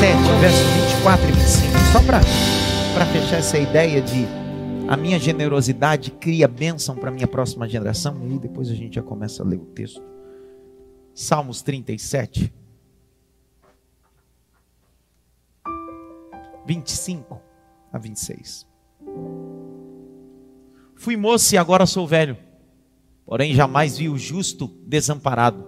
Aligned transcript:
7, 0.00 0.16
versos 0.40 0.66
24 0.94 1.28
e 1.28 1.32
25. 1.32 1.78
Só 1.92 2.02
para 2.02 3.06
fechar 3.12 3.36
essa 3.36 3.58
ideia 3.58 4.00
de 4.00 4.24
a 4.88 4.96
minha 4.96 5.18
generosidade 5.18 6.10
cria 6.12 6.48
bênção 6.48 6.96
para 6.96 7.10
a 7.10 7.12
minha 7.12 7.28
próxima 7.28 7.68
geração. 7.68 8.16
E 8.30 8.38
depois 8.38 8.70
a 8.70 8.74
gente 8.74 8.94
já 8.94 9.02
começa 9.02 9.42
a 9.42 9.46
ler 9.46 9.58
o 9.58 9.66
texto. 9.66 10.02
Salmos 11.12 11.60
37. 11.60 12.50
25 16.66 17.38
a 17.92 17.98
26. 17.98 18.66
Fui 20.96 21.14
moço 21.14 21.54
e 21.54 21.58
agora 21.58 21.84
sou 21.84 22.06
velho, 22.06 22.38
porém 23.26 23.52
jamais 23.54 23.98
vi 23.98 24.08
o 24.08 24.16
justo 24.16 24.66
desamparado, 24.86 25.62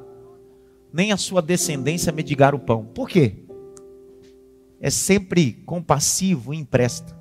nem 0.90 1.12
a 1.12 1.18
sua 1.18 1.42
descendência 1.42 2.10
mendigar 2.10 2.54
o 2.54 2.58
pão. 2.58 2.86
Por 2.86 3.06
quê? 3.10 3.44
É 4.82 4.90
sempre 4.90 5.52
compassivo 5.64 6.52
e 6.52 6.58
empresta, 6.58 7.16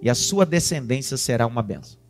e 0.00 0.08
a 0.08 0.14
sua 0.14 0.46
descendência 0.46 1.18
será 1.18 1.46
uma 1.46 1.62
benção. 1.62 2.00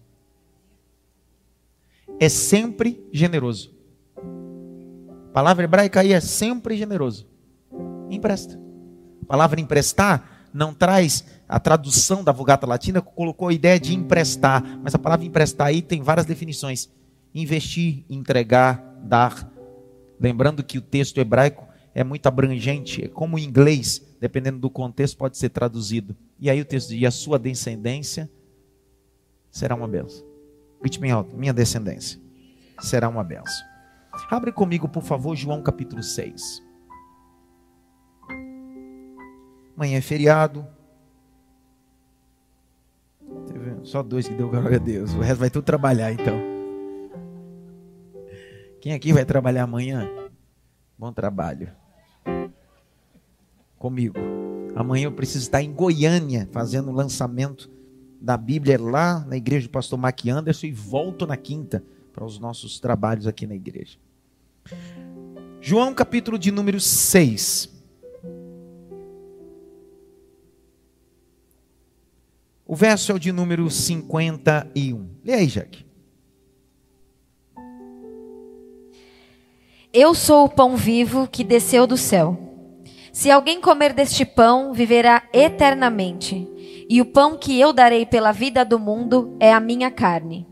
É 2.20 2.28
sempre 2.28 3.04
generoso. 3.12 3.74
A 4.16 5.32
palavra 5.32 5.64
hebraica 5.64 6.00
aí 6.00 6.12
é 6.12 6.20
sempre 6.20 6.76
generoso. 6.76 7.26
Empresta. 8.08 8.56
A 9.22 9.26
palavra 9.26 9.60
emprestar 9.60 10.48
não 10.54 10.72
traz 10.72 11.24
a 11.48 11.58
tradução 11.58 12.22
da 12.22 12.30
Vulgata 12.30 12.66
Latina 12.66 13.02
colocou 13.02 13.48
a 13.48 13.52
ideia 13.52 13.80
de 13.80 13.94
emprestar, 13.94 14.62
mas 14.82 14.94
a 14.94 14.98
palavra 14.98 15.26
emprestar 15.26 15.66
aí 15.66 15.82
tem 15.82 16.00
várias 16.00 16.24
definições: 16.24 16.88
investir, 17.34 18.04
entregar, 18.08 18.96
dar. 19.02 19.50
Lembrando 20.20 20.62
que 20.62 20.78
o 20.78 20.82
texto 20.82 21.18
hebraico 21.18 21.66
é 21.94 22.04
muito 22.04 22.26
abrangente, 22.26 23.04
é 23.04 23.08
como 23.08 23.36
o 23.36 23.38
inglês, 23.40 24.00
dependendo 24.22 24.60
do 24.60 24.70
contexto, 24.70 25.18
pode 25.18 25.36
ser 25.36 25.48
traduzido. 25.48 26.16
E 26.38 26.48
aí 26.48 26.60
o 26.60 26.64
texto 26.64 26.90
diz: 26.90 27.02
e 27.02 27.04
a 27.04 27.10
sua 27.10 27.40
descendência 27.40 28.30
será 29.50 29.74
uma 29.74 29.88
benção. 29.88 30.24
Grite 30.80 31.00
bem 31.00 31.10
alto: 31.10 31.36
minha 31.36 31.52
descendência 31.52 32.20
será 32.80 33.08
uma 33.08 33.24
benção. 33.24 33.66
Abre 34.30 34.52
comigo, 34.52 34.88
por 34.88 35.02
favor, 35.02 35.34
João 35.34 35.60
capítulo 35.60 36.04
6. 36.04 36.62
Amanhã 39.76 39.98
é 39.98 40.00
feriado, 40.00 40.64
só 43.82 44.04
dois 44.04 44.28
que 44.28 44.34
deu 44.34 44.48
glória 44.48 44.76
a 44.76 44.80
Deus. 44.80 45.12
O 45.14 45.20
resto 45.20 45.40
vai 45.40 45.50
tudo 45.50 45.64
trabalhar 45.64 46.12
então. 46.12 46.38
Quem 48.80 48.92
aqui 48.92 49.12
vai 49.12 49.24
trabalhar 49.24 49.64
amanhã? 49.64 50.08
Bom 50.96 51.12
trabalho. 51.12 51.81
Comigo. 53.82 54.14
Amanhã 54.76 55.06
eu 55.06 55.12
preciso 55.12 55.42
estar 55.42 55.60
em 55.60 55.72
Goiânia 55.72 56.48
fazendo 56.52 56.88
o 56.88 56.94
lançamento 56.94 57.68
da 58.20 58.36
Bíblia 58.36 58.80
lá 58.80 59.24
na 59.26 59.36
igreja 59.36 59.66
do 59.66 59.72
pastor 59.72 59.98
Mac 59.98 60.24
Anderson 60.24 60.66
e 60.66 60.72
volto 60.72 61.26
na 61.26 61.36
quinta 61.36 61.82
para 62.12 62.24
os 62.24 62.38
nossos 62.38 62.78
trabalhos 62.78 63.26
aqui 63.26 63.44
na 63.44 63.56
igreja. 63.56 63.98
João 65.60 65.92
capítulo 65.92 66.38
de 66.38 66.52
número 66.52 66.78
6. 66.78 67.72
O 72.64 72.76
verso 72.76 73.10
é 73.10 73.16
o 73.16 73.18
de 73.18 73.32
número 73.32 73.68
51. 73.68 75.08
Lê 75.24 75.32
aí, 75.34 75.48
Jaque. 75.48 75.84
Eu 79.92 80.14
sou 80.14 80.44
o 80.44 80.48
pão 80.48 80.76
vivo 80.76 81.26
que 81.26 81.42
desceu 81.42 81.84
do 81.84 81.96
céu. 81.96 82.51
Se 83.12 83.30
alguém 83.30 83.60
comer 83.60 83.92
deste 83.92 84.24
pão, 84.24 84.72
viverá 84.72 85.22
eternamente. 85.34 86.48
E 86.88 86.98
o 87.00 87.04
pão 87.04 87.36
que 87.36 87.60
eu 87.60 87.70
darei 87.70 88.06
pela 88.06 88.32
vida 88.32 88.64
do 88.64 88.78
mundo 88.78 89.36
é 89.38 89.52
a 89.52 89.60
minha 89.60 89.90
carne. 89.90 90.46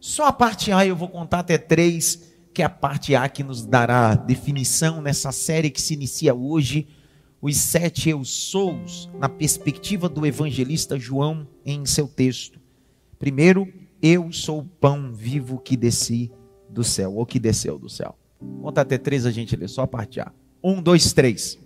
Só 0.00 0.26
a 0.26 0.32
parte 0.32 0.72
A 0.72 0.84
eu 0.84 0.96
vou 0.96 1.08
contar 1.08 1.38
até 1.38 1.56
três, 1.56 2.34
que 2.52 2.62
é 2.62 2.64
a 2.64 2.68
parte 2.68 3.14
A 3.14 3.28
que 3.28 3.44
nos 3.44 3.64
dará 3.64 4.16
definição 4.16 5.00
nessa 5.00 5.30
série 5.30 5.70
que 5.70 5.80
se 5.80 5.94
inicia 5.94 6.34
hoje 6.34 6.88
os 7.40 7.56
sete 7.56 8.10
eu 8.10 8.22
sous 8.24 9.08
na 9.18 9.28
perspectiva 9.28 10.08
do 10.08 10.26
evangelista 10.26 10.98
João 10.98 11.46
em 11.64 11.86
seu 11.86 12.06
texto. 12.06 12.60
Primeiro, 13.18 13.72
eu 14.02 14.32
sou 14.32 14.58
o 14.58 14.64
pão 14.64 15.12
vivo 15.12 15.58
que 15.58 15.76
desci 15.76 16.30
do 16.68 16.84
céu, 16.84 17.14
ou 17.14 17.24
que 17.24 17.38
desceu 17.38 17.78
do 17.78 17.88
céu. 17.88 18.18
Conta 18.60 18.82
até 18.82 18.98
três 18.98 19.24
a 19.24 19.30
gente 19.30 19.56
lê, 19.56 19.68
só 19.68 19.82
a 19.82 19.86
parte 19.86 20.20
A. 20.20 20.32
Um, 20.62 20.82
dois, 20.82 21.12
três. 21.12 21.58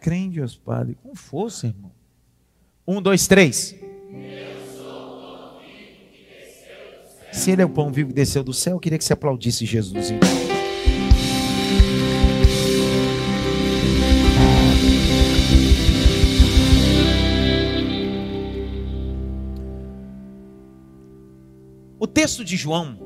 Crê 0.00 0.16
em 0.16 0.28
Deus, 0.28 0.54
Padre, 0.54 0.98
com 1.02 1.14
força, 1.14 1.66
irmão. 1.66 1.90
Um, 2.86 3.00
dois, 3.00 3.26
três. 3.26 3.74
Se 7.32 7.50
ele 7.50 7.62
é 7.62 7.64
o 7.64 7.70
pão 7.70 7.90
vivo 7.90 8.10
que 8.10 8.14
desceu 8.14 8.44
do 8.44 8.52
céu, 8.52 8.74
eu 8.74 8.80
queria 8.80 8.98
que 8.98 9.04
você 9.04 9.12
aplaudisse 9.12 9.64
Jesus. 9.64 10.10
Então. 10.10 10.28
O 21.98 22.06
texto 22.06 22.44
de 22.44 22.56
João 22.56 22.98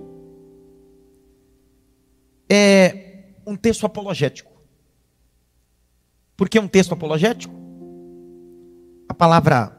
é 2.51 3.08
um 3.49 3.57
texto 3.57 3.87
apologético. 3.87 4.53
Por 6.37 6.49
que 6.49 6.59
um 6.59 6.69
texto 6.69 6.93
apologético? 6.93 7.55
A 9.09 9.15
palavra 9.15 9.75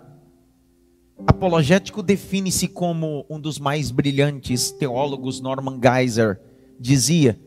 apologético 1.27 2.01
define-se 2.01 2.67
como 2.67 3.25
um 3.29 3.39
dos 3.39 3.59
mais 3.59 3.91
brilhantes 3.91 4.71
teólogos, 4.71 5.39
Norman 5.39 5.79
Geiser, 5.79 6.41
dizia: 6.79 7.39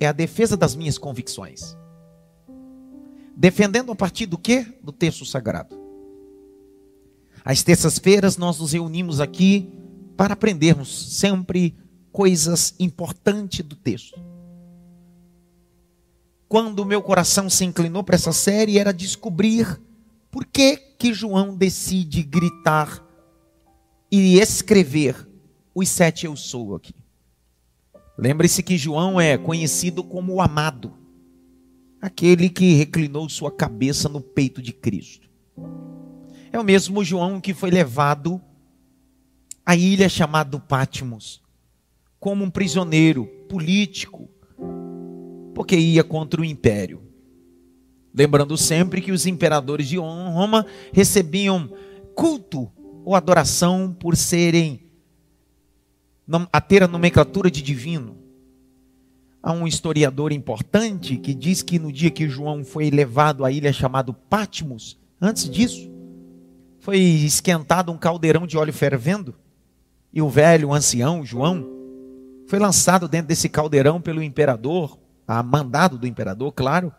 é 0.00 0.06
a 0.06 0.12
defesa 0.12 0.56
das 0.56 0.74
minhas 0.74 0.98
convicções. 0.98 1.76
Defendendo 3.36 3.92
a 3.92 3.96
partir 3.96 4.26
do 4.26 4.36
que? 4.36 4.66
Do 4.82 4.92
texto 4.92 5.24
sagrado. 5.24 5.78
Às 7.44 7.62
terças-feiras 7.62 8.36
nós 8.36 8.58
nos 8.58 8.72
reunimos 8.72 9.20
aqui 9.20 9.72
para 10.16 10.34
aprendermos 10.34 11.16
sempre 11.16 11.74
coisas 12.12 12.74
importantes 12.78 13.64
do 13.64 13.76
texto. 13.76 14.29
Quando 16.50 16.80
o 16.80 16.84
meu 16.84 17.00
coração 17.00 17.48
se 17.48 17.64
inclinou 17.64 18.02
para 18.02 18.16
essa 18.16 18.32
série, 18.32 18.76
era 18.76 18.92
descobrir 18.92 19.80
por 20.32 20.44
que, 20.44 20.76
que 20.76 21.14
João 21.14 21.56
decide 21.56 22.24
gritar 22.24 23.06
e 24.10 24.36
escrever 24.40 25.28
os 25.72 25.88
sete 25.88 26.26
eu 26.26 26.34
sou 26.34 26.74
aqui. 26.74 26.92
Lembre-se 28.18 28.64
que 28.64 28.76
João 28.76 29.20
é 29.20 29.38
conhecido 29.38 30.02
como 30.02 30.34
o 30.34 30.42
amado, 30.42 30.92
aquele 32.02 32.48
que 32.48 32.74
reclinou 32.74 33.28
sua 33.28 33.52
cabeça 33.52 34.08
no 34.08 34.20
peito 34.20 34.60
de 34.60 34.72
Cristo. 34.72 35.30
É 36.50 36.58
o 36.58 36.64
mesmo 36.64 37.04
João 37.04 37.40
que 37.40 37.54
foi 37.54 37.70
levado 37.70 38.42
a 39.64 39.76
ilha 39.76 40.08
chamada 40.08 40.58
Patmos, 40.58 41.40
como 42.18 42.44
um 42.44 42.50
prisioneiro 42.50 43.24
político, 43.48 44.28
porque 45.60 45.76
ia 45.76 46.02
contra 46.02 46.40
o 46.40 46.44
império. 46.44 47.02
Lembrando 48.14 48.56
sempre 48.56 49.02
que 49.02 49.12
os 49.12 49.26
imperadores 49.26 49.86
de 49.86 49.98
Roma 49.98 50.64
recebiam 50.90 51.70
culto 52.14 52.72
ou 53.04 53.14
adoração 53.14 53.92
por 53.92 54.16
serem 54.16 54.80
a 56.50 56.62
ter 56.62 56.82
a 56.82 56.88
nomenclatura 56.88 57.50
de 57.50 57.60
divino. 57.60 58.16
Há 59.42 59.52
um 59.52 59.66
historiador 59.66 60.32
importante 60.32 61.18
que 61.18 61.34
diz 61.34 61.60
que 61.60 61.78
no 61.78 61.92
dia 61.92 62.10
que 62.10 62.26
João 62.26 62.64
foi 62.64 62.88
levado 62.88 63.44
à 63.44 63.52
ilha 63.52 63.70
chamada 63.70 64.14
Patmos, 64.14 64.98
antes 65.20 65.46
disso, 65.46 65.90
foi 66.78 66.98
esquentado 66.98 67.92
um 67.92 67.98
caldeirão 67.98 68.46
de 68.46 68.56
óleo 68.56 68.72
fervendo 68.72 69.34
e 70.10 70.22
o 70.22 70.28
velho, 70.30 70.68
o 70.68 70.74
ancião, 70.74 71.22
João, 71.22 71.68
foi 72.46 72.58
lançado 72.58 73.06
dentro 73.06 73.28
desse 73.28 73.46
caldeirão 73.46 74.00
pelo 74.00 74.22
imperador, 74.22 74.98
a 75.38 75.42
mandado 75.44 75.96
do 75.96 76.08
imperador, 76.08 76.50
claro. 76.52 76.92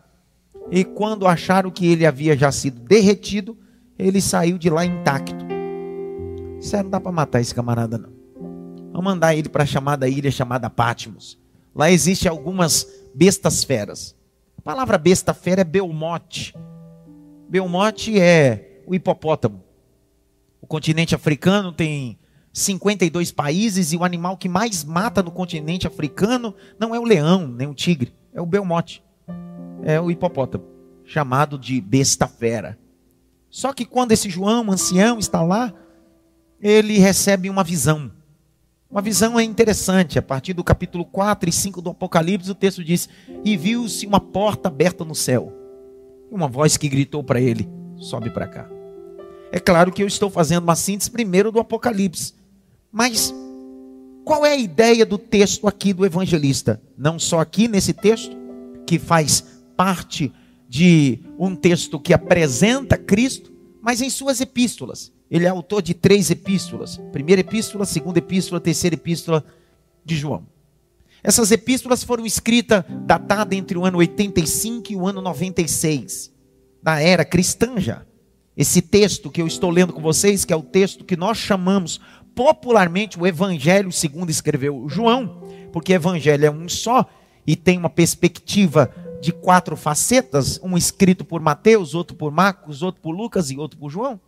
E 0.70 0.86
quando 0.86 1.28
acharam 1.28 1.70
que 1.70 1.86
ele 1.86 2.06
havia 2.06 2.38
já 2.38 2.50
sido 2.52 2.80
derretido, 2.80 3.58
ele 4.00 4.22
saiu 4.22 4.58
de 4.58 4.70
lá 4.70 4.86
intacto. 4.86 5.46
Isso 6.58 6.78
não 6.78 6.90
dá 6.90 7.00
para 7.00 7.12
matar 7.12 7.42
esse 7.42 7.54
camarada, 7.54 7.98
não. 7.98 8.10
Vamos 8.92 9.04
mandar 9.04 9.36
ele 9.36 9.50
para 9.50 9.64
a 9.64 9.66
chamada 9.66 10.08
ilha 10.08 10.32
chamada 10.32 10.70
Patmos. 10.70 11.38
Lá 11.76 11.92
existem 11.92 12.30
algumas 12.30 12.88
bestas 13.14 13.64
feras. 13.64 14.16
A 14.58 14.62
palavra 14.62 14.98
besta 14.98 15.34
fera 15.34 15.62
é 15.62 15.66
Belmote. 15.66 16.54
Belmote 17.50 18.18
é 18.18 18.82
o 18.88 18.96
hipopótamo. 18.96 19.62
O 20.62 20.68
continente 20.68 21.16
africano 21.16 21.72
tem 21.74 22.18
52 22.54 23.32
países 23.32 23.92
e 23.92 23.98
o 23.98 24.04
animal 24.04 24.38
que 24.38 24.48
mais 24.48 24.84
mata 24.84 25.24
no 25.24 25.32
continente 25.32 25.88
africano 25.88 26.54
não 26.80 26.94
é 26.94 27.00
o 27.00 27.04
leão, 27.04 27.48
nem 27.48 27.68
o 27.68 27.74
tigre, 27.74 28.14
é 28.34 28.42
o 28.42 28.46
belmote. 28.46 29.04
É 29.84 30.00
o 30.00 30.12
hipopótamo, 30.12 30.64
chamado 31.04 31.58
de 31.58 31.82
besta 31.82 32.28
fera. 32.28 32.78
Só 33.50 33.74
que 33.74 33.86
quando 33.86 34.12
esse 34.12 34.30
João, 34.30 34.72
ancião, 34.72 35.20
está 35.20 35.42
lá, 35.42 35.74
ele 36.62 36.98
recebe 37.00 37.50
uma 37.50 37.64
visão. 37.64 38.12
Uma 38.90 39.02
visão 39.02 39.40
é 39.40 39.44
interessante, 39.44 40.20
a 40.20 40.22
partir 40.22 40.54
do 40.54 40.64
capítulo 40.64 41.06
4 41.06 41.50
e 41.50 41.54
5 41.54 41.82
do 41.82 41.90
Apocalipse, 41.92 42.52
o 42.52 42.56
texto 42.56 42.84
diz: 42.84 43.10
E 43.44 43.58
viu-se 43.58 44.06
uma 44.06 44.20
porta 44.20 44.68
aberta 44.68 45.04
no 45.04 45.16
céu. 45.16 45.52
E 46.30 46.36
uma 46.36 46.48
voz 46.48 46.78
que 46.78 46.90
gritou 46.90 47.24
para 47.24 47.42
ele: 47.42 47.70
Sobe 47.98 48.30
para 48.30 48.48
cá. 48.48 48.70
É 49.52 49.60
claro 49.60 49.92
que 49.92 50.04
eu 50.04 50.08
estou 50.08 50.30
fazendo 50.30 50.64
uma 50.64 50.76
síntese 50.76 51.10
primeiro 51.10 51.52
do 51.52 51.60
Apocalipse. 51.60 52.34
Mas 52.92 53.34
qual 54.32 54.46
é 54.46 54.54
a 54.54 54.58
ideia 54.58 55.06
do 55.06 55.18
texto 55.18 55.68
aqui 55.68 55.92
do 55.92 56.06
evangelista? 56.06 56.82
Não 56.98 57.20
só 57.20 57.42
aqui 57.42 57.68
nesse 57.68 57.92
texto, 57.92 58.34
que 58.88 58.98
faz 58.98 59.44
parte 59.76 60.32
de 60.70 61.20
um 61.38 61.54
texto 61.54 62.00
que 62.00 62.14
apresenta 62.14 62.98
Cristo, 62.98 63.52
mas 63.82 64.02
em 64.02 64.10
suas 64.10 64.40
epístolas. 64.40 65.12
Ele 65.30 65.46
é 65.46 65.50
autor 65.50 65.82
de 65.82 65.94
três 65.94 66.32
epístolas: 66.32 66.98
primeira 67.12 67.42
epístola, 67.42 67.84
segunda 67.84 68.20
epístola, 68.20 68.62
terceira 68.62 68.96
epístola 68.96 69.44
de 70.06 70.16
João. 70.16 70.48
Essas 71.22 71.52
epístolas 71.52 72.02
foram 72.02 72.26
escritas 72.26 72.86
datada 73.06 73.54
entre 73.54 73.78
o 73.78 73.84
ano 73.84 73.98
85 73.98 74.94
e 74.94 74.96
o 74.96 75.06
ano 75.06 75.22
96 75.22 76.32
da 76.82 77.02
era 77.02 77.26
cristã 77.26 77.78
já. 77.78 78.06
Esse 78.56 78.82
texto 78.82 79.30
que 79.30 79.42
eu 79.42 79.48
estou 79.48 79.70
lendo 79.70 79.92
com 79.92 80.02
vocês, 80.02 80.46
que 80.46 80.54
é 80.54 80.56
o 80.56 80.64
texto 80.64 81.04
que 81.04 81.18
nós 81.18 81.38
chamamos 81.38 82.00
popularmente 82.36 83.20
o 83.20 83.28
Evangelho 83.28 83.92
segundo 83.92 84.30
escreveu 84.30 84.88
João, 84.88 85.42
porque 85.72 85.94
Evangelho 85.94 86.46
é 86.46 86.52
um 86.52 86.68
só 86.68 87.06
e 87.46 87.56
tem 87.56 87.78
uma 87.78 87.90
perspectiva 87.90 88.94
de 89.22 89.32
quatro 89.32 89.76
facetas, 89.76 90.60
um 90.64 90.78
escrito 90.78 91.24
por 91.24 91.42
Mateus, 91.42 91.94
outro 91.94 92.16
por 92.16 92.32
Marcos, 92.32 92.82
outro 92.82 93.02
por 93.02 93.12
Lucas 93.12 93.52
e 93.52 93.58
outro 93.58 93.78
por 93.78 93.90
João. 93.90 94.20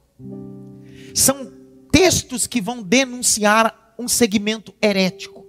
São 1.14 1.52
textos 1.92 2.46
que 2.46 2.62
vão 2.62 2.82
denunciar 2.82 3.94
um 3.98 4.08
segmento 4.08 4.74
herético. 4.82 5.46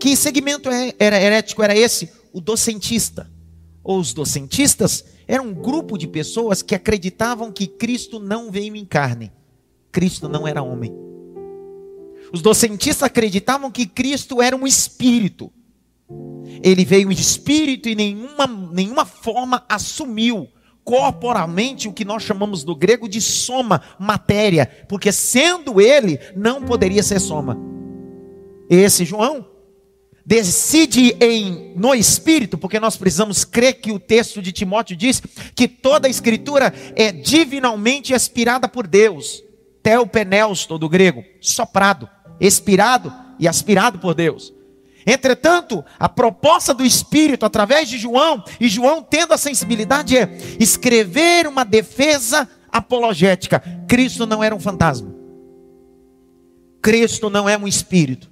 Que 0.00 0.16
segmento 0.16 0.68
é, 0.68 0.92
era 0.98 1.20
herético 1.20 1.62
era 1.62 1.76
esse? 1.76 2.10
O 2.32 2.40
docentista. 2.40 3.30
Ou 3.82 3.98
os 3.98 4.12
docentistas 4.12 5.04
eram 5.28 5.46
um 5.46 5.54
grupo 5.54 5.96
de 5.96 6.06
pessoas 6.06 6.62
que 6.62 6.74
acreditavam 6.74 7.52
que 7.52 7.66
Cristo 7.66 8.18
não 8.18 8.50
veio 8.50 8.76
em 8.76 8.84
carne. 8.84 9.32
Cristo 9.90 10.28
não 10.28 10.46
era 10.46 10.62
homem. 10.62 10.92
Os 12.32 12.42
docentistas 12.42 13.04
acreditavam 13.04 13.70
que 13.70 13.86
Cristo 13.86 14.40
era 14.42 14.56
um 14.56 14.66
espírito. 14.66 15.52
Ele 16.62 16.84
veio 16.84 17.10
espírito 17.10 17.88
e 17.88 17.94
nenhuma, 17.94 18.46
nenhuma 18.46 19.04
forma 19.04 19.64
assumiu 19.68 20.48
corporalmente 20.84 21.88
o 21.88 21.92
que 21.92 22.04
nós 22.04 22.22
chamamos 22.22 22.62
do 22.62 22.76
grego 22.76 23.08
de 23.08 23.20
soma, 23.20 23.82
matéria, 23.98 24.70
porque 24.88 25.10
sendo 25.10 25.80
ele, 25.80 26.20
não 26.36 26.62
poderia 26.62 27.02
ser 27.02 27.18
soma. 27.18 27.58
Esse 28.70 29.04
João 29.04 29.44
decide 30.24 31.16
em 31.20 31.72
no 31.76 31.92
espírito, 31.92 32.56
porque 32.56 32.78
nós 32.78 32.96
precisamos 32.96 33.44
crer 33.44 33.74
que 33.74 33.90
o 33.90 33.98
texto 33.98 34.40
de 34.40 34.52
Timóteo 34.52 34.96
diz 34.96 35.20
que 35.54 35.66
toda 35.66 36.06
a 36.06 36.10
escritura 36.10 36.72
é 36.94 37.10
divinalmente 37.10 38.14
inspirada 38.14 38.68
por 38.68 38.86
Deus. 38.86 39.42
Teopenelsto 39.82 40.78
do 40.78 40.88
grego, 40.88 41.24
soprado, 41.40 42.08
expirado 42.40 43.12
e 43.38 43.46
aspirado 43.46 43.98
por 43.98 44.14
Deus. 44.14 44.52
Entretanto, 45.06 45.84
a 45.98 46.08
proposta 46.08 46.74
do 46.74 46.84
Espírito 46.84 47.46
através 47.46 47.88
de 47.88 47.96
João, 47.96 48.42
e 48.58 48.68
João 48.68 49.02
tendo 49.02 49.32
a 49.32 49.38
sensibilidade, 49.38 50.16
é 50.16 50.36
escrever 50.58 51.46
uma 51.46 51.64
defesa 51.64 52.48
apologética. 52.72 53.62
Cristo 53.86 54.26
não 54.26 54.42
era 54.42 54.54
um 54.54 54.58
fantasma. 54.58 55.14
Cristo 56.82 57.30
não 57.30 57.48
é 57.48 57.56
um 57.56 57.68
espírito. 57.68 58.30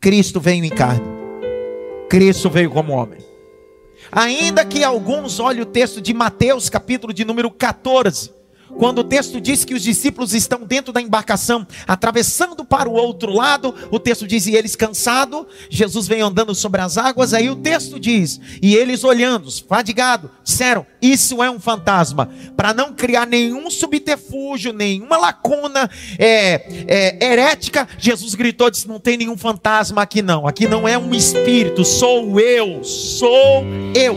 Cristo 0.00 0.40
veio 0.40 0.64
em 0.64 0.70
carne. 0.70 1.06
Cristo 2.08 2.48
veio 2.48 2.70
como 2.70 2.92
homem. 2.92 3.18
Ainda 4.12 4.64
que 4.64 4.84
alguns 4.84 5.40
olhem 5.40 5.62
o 5.62 5.66
texto 5.66 6.00
de 6.00 6.14
Mateus, 6.14 6.68
capítulo 6.68 7.12
de 7.12 7.24
número 7.24 7.50
14, 7.50 8.32
quando 8.68 8.98
o 8.98 9.04
texto 9.04 9.40
diz 9.40 9.64
que 9.64 9.74
os 9.74 9.82
discípulos 9.82 10.34
estão 10.34 10.60
dentro 10.60 10.92
da 10.92 11.00
embarcação, 11.00 11.66
atravessando 11.86 12.64
para 12.64 12.88
o 12.88 12.92
outro 12.92 13.32
lado, 13.32 13.74
o 13.90 13.98
texto 13.98 14.26
diz: 14.26 14.46
e 14.46 14.54
eles 14.54 14.76
cansados, 14.76 15.46
Jesus 15.70 16.06
vem 16.06 16.20
andando 16.20 16.54
sobre 16.54 16.80
as 16.80 16.98
águas. 16.98 17.32
Aí 17.32 17.48
o 17.48 17.56
texto 17.56 17.98
diz: 17.98 18.40
e 18.60 18.74
eles 18.74 19.04
olhando, 19.04 19.50
fadigados, 19.66 20.30
disseram: 20.42 20.86
Isso 21.00 21.42
é 21.42 21.50
um 21.50 21.60
fantasma. 21.60 22.30
Para 22.56 22.74
não 22.74 22.92
criar 22.92 23.26
nenhum 23.26 23.70
subterfúgio, 23.70 24.72
nenhuma 24.72 25.16
lacuna 25.16 25.88
é, 26.18 26.84
é, 26.86 27.24
herética, 27.24 27.88
Jesus 27.98 28.34
gritou: 28.34 28.70
disse, 28.70 28.88
Não 28.88 28.98
tem 28.98 29.16
nenhum 29.16 29.36
fantasma 29.36 30.02
aqui, 30.02 30.22
não. 30.22 30.46
Aqui 30.46 30.66
não 30.66 30.86
é 30.86 30.98
um 30.98 31.14
espírito, 31.14 31.84
sou 31.84 32.38
eu, 32.40 32.82
sou 32.84 33.64
eu. 33.94 34.14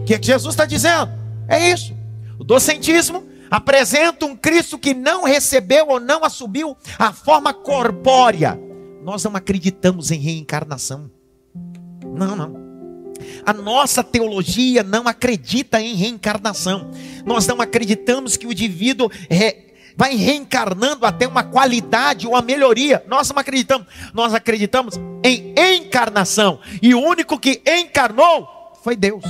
O 0.00 0.04
que, 0.04 0.14
é 0.14 0.18
que 0.18 0.26
Jesus 0.26 0.54
está 0.54 0.64
dizendo? 0.64 1.10
É 1.48 1.70
isso. 1.70 2.01
O 2.42 2.44
docentismo 2.44 3.24
apresenta 3.48 4.26
um 4.26 4.34
Cristo 4.34 4.76
que 4.76 4.92
não 4.92 5.22
recebeu 5.22 5.86
ou 5.90 6.00
não 6.00 6.24
assumiu 6.24 6.76
a 6.98 7.12
forma 7.12 7.54
corpórea. 7.54 8.60
Nós 9.04 9.22
não 9.22 9.36
acreditamos 9.36 10.10
em 10.10 10.18
reencarnação. 10.18 11.08
Não, 12.04 12.34
não. 12.34 12.56
A 13.46 13.52
nossa 13.52 14.02
teologia 14.02 14.82
não 14.82 15.06
acredita 15.06 15.80
em 15.80 15.94
reencarnação. 15.94 16.90
Nós 17.24 17.46
não 17.46 17.60
acreditamos 17.60 18.36
que 18.36 18.48
o 18.48 18.50
indivíduo 18.50 19.08
re... 19.30 19.72
vai 19.96 20.16
reencarnando 20.16 21.06
até 21.06 21.28
uma 21.28 21.44
qualidade 21.44 22.26
ou 22.26 22.32
uma 22.32 22.42
melhoria. 22.42 23.04
Nós 23.06 23.30
não 23.30 23.38
acreditamos. 23.38 23.86
Nós 24.12 24.34
acreditamos 24.34 24.98
em 25.24 25.54
encarnação. 25.76 26.58
E 26.82 26.92
o 26.92 27.00
único 27.00 27.38
que 27.38 27.62
encarnou 27.64 28.48
foi 28.82 28.96
Deus. 28.96 29.22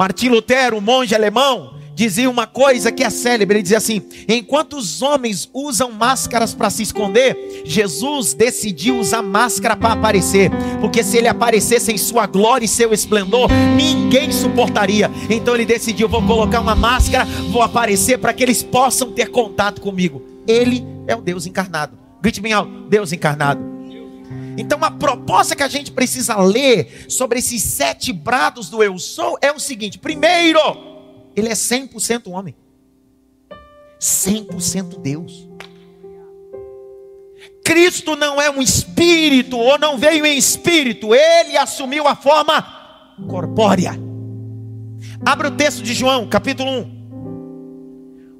Martim 0.00 0.30
Lutero, 0.30 0.78
um 0.78 0.80
monge 0.80 1.14
alemão, 1.14 1.74
dizia 1.94 2.30
uma 2.30 2.46
coisa 2.46 2.90
que 2.90 3.04
é 3.04 3.10
célebre. 3.10 3.58
Ele 3.58 3.62
dizia 3.62 3.76
assim: 3.76 4.00
enquanto 4.26 4.78
os 4.78 5.02
homens 5.02 5.46
usam 5.52 5.92
máscaras 5.92 6.54
para 6.54 6.70
se 6.70 6.82
esconder, 6.82 7.62
Jesus 7.66 8.32
decidiu 8.32 8.98
usar 8.98 9.20
máscara 9.20 9.76
para 9.76 9.92
aparecer, 9.92 10.50
porque 10.80 11.04
se 11.04 11.18
ele 11.18 11.28
aparecesse 11.28 11.92
em 11.92 11.98
sua 11.98 12.26
glória 12.26 12.64
e 12.64 12.68
seu 12.68 12.94
esplendor, 12.94 13.50
ninguém 13.76 14.32
suportaria. 14.32 15.10
Então 15.28 15.54
ele 15.54 15.66
decidiu: 15.66 16.08
vou 16.08 16.26
colocar 16.26 16.60
uma 16.60 16.74
máscara, 16.74 17.26
vou 17.50 17.60
aparecer 17.60 18.16
para 18.16 18.32
que 18.32 18.42
eles 18.42 18.62
possam 18.62 19.12
ter 19.12 19.28
contato 19.28 19.82
comigo. 19.82 20.22
Ele 20.48 20.82
é 21.06 21.14
o 21.14 21.20
Deus 21.20 21.44
encarnado. 21.44 21.98
Grite 22.22 22.40
bem 22.40 22.54
alto: 22.54 22.88
Deus 22.88 23.12
encarnado. 23.12 23.79
Então, 24.56 24.82
a 24.82 24.90
proposta 24.90 25.54
que 25.54 25.62
a 25.62 25.68
gente 25.68 25.92
precisa 25.92 26.36
ler 26.36 27.06
sobre 27.08 27.38
esses 27.38 27.62
sete 27.62 28.12
brados 28.12 28.68
do 28.68 28.82
eu 28.82 28.98
sou 28.98 29.38
é 29.40 29.52
o 29.52 29.58
seguinte: 29.58 29.98
primeiro, 29.98 30.60
ele 31.34 31.48
é 31.48 31.52
100% 31.52 32.30
homem, 32.30 32.54
100% 34.00 35.00
Deus. 35.00 35.48
Cristo 37.64 38.16
não 38.16 38.40
é 38.40 38.50
um 38.50 38.60
espírito, 38.60 39.56
ou 39.56 39.78
não 39.78 39.96
veio 39.96 40.26
em 40.26 40.36
espírito, 40.36 41.14
ele 41.14 41.56
assumiu 41.56 42.08
a 42.08 42.16
forma 42.16 43.16
corpórea. 43.28 43.92
Abra 45.24 45.48
o 45.48 45.50
texto 45.52 45.82
de 45.82 45.94
João, 45.94 46.28
capítulo 46.28 46.70
1. 46.70 47.00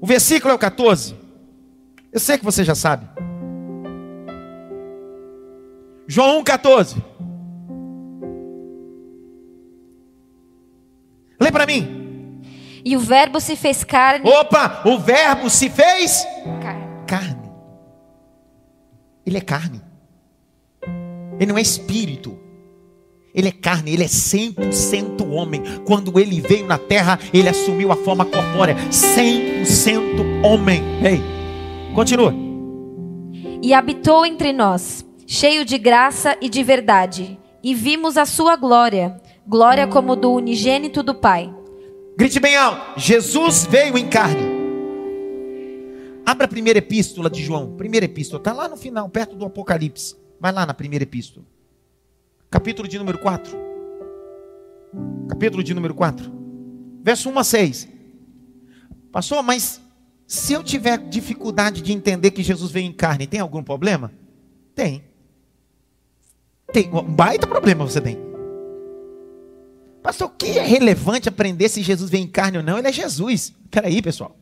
O 0.01 0.07
versículo 0.07 0.51
é 0.51 0.55
o 0.55 0.59
14. 0.59 1.15
Eu 2.13 2.19
sei 2.19 2.39
que 2.39 2.45
você 2.45 2.65
já 2.65 2.75
sabe. 2.75 3.07
João 6.11 6.43
1,14. 6.43 6.97
Lê 11.41 11.53
para 11.53 11.65
mim. 11.65 12.43
E 12.85 12.97
o 12.97 12.99
Verbo 12.99 13.41
se 13.41 13.55
fez 13.55 13.85
carne. 13.85 14.29
Opa, 14.29 14.83
o 14.87 14.99
Verbo 14.99 15.49
se 15.49 15.71
fez 15.71 16.27
Carne. 16.61 16.83
carne. 17.07 17.51
Ele 19.25 19.39
é 19.39 19.41
carne. 19.41 19.81
Ele 21.39 21.47
não 21.53 21.57
é 21.59 21.63
espírito. 21.63 22.37
Ele 23.33 23.47
é 23.47 23.53
carne, 23.53 23.93
ele 23.93 24.03
é 24.03 24.09
100% 24.09 25.31
homem. 25.31 25.63
Quando 25.87 26.19
ele 26.19 26.41
veio 26.41 26.67
na 26.67 26.77
terra, 26.77 27.21
ele 27.33 27.49
assumiu 27.49 27.93
a 27.93 27.97
forma 27.97 28.25
corpórea. 28.25 28.75
100% 28.91 30.45
homem. 30.45 30.83
Ei, 31.05 31.21
continua. 31.95 32.35
E 33.63 33.73
habitou 33.73 34.27
entre 34.27 34.53
nós 34.53 35.09
cheio 35.31 35.65
de 35.65 35.79
graça 35.79 36.37
e 36.41 36.49
de 36.49 36.61
verdade, 36.65 37.39
e 37.63 37.73
vimos 37.73 38.17
a 38.17 38.27
sua 38.27 38.57
glória, 38.57 39.23
glória 39.47 39.87
como 39.87 40.17
do 40.17 40.33
unigênito 40.33 41.05
do 41.05 41.15
Pai. 41.15 41.55
Grite 42.17 42.41
bem 42.41 42.57
alto: 42.57 42.99
Jesus 42.99 43.65
veio 43.65 43.97
em 43.97 44.09
carne. 44.09 44.43
Abra 46.27 46.47
a 46.47 46.49
primeira 46.49 46.81
epístola 46.81 47.31
de 47.31 47.45
João. 47.45 47.77
Primeira 47.77 48.07
epístola, 48.07 48.41
está 48.41 48.53
lá 48.53 48.69
no 48.69 48.77
final, 48.77 49.09
perto 49.09 49.37
do 49.37 49.45
Apocalipse. 49.45 50.17
Vai 50.41 50.51
lá 50.51 50.67
na 50.67 50.75
primeira 50.75 51.05
epístola. 51.05 51.47
Capítulo 52.51 52.89
de 52.89 52.99
número 52.99 53.19
4. 53.19 53.57
capítulo 55.29 55.63
de 55.63 55.73
número 55.73 55.95
4, 55.95 56.29
verso 57.05 57.31
1 57.31 57.39
a 57.39 57.45
6. 57.45 57.89
Pastor, 59.13 59.45
mas 59.45 59.81
se 60.27 60.55
eu 60.55 60.65
tiver 60.65 60.99
dificuldade 60.99 61.83
de 61.83 61.93
entender 61.93 62.33
que 62.33 62.43
Jesus 62.43 62.73
veio 62.73 62.87
em 62.87 62.93
carne, 62.93 63.29
tem 63.29 63.39
algum 63.39 63.63
problema? 63.63 64.13
Tem. 64.75 65.10
Tem 66.73 66.89
um 66.93 67.03
baita 67.03 67.47
problema 67.47 67.85
você 67.85 68.01
tem. 68.01 68.19
Pastor, 70.03 70.29
o 70.29 70.31
que 70.31 70.59
é 70.59 70.63
relevante 70.63 71.29
aprender 71.29 71.69
se 71.69 71.83
Jesus 71.83 72.11
vem 72.11 72.25
em 72.25 72.27
carne 72.27 72.59
ou 72.59 72.65
não? 72.65 72.79
Ele 72.79 72.89
é 72.89 72.93
Jesus. 72.93 73.53
Peraí, 73.71 74.01
pessoal. 74.01 74.37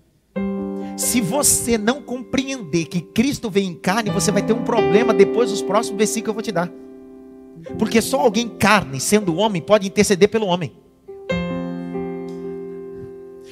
Se 0.97 1.21
você 1.21 1.79
não 1.79 2.03
compreender 2.03 2.87
que 2.87 3.01
Cristo 3.01 3.51
vem 3.51 3.69
em 3.69 3.75
carne, 3.75 4.11
você 4.11 4.31
vai 4.31 4.43
ter 4.43 4.53
um 4.53 4.65
problema 4.65 5.15
depois 5.15 5.51
dos 5.51 5.63
próximos 5.63 5.99
versículos 5.99 6.25
que 6.25 6.31
eu 6.31 6.35
vou 6.35 6.43
te 6.43 6.53
dar. 6.53 6.71
Porque 7.79 8.01
só 8.01 8.21
alguém 8.21 8.49
carne, 8.49 9.01
sendo 9.01 9.37
homem, 9.37 9.61
pode 9.61 9.87
interceder 9.87 10.29
pelo 10.29 10.47
homem. 10.47 10.73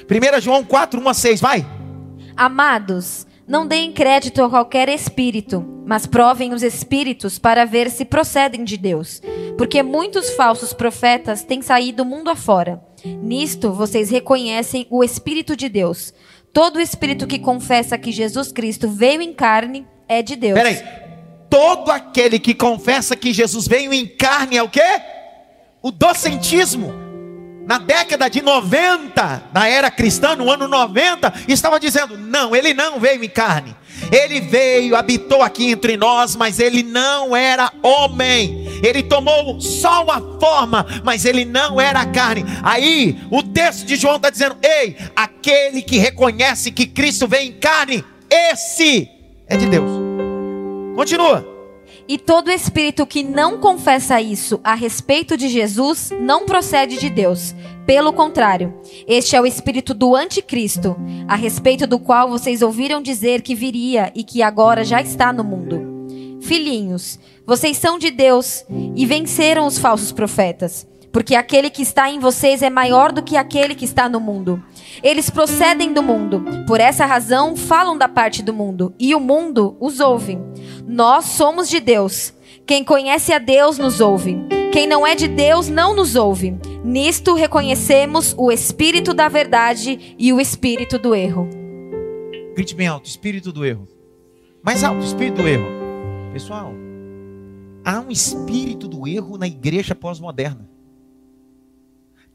1 0.09 0.41
João 0.41 0.65
4, 0.65 1.01
1 1.01 1.09
a 1.09 1.15
6, 1.15 1.41
vai. 1.41 1.67
Amados, 2.37 3.26
não 3.47 3.67
deem 3.67 3.93
crédito 3.93 4.43
a 4.43 4.51
qualquer 4.51 4.89
espírito, 4.89 5.65
mas 5.87 6.05
provem 6.05 6.53
os 6.53 6.65
espíritos 6.65 7.39
para 7.39 7.65
ver 7.65 7.91
se 7.91 8.05
procedem 8.05 8.65
de 8.65 8.77
Deus. 8.77 9.23
Porque 9.57 9.83
muitos 9.85 10.31
falsos 10.31 10.73
profetas 10.73 11.45
têm 11.45 11.63
saído 11.63 12.05
mundo 12.05 12.29
afora. 12.29 12.83
Nisto 13.05 13.73
vocês 13.73 14.11
reconhecem 14.11 14.87
o 14.91 15.05
Espírito 15.05 15.57
de 15.57 15.69
Deus. 15.69 16.13
Todo 16.53 16.81
espírito 16.81 17.27
que 17.27 17.39
confessa 17.39 17.99
que 17.99 18.11
Jesus 18.11 18.51
Cristo 18.51 18.89
veio 18.89 19.23
em 19.23 19.33
carne 19.33 19.87
é 20.09 20.23
de 20.23 20.35
Deus. 20.35 20.55
Peraí. 20.55 20.83
Todo 21.49 21.91
aquele 21.91 22.41
que 22.41 22.55
confessa 22.55 23.15
que 23.15 23.33
Jesus 23.33 23.69
veio 23.69 23.93
em 23.93 24.07
carne 24.07 24.57
é 24.57 24.63
o 24.63 24.69
quê? 24.69 24.81
O 25.81 25.93
docentismo 25.93 27.06
na 27.67 27.79
década 27.79 28.31
de 28.31 28.41
90, 28.41 29.43
na 29.53 29.69
era 29.69 29.91
cristã, 29.91 30.37
no 30.37 30.49
ano 30.49 30.69
90, 30.69 31.35
estava 31.49 31.81
dizendo: 31.81 32.17
não, 32.17 32.55
ele 32.55 32.73
não 32.73 33.01
veio 33.01 33.23
em 33.25 33.29
carne. 33.29 33.75
Ele 34.13 34.41
veio, 34.41 34.95
habitou 34.95 35.43
aqui 35.43 35.71
entre 35.71 35.97
nós, 35.97 36.37
mas 36.37 36.61
ele 36.61 36.83
não 36.83 37.35
era 37.35 37.73
homem. 37.83 38.81
Ele 38.85 39.03
tomou 39.03 39.61
só 39.61 40.05
uma 40.05 40.21
forma, 40.39 40.87
mas 41.03 41.25
ele 41.25 41.45
não 41.45 41.81
era 41.81 42.07
carne. 42.07 42.45
Aí 42.63 43.19
o 43.31 43.43
texto 43.43 43.85
de 43.85 43.97
João 43.97 44.17
está 44.17 44.31
dizendo: 44.31 44.57
ei, 44.63 44.97
aquele 45.17 45.83
que 45.83 45.99
reconhece 45.99 46.71
que 46.71 46.87
Cristo 46.87 47.27
veio 47.27 47.49
em 47.49 47.53
carne, 47.59 48.05
esse 48.31 49.09
é 49.49 49.57
de 49.57 49.67
Deus. 49.67 49.91
Continua. 50.95 51.56
E 52.09 52.19
todo 52.19 52.53
espírito 52.53 53.05
que 53.05 53.25
não 53.25 53.59
confessa 53.59 54.21
isso 54.21 54.61
a 54.63 54.75
respeito 54.75 55.37
de 55.37 55.49
Jesus 55.49 56.13
não 56.21 56.47
procede 56.47 56.99
de 56.99 57.11
Deus. 57.11 57.55
Pelo 57.85 58.13
contrário, 58.13 58.75
este 59.09 59.35
é 59.35 59.41
o 59.41 59.47
espírito 59.47 59.93
do 59.93 60.15
anticristo, 60.15 60.97
a 61.27 61.35
respeito 61.35 61.87
do 61.87 61.99
qual 61.99 62.29
vocês 62.29 62.63
ouviram 62.63 63.03
dizer 63.03 63.43
que 63.43 63.55
viria 63.55 64.13
e 64.15 64.23
que 64.23 64.41
agora 64.41 64.85
já 64.85 65.01
está 65.03 65.33
no 65.33 65.43
mundo. 65.43 66.39
Filhinhos, 66.41 67.19
vocês 67.45 67.77
são 67.77 67.99
de 67.99 68.11
Deus 68.11 68.65
e 68.95 69.05
venceram 69.05 69.67
os 69.67 69.79
falsos 69.79 70.13
profetas, 70.13 70.87
porque 71.17 71.35
aquele 71.35 71.71
que 71.71 71.81
está 71.81 72.11
em 72.11 72.19
vocês 72.19 72.61
é 72.61 72.69
maior 72.69 73.11
do 73.11 73.23
que 73.23 73.39
aquele 73.39 73.75
que 73.75 73.87
está 73.87 74.07
no 74.07 74.21
mundo. 74.21 74.63
Eles 75.03 75.31
procedem 75.31 75.91
do 75.95 76.03
mundo, 76.03 76.45
por 76.67 76.79
essa 76.79 77.07
razão 77.07 77.57
falam 77.57 77.97
da 77.97 78.07
parte 78.07 78.43
do 78.43 78.53
mundo, 78.53 78.95
e 78.99 79.15
o 79.15 79.19
mundo 79.19 79.79
os 79.81 79.99
ouve. 79.99 80.39
Nós 80.87 81.25
somos 81.25 81.71
de 81.71 81.81
Deus. 81.81 82.35
Quem 82.67 82.85
conhece 82.85 83.33
a 83.33 83.39
Deus 83.39 83.79
nos 83.79 83.99
ouve. 83.99 84.37
Quem 84.71 84.87
não 84.87 85.07
é 85.07 85.15
de 85.15 85.27
Deus 85.27 85.71
não 85.71 85.97
nos 85.97 86.17
ouve. 86.17 86.55
Nisto 86.85 87.33
reconhecemos 87.33 88.35
o 88.37 88.53
espírito 88.53 89.15
da 89.15 89.27
verdade 89.27 90.15
e 90.19 90.35
o 90.35 90.39
espírito 90.39 90.99
do 90.99 91.15
erro. 91.15 91.49
Grite 92.55 92.75
bem 92.75 92.89
alto: 92.89 93.09
espírito 93.09 93.51
do 93.51 93.65
erro. 93.65 93.89
Mais 94.63 94.85
alto: 94.85 95.03
espírito 95.03 95.41
do 95.41 95.49
erro. 95.49 95.65
Pessoal, 96.35 96.75
há 97.83 98.01
um 98.01 98.11
espírito 98.11 98.87
do 98.87 99.09
erro 99.09 99.39
na 99.39 99.47
igreja 99.47 99.95
pós-moderna. 99.95 100.76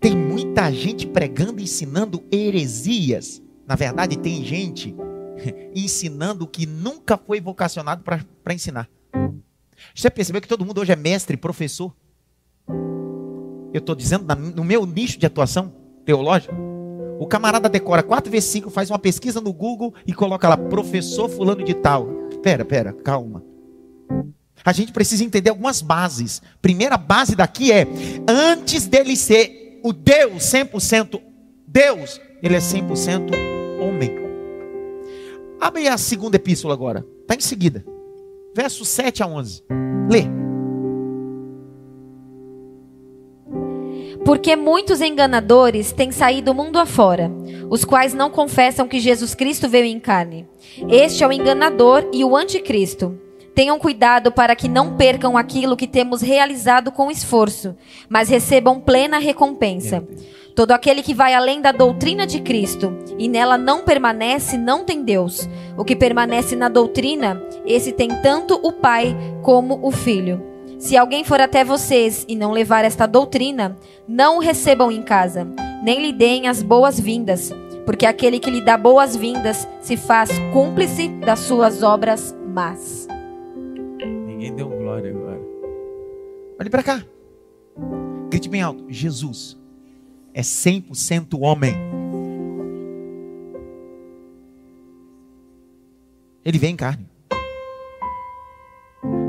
Tem 0.01 0.17
muita 0.17 0.72
gente 0.72 1.05
pregando 1.05 1.62
ensinando 1.62 2.24
heresias. 2.31 3.39
Na 3.67 3.75
verdade, 3.75 4.17
tem 4.17 4.43
gente 4.43 4.96
ensinando 5.75 6.48
que 6.48 6.65
nunca 6.65 7.15
foi 7.15 7.39
vocacionado 7.39 8.03
para 8.03 8.53
ensinar. 8.53 8.89
Você 9.93 10.10
percebeu 10.10 10.41
que 10.41 10.48
todo 10.48 10.65
mundo 10.65 10.81
hoje 10.81 10.91
é 10.91 10.96
mestre, 10.96 11.38
professor? 11.38 11.96
Eu 13.72 13.77
estou 13.77 13.93
dizendo 13.93 14.25
no 14.36 14.63
meu 14.63 14.88
nicho 14.88 15.20
de 15.20 15.27
atuação 15.27 15.72
teológica. 16.03 16.53
O 17.20 17.27
camarada 17.27 17.70
decora 17.70 18.01
quatro 18.01 18.31
versículos, 18.31 18.74
faz 18.74 18.89
uma 18.89 18.98
pesquisa 18.98 19.39
no 19.39 19.53
Google 19.53 19.93
e 20.08 20.13
coloca 20.13 20.50
lá, 20.50 20.58
professor 20.58 21.29
fulano 21.29 21.63
de 21.63 21.75
tal. 21.75 22.08
Pera, 22.41 22.65
pera, 22.65 22.91
calma. 22.91 23.43
A 24.65 24.74
gente 24.74 24.91
precisa 24.91 25.24
entender 25.24 25.51
algumas 25.51 25.79
bases. 25.79 26.41
Primeira 26.60 26.98
base 26.98 27.36
daqui 27.36 27.72
é, 27.72 27.88
antes 28.27 28.88
dele 28.88 29.15
ser 29.15 29.61
o 29.83 29.93
Deus 29.93 30.43
100% 30.43 31.21
Deus, 31.67 32.19
ele 32.43 32.55
é 32.55 32.59
100% 32.59 33.31
homem. 33.79 34.11
Abre 35.59 35.88
a 35.88 35.97
segunda 35.97 36.35
epístola 36.35 36.73
agora, 36.73 37.05
está 37.21 37.35
em 37.35 37.39
seguida, 37.39 37.85
versos 38.55 38.88
7 38.89 39.23
a 39.23 39.27
11. 39.27 39.63
Lê. 40.09 40.23
Porque 44.25 44.55
muitos 44.55 45.01
enganadores 45.01 45.91
têm 45.91 46.11
saído 46.11 46.53
mundo 46.53 46.77
afora, 46.77 47.31
os 47.69 47.85
quais 47.85 48.13
não 48.13 48.29
confessam 48.29 48.88
que 48.88 49.00
Jesus 49.00 49.33
Cristo 49.33 49.67
veio 49.67 49.85
em 49.85 50.00
carne. 50.00 50.47
Este 50.89 51.23
é 51.23 51.27
o 51.27 51.31
enganador 51.31 52.07
e 52.13 52.23
o 52.23 52.35
anticristo. 52.35 53.17
Tenham 53.53 53.77
cuidado 53.77 54.31
para 54.31 54.55
que 54.55 54.70
não 54.70 54.96
percam 54.96 55.38
aquilo 55.38 55.75
que 55.75 55.88
temos 55.88 56.22
realizado 56.22 56.91
com 56.91 57.12
esforço, 57.12 57.75
mas 58.08 58.29
recebam 58.29 58.79
plena 58.79 59.17
recompensa. 59.17 60.03
Todo 60.55 60.72
aquele 60.72 61.01
que 61.01 61.13
vai 61.13 61.34
além 61.34 61.62
da 61.62 61.72
doutrina 61.72 62.25
de 62.25 62.41
Cristo 62.41 62.98
e 63.17 63.27
nela 63.27 63.58
não 63.58 63.84
permanece, 63.84 64.58
não 64.58 64.86
tem 64.86 65.03
Deus. 65.03 65.50
O 65.77 65.84
que 65.84 65.96
permanece 65.96 66.55
na 66.55 66.70
doutrina, 66.70 67.41
esse 67.65 67.91
tem 67.91 68.10
tanto 68.22 68.60
o 68.63 68.72
Pai 68.72 69.15
como 69.41 69.79
o 69.81 69.91
Filho. 69.91 70.41
Se 70.77 70.98
alguém 70.98 71.24
for 71.24 71.39
até 71.39 71.63
vocês 71.63 72.25
e 72.27 72.36
não 72.36 72.51
levar 72.51 72.84
esta 72.84 73.05
doutrina, 73.05 73.77
não 74.08 74.38
o 74.38 74.41
recebam 74.41 74.91
em 74.91 75.03
casa, 75.03 75.48
nem 75.84 76.01
lhe 76.01 76.12
deem 76.12 76.48
as 76.48 76.63
boas-vindas, 76.63 77.53
porque 77.86 78.05
aquele 78.05 78.39
que 78.39 78.50
lhe 78.50 78.62
dá 78.62 78.77
boas-vindas 78.77 79.67
se 79.79 79.96
faz 79.96 80.31
cúmplice 80.51 81.08
das 81.08 81.39
suas 81.39 81.84
obras 81.84 82.36
más. 82.48 83.08
Ninguém 84.41 84.55
deu 84.55 84.69
glória 84.69 85.12
agora. 85.12 85.39
Olhe 86.60 86.69
para 86.71 86.81
cá. 86.81 87.05
Grite 88.27 88.50
bem 88.50 88.63
alto. 88.63 88.83
Jesus 88.89 89.55
é 90.33 90.41
100% 90.41 91.39
homem. 91.39 91.75
Ele 96.43 96.57
vem 96.57 96.74
em 96.74 96.75
carne. 96.75 97.07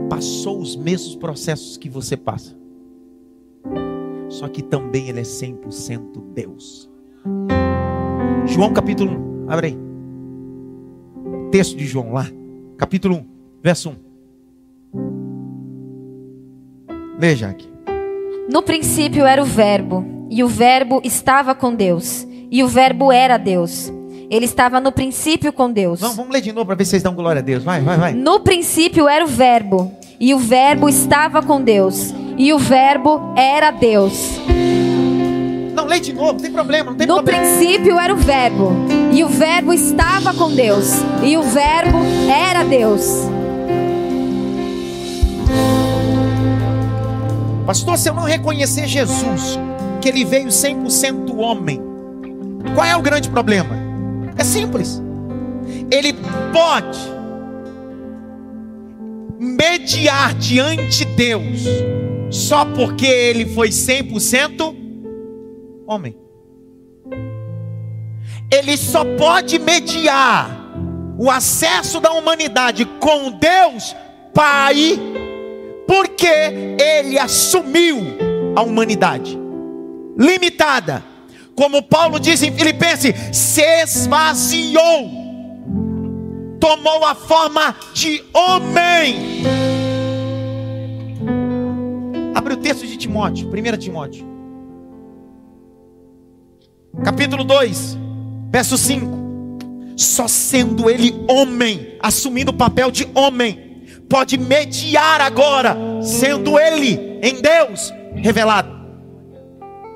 Passou 0.08 0.58
os 0.58 0.76
mesmos 0.76 1.14
processos 1.14 1.76
que 1.76 1.90
você 1.90 2.16
passa. 2.16 2.56
Só 4.30 4.48
que 4.48 4.62
também 4.62 5.10
ele 5.10 5.20
é 5.20 5.24
100% 5.24 6.32
Deus. 6.32 6.90
João 8.46 8.72
capítulo 8.72 9.10
1. 9.44 9.50
Abre 9.50 9.66
aí. 9.66 9.78
Texto 11.50 11.76
de 11.76 11.84
João 11.84 12.14
lá. 12.14 12.24
Capítulo 12.78 13.16
1, 13.16 13.28
verso 13.62 13.90
1. 13.90 14.11
Veja 17.22 17.50
aqui. 17.50 17.70
No 18.50 18.64
princípio 18.64 19.24
era 19.24 19.40
o 19.40 19.44
Verbo, 19.44 20.04
e 20.28 20.42
o 20.42 20.48
Verbo 20.48 21.00
estava 21.04 21.54
com 21.54 21.72
Deus, 21.72 22.26
e 22.50 22.64
o 22.64 22.66
Verbo 22.66 23.12
era 23.12 23.38
Deus. 23.38 23.92
Ele 24.28 24.44
estava 24.44 24.80
no 24.80 24.90
princípio 24.90 25.52
com 25.52 25.70
Deus. 25.70 26.00
Não, 26.00 26.14
vamos 26.14 26.32
ler 26.32 26.40
de 26.40 26.50
novo 26.50 26.66
para 26.66 26.74
ver 26.74 26.84
se 26.84 26.90
vocês 26.90 27.02
dão 27.04 27.14
glória 27.14 27.38
a 27.38 27.42
Deus. 27.44 27.62
Vai, 27.62 27.80
vai, 27.80 27.96
vai. 27.96 28.12
No 28.12 28.40
princípio 28.40 29.06
era 29.06 29.24
o 29.24 29.28
Verbo, 29.28 29.92
e 30.18 30.34
o 30.34 30.38
Verbo 30.40 30.88
estava 30.88 31.40
com 31.40 31.62
Deus, 31.62 32.12
e 32.36 32.52
o 32.52 32.58
Verbo 32.58 33.32
era 33.36 33.70
Deus. 33.70 34.40
Não, 35.76 35.86
lê 35.86 36.00
de 36.00 36.12
novo, 36.12 36.32
não 36.32 36.40
tem 36.40 36.50
problema, 36.50 36.90
não 36.90 36.96
tem 36.96 37.06
no 37.06 37.14
problema. 37.14 37.40
No 37.40 37.46
princípio 37.46 38.00
era 38.00 38.12
o 38.12 38.16
Verbo, 38.16 38.72
e 39.12 39.22
o 39.22 39.28
Verbo 39.28 39.72
estava 39.72 40.34
com 40.34 40.52
Deus, 40.52 40.88
e 41.22 41.36
o 41.36 41.42
Verbo 41.44 42.00
era 42.28 42.64
Deus. 42.64 43.31
Pastor, 47.66 47.96
se 47.96 48.08
eu 48.08 48.14
não 48.14 48.24
reconhecer 48.24 48.86
Jesus, 48.86 49.58
que 50.00 50.08
ele 50.08 50.24
veio 50.24 50.48
100% 50.48 51.36
homem, 51.38 51.80
qual 52.74 52.86
é 52.86 52.96
o 52.96 53.02
grande 53.02 53.28
problema? 53.30 53.76
É 54.36 54.44
simples. 54.44 55.00
Ele 55.90 56.14
pode 56.52 56.98
mediar 59.38 60.34
diante 60.34 60.98
de 60.98 61.04
Deus 61.04 61.62
só 62.30 62.64
porque 62.64 63.06
ele 63.06 63.46
foi 63.46 63.68
100% 63.68 64.74
homem. 65.86 66.16
Ele 68.50 68.76
só 68.76 69.04
pode 69.16 69.58
mediar 69.58 70.62
o 71.18 71.30
acesso 71.30 72.00
da 72.00 72.12
humanidade 72.12 72.84
com 72.84 73.30
Deus 73.32 73.94
Pai, 74.34 74.98
porque 75.92 76.26
ele 76.80 77.18
assumiu 77.18 77.98
a 78.56 78.62
humanidade 78.62 79.38
limitada. 80.16 81.04
Como 81.54 81.82
Paulo 81.82 82.18
diz 82.18 82.42
em 82.42 82.50
Filipenses, 82.50 83.14
se 83.30 83.60
esvaziou, 83.60 85.10
tomou 86.58 87.04
a 87.04 87.14
forma 87.14 87.76
de 87.92 88.24
homem. 88.32 89.42
Abre 92.34 92.54
o 92.54 92.56
texto 92.56 92.86
de 92.86 92.96
Timóteo, 92.96 93.50
1 93.50 93.76
Timóteo, 93.76 94.26
capítulo 97.04 97.44
2, 97.44 97.98
verso 98.50 98.78
5. 98.78 99.22
Só 99.94 100.26
sendo 100.26 100.88
ele 100.88 101.14
homem, 101.28 101.98
assumindo 102.00 102.50
o 102.50 102.54
papel 102.54 102.90
de 102.90 103.06
homem, 103.14 103.71
pode 104.12 104.36
mediar 104.36 105.22
agora, 105.22 105.74
sendo 106.02 106.58
ele 106.58 107.18
em 107.22 107.40
Deus 107.40 107.90
revelado. 108.14 108.68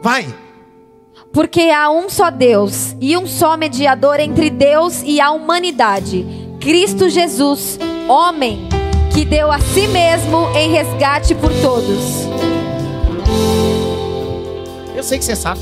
Vai. 0.03 0.27
Porque 1.35 1.69
há 1.69 1.91
um 1.91 2.09
só 2.09 2.31
Deus 2.31 2.97
e 2.99 3.15
um 3.15 3.27
só 3.27 3.59
mediador 3.59 4.19
entre 4.19 4.49
Deus 4.49 5.03
e 5.05 5.21
a 5.21 5.33
humanidade, 5.33 6.25
Cristo 6.59 7.11
Jesus, 7.11 7.79
homem, 8.09 8.67
que 9.13 9.23
deu 9.23 9.53
a 9.53 9.61
si 9.61 9.87
mesmo 9.89 10.49
em 10.57 10.71
resgate 10.71 11.35
por 11.35 11.53
todos. 11.61 12.27
Eu 14.97 15.03
sei 15.03 15.19
que 15.19 15.27
você 15.27 15.37
sabe. 15.37 15.61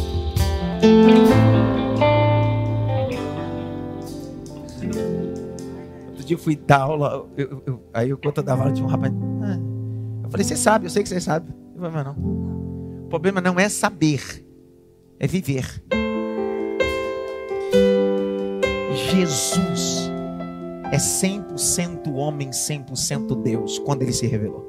Outro 6.25 6.29
dia 6.29 6.37
eu 6.37 6.39
fui 6.39 6.57
dar 6.57 6.81
aula, 6.81 7.29
eu, 7.37 7.63
eu, 7.67 7.81
aí 7.93 8.09
eu 8.09 8.17
conto 8.17 8.43
da 8.43 8.55
aula 8.55 8.73
de 8.73 8.83
um 8.83 8.87
rapaz. 8.87 9.13
Ah, 9.43 9.59
eu 10.25 10.31
falei, 10.31 10.45
você 10.45 10.57
sabe, 10.57 10.87
eu 10.87 10.91
sei 10.91 11.03
que 11.03 11.09
você 11.11 11.21
sabe. 11.21 11.53
Mais 11.77 11.93
não. 11.93 12.13
O 13.05 13.07
problema 13.11 13.43
não 13.43 13.61
é 13.61 13.69
saber, 13.69 14.23
é 15.21 15.27
viver. 15.27 15.85
Jesus 19.11 20.11
é 20.91 20.97
100% 20.97 22.15
homem, 22.15 22.49
100% 22.49 23.43
Deus, 23.43 23.79
quando 23.81 24.01
ele 24.01 24.13
se 24.13 24.27
revelou. 24.27 24.65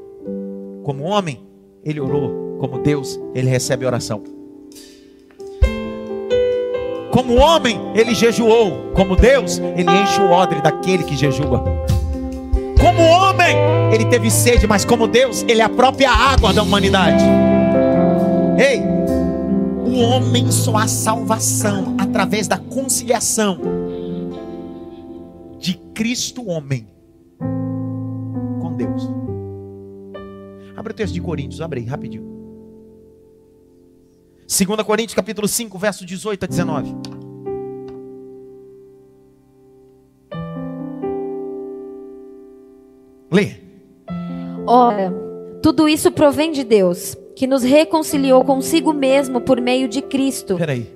Como 0.83 1.05
homem, 1.05 1.47
ele 1.85 2.01
orou, 2.01 2.57
como 2.59 2.79
Deus, 2.79 3.17
ele 3.33 3.49
recebe 3.49 3.85
oração. 3.85 4.21
Como 7.15 7.35
homem, 7.35 7.79
ele 7.95 8.13
jejuou, 8.13 8.91
como 8.93 9.15
Deus, 9.15 9.57
ele 9.57 9.89
enche 9.89 10.19
o 10.19 10.31
odre 10.31 10.61
daquele 10.61 11.01
que 11.01 11.15
jejua. 11.15 11.63
Como 12.77 13.01
homem, 13.01 13.55
ele 13.93 14.03
teve 14.03 14.29
sede, 14.29 14.67
mas 14.67 14.83
como 14.83 15.07
Deus, 15.07 15.45
ele 15.47 15.61
é 15.61 15.63
a 15.63 15.69
própria 15.69 16.11
água 16.11 16.51
da 16.51 16.61
humanidade. 16.61 17.23
Ei, 18.59 18.81
o 19.85 19.97
homem 19.97 20.51
só 20.51 20.75
há 20.75 20.89
salvação 20.89 21.95
através 21.97 22.49
da 22.49 22.57
conciliação 22.57 23.59
de 25.57 25.75
Cristo 25.93 26.49
homem 26.49 26.85
com 28.59 28.73
Deus. 28.75 29.09
Abre 30.75 30.91
o 30.91 30.95
texto 30.95 31.13
de 31.13 31.21
Coríntios, 31.21 31.61
abre 31.61 31.79
aí, 31.79 31.85
rapidinho. 31.85 32.34
2 34.47 34.83
Coríntios 34.85 35.15
capítulo 35.15 35.47
5, 35.47 35.77
verso 35.79 36.05
18 36.05 36.43
a 36.43 36.47
19. 36.47 36.95
Lê. 43.31 43.55
Ora, 44.67 45.11
tudo 45.63 45.89
isso 45.89 46.11
provém 46.11 46.51
de 46.51 46.63
Deus, 46.63 47.17
que 47.35 47.47
nos 47.47 47.63
reconciliou 47.63 48.45
consigo 48.45 48.93
mesmo 48.93 49.41
por 49.41 49.59
meio 49.59 49.87
de 49.87 50.03
Cristo. 50.03 50.57
Peraí. 50.57 50.95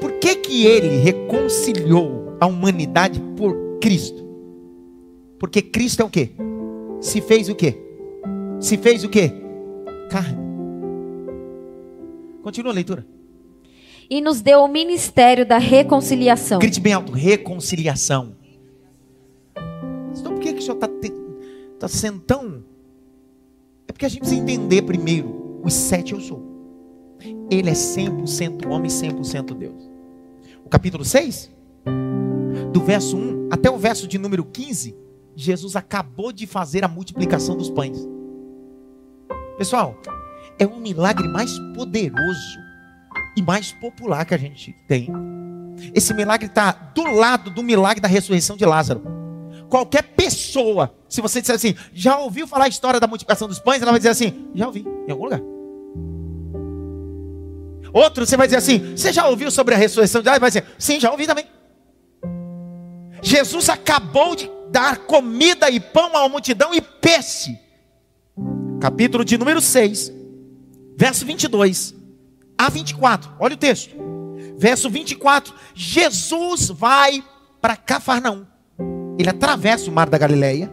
Por 0.00 0.12
que 0.14 0.34
que 0.36 0.66
ele 0.66 0.96
reconciliou 0.96 2.36
a 2.40 2.46
humanidade 2.46 3.20
por 3.36 3.54
Cristo? 3.82 4.24
Porque 5.38 5.60
Cristo 5.60 6.00
é 6.00 6.04
o 6.06 6.10
quê? 6.10 6.30
Se 7.02 7.20
fez 7.20 7.50
o 7.50 7.54
quê? 7.54 7.85
Se 8.60 8.76
fez 8.76 9.04
o 9.04 9.08
quê? 9.08 9.32
Carne. 10.10 10.38
Continua 12.42 12.72
a 12.72 12.74
leitura. 12.74 13.06
E 14.08 14.20
nos 14.20 14.40
deu 14.40 14.60
o 14.60 14.68
ministério 14.68 15.44
da 15.44 15.58
reconciliação. 15.58 16.60
Grite 16.60 16.80
bem 16.80 16.92
alto, 16.92 17.12
reconciliação. 17.12 18.36
Então 20.16 20.32
por 20.32 20.40
que, 20.40 20.52
que 20.52 20.60
o 20.60 20.62
senhor 20.62 20.76
está 20.76 20.88
tá 21.78 21.88
sendo 21.88 22.20
tão. 22.20 22.64
É 23.88 23.92
porque 23.92 24.06
a 24.06 24.08
gente 24.08 24.20
precisa 24.20 24.40
entender 24.40 24.82
primeiro 24.82 25.60
os 25.62 25.74
sete 25.74 26.12
eu 26.12 26.20
sou. 26.20 26.44
Ele 27.50 27.70
é 27.70 27.72
100% 27.72 28.66
homem 28.70 28.88
e 28.88 28.94
100% 28.94 29.56
Deus. 29.56 29.90
O 30.64 30.68
capítulo 30.68 31.04
6, 31.04 31.50
do 32.72 32.80
verso 32.80 33.16
1 33.16 33.48
até 33.50 33.70
o 33.70 33.76
verso 33.76 34.06
de 34.06 34.18
número 34.18 34.44
15, 34.44 34.96
Jesus 35.34 35.76
acabou 35.76 36.32
de 36.32 36.46
fazer 36.46 36.84
a 36.84 36.88
multiplicação 36.88 37.56
dos 37.56 37.70
pães. 37.70 38.15
Pessoal, 39.58 39.98
é 40.58 40.66
um 40.66 40.78
milagre 40.78 41.26
mais 41.28 41.58
poderoso 41.74 42.58
e 43.36 43.42
mais 43.42 43.72
popular 43.72 44.24
que 44.26 44.34
a 44.34 44.38
gente 44.38 44.72
tem. 44.86 45.10
Esse 45.94 46.12
milagre 46.12 46.46
está 46.46 46.72
do 46.72 47.04
lado 47.04 47.50
do 47.50 47.62
milagre 47.62 48.00
da 48.00 48.08
ressurreição 48.08 48.56
de 48.56 48.66
Lázaro. 48.66 49.02
Qualquer 49.68 50.02
pessoa, 50.02 50.94
se 51.08 51.20
você 51.20 51.40
disser 51.40 51.56
assim, 51.56 51.74
já 51.92 52.18
ouviu 52.18 52.46
falar 52.46 52.66
a 52.66 52.68
história 52.68 53.00
da 53.00 53.06
multiplicação 53.06 53.48
dos 53.48 53.58
pães? 53.58 53.80
Ela 53.80 53.90
vai 53.90 53.98
dizer 53.98 54.10
assim, 54.10 54.48
já 54.54 54.66
ouvi, 54.66 54.86
em 55.06 55.10
algum 55.10 55.24
lugar. 55.24 55.40
Outro, 57.92 58.26
você 58.26 58.36
vai 58.36 58.46
dizer 58.46 58.58
assim, 58.58 58.94
você 58.94 59.12
já 59.12 59.26
ouviu 59.26 59.50
sobre 59.50 59.74
a 59.74 59.78
ressurreição 59.78 60.20
de 60.20 60.26
Lázaro? 60.26 60.40
Vai 60.40 60.50
dizer, 60.50 60.66
sim, 60.78 61.00
já 61.00 61.10
ouvi 61.10 61.26
também. 61.26 61.46
Jesus 63.22 63.68
acabou 63.70 64.36
de 64.36 64.50
dar 64.70 64.98
comida 64.98 65.70
e 65.70 65.80
pão 65.80 66.14
à 66.14 66.28
multidão 66.28 66.74
e 66.74 66.80
peixe 66.80 67.65
capítulo 68.86 69.24
de 69.24 69.36
número 69.36 69.60
6, 69.60 70.12
verso 70.96 71.26
22 71.26 71.92
a 72.56 72.70
24. 72.70 73.32
Olha 73.40 73.54
o 73.54 73.58
texto. 73.58 73.96
Verso 74.56 74.88
24: 74.88 75.52
Jesus 75.74 76.68
vai 76.68 77.20
para 77.60 77.74
Cafarnaum. 77.74 78.46
Ele 79.18 79.28
atravessa 79.28 79.90
o 79.90 79.92
mar 79.92 80.08
da 80.08 80.16
Galileia 80.16 80.72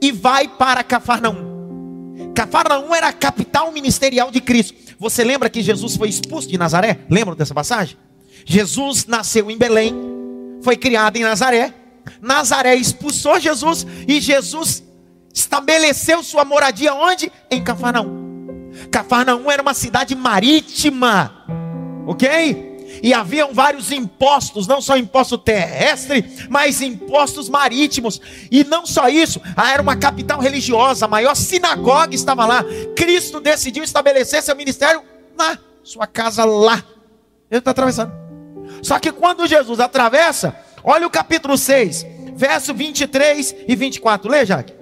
e 0.00 0.10
vai 0.10 0.48
para 0.48 0.82
Cafarnaum. 0.82 2.32
Cafarnaum 2.34 2.92
era 2.92 3.06
a 3.06 3.12
capital 3.12 3.70
ministerial 3.70 4.32
de 4.32 4.40
Cristo. 4.40 4.96
Você 4.98 5.22
lembra 5.22 5.48
que 5.48 5.62
Jesus 5.62 5.94
foi 5.94 6.08
expulso 6.08 6.48
de 6.48 6.58
Nazaré? 6.58 6.98
Lembra 7.08 7.36
dessa 7.36 7.54
passagem? 7.54 7.96
Jesus 8.44 9.06
nasceu 9.06 9.48
em 9.52 9.56
Belém, 9.56 9.94
foi 10.62 10.76
criado 10.76 11.16
em 11.16 11.22
Nazaré. 11.22 11.72
Nazaré 12.20 12.74
expulsou 12.74 13.38
Jesus 13.38 13.86
e 14.08 14.20
Jesus 14.20 14.82
estabeleceu 15.32 16.22
sua 16.22 16.44
moradia 16.44 16.94
onde? 16.94 17.30
Em 17.50 17.62
Cafarnaum. 17.62 18.22
Cafarnaum 18.90 19.50
era 19.50 19.62
uma 19.62 19.74
cidade 19.74 20.14
marítima, 20.14 21.44
ok? 22.06 22.72
E 23.02 23.14
haviam 23.14 23.52
vários 23.52 23.90
impostos, 23.90 24.66
não 24.66 24.80
só 24.80 24.96
imposto 24.96 25.38
terrestre, 25.38 26.24
mas 26.48 26.82
impostos 26.82 27.48
marítimos. 27.48 28.20
E 28.50 28.64
não 28.64 28.84
só 28.84 29.08
isso, 29.08 29.40
era 29.56 29.80
uma 29.80 29.96
capital 29.96 30.40
religiosa, 30.40 31.06
a 31.06 31.08
maior 31.08 31.34
sinagoga 31.34 32.14
estava 32.14 32.44
lá. 32.44 32.64
Cristo 32.96 33.40
decidiu 33.40 33.82
estabelecer 33.82 34.42
seu 34.42 34.54
ministério 34.54 35.02
lá, 35.38 35.58
sua 35.82 36.06
casa 36.06 36.44
lá. 36.44 36.84
Ele 37.50 37.58
está 37.58 37.70
atravessando. 37.70 38.12
Só 38.82 38.98
que 38.98 39.12
quando 39.12 39.46
Jesus 39.46 39.80
atravessa, 39.80 40.56
olha 40.84 41.06
o 41.06 41.10
capítulo 41.10 41.56
6, 41.56 42.06
verso 42.34 42.74
23 42.74 43.54
e 43.68 43.76
24. 43.76 44.30
Lê, 44.30 44.44
Jaque. 44.44 44.81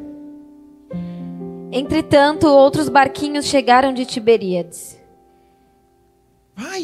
Entretanto, 1.73 2.49
outros 2.49 2.89
barquinhos 2.89 3.47
chegaram 3.47 3.93
de 3.93 4.05
Tiberíades. 4.05 4.99
Vai. 6.57 6.83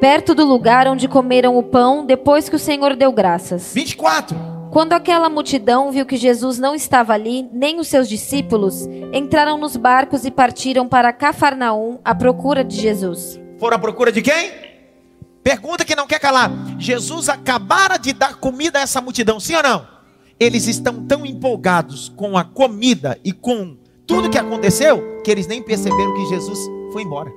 Perto 0.00 0.34
do 0.34 0.44
lugar 0.44 0.88
onde 0.88 1.08
comeram 1.08 1.56
o 1.56 1.62
pão 1.62 2.04
depois 2.04 2.48
que 2.48 2.56
o 2.56 2.58
Senhor 2.58 2.96
deu 2.96 3.12
graças. 3.12 3.72
24. 3.72 4.36
Quando 4.70 4.92
aquela 4.92 5.30
multidão 5.30 5.92
viu 5.92 6.04
que 6.04 6.16
Jesus 6.16 6.58
não 6.58 6.74
estava 6.74 7.12
ali, 7.12 7.48
nem 7.52 7.78
os 7.78 7.86
seus 7.86 8.08
discípulos, 8.08 8.86
entraram 9.12 9.56
nos 9.56 9.76
barcos 9.76 10.24
e 10.24 10.30
partiram 10.30 10.88
para 10.88 11.12
Cafarnaum 11.12 12.00
à 12.04 12.12
procura 12.12 12.64
de 12.64 12.74
Jesus. 12.74 13.40
Foram 13.60 13.76
à 13.76 13.78
procura 13.78 14.10
de 14.10 14.20
quem? 14.20 14.52
Pergunta 15.44 15.84
que 15.84 15.94
não 15.94 16.08
quer 16.08 16.18
calar. 16.18 16.50
Jesus 16.78 17.28
acabara 17.28 17.96
de 17.96 18.12
dar 18.12 18.34
comida 18.34 18.80
a 18.80 18.82
essa 18.82 19.00
multidão, 19.00 19.38
sim 19.38 19.54
ou 19.54 19.62
não? 19.62 19.86
Eles 20.40 20.66
estão 20.66 21.06
tão 21.06 21.24
empolgados 21.24 22.08
com 22.08 22.36
a 22.36 22.42
comida 22.42 23.16
e 23.22 23.32
com 23.32 23.76
tudo 24.06 24.30
que 24.30 24.38
aconteceu, 24.38 25.20
que 25.22 25.30
eles 25.30 25.46
nem 25.46 25.62
perceberam 25.62 26.14
que 26.14 26.26
Jesus 26.26 26.58
foi 26.92 27.02
embora. 27.02 27.32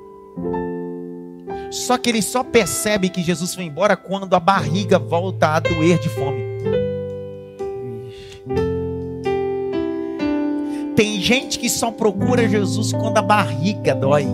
Só 1.71 1.97
que 1.97 2.09
eles 2.09 2.25
só 2.25 2.43
percebem 2.43 3.09
que 3.09 3.21
Jesus 3.21 3.53
foi 3.53 3.65
embora 3.65 3.97
quando 3.97 4.33
a 4.35 4.39
barriga 4.39 4.97
volta 4.97 5.47
a 5.49 5.59
doer 5.59 5.99
de 5.99 6.09
fome. 6.09 6.47
Tem 10.95 11.21
gente 11.21 11.59
que 11.59 11.69
só 11.69 11.91
procura 11.91 12.47
Jesus 12.47 12.91
quando 12.91 13.17
a 13.17 13.21
barriga 13.21 13.93
dói. 13.93 14.25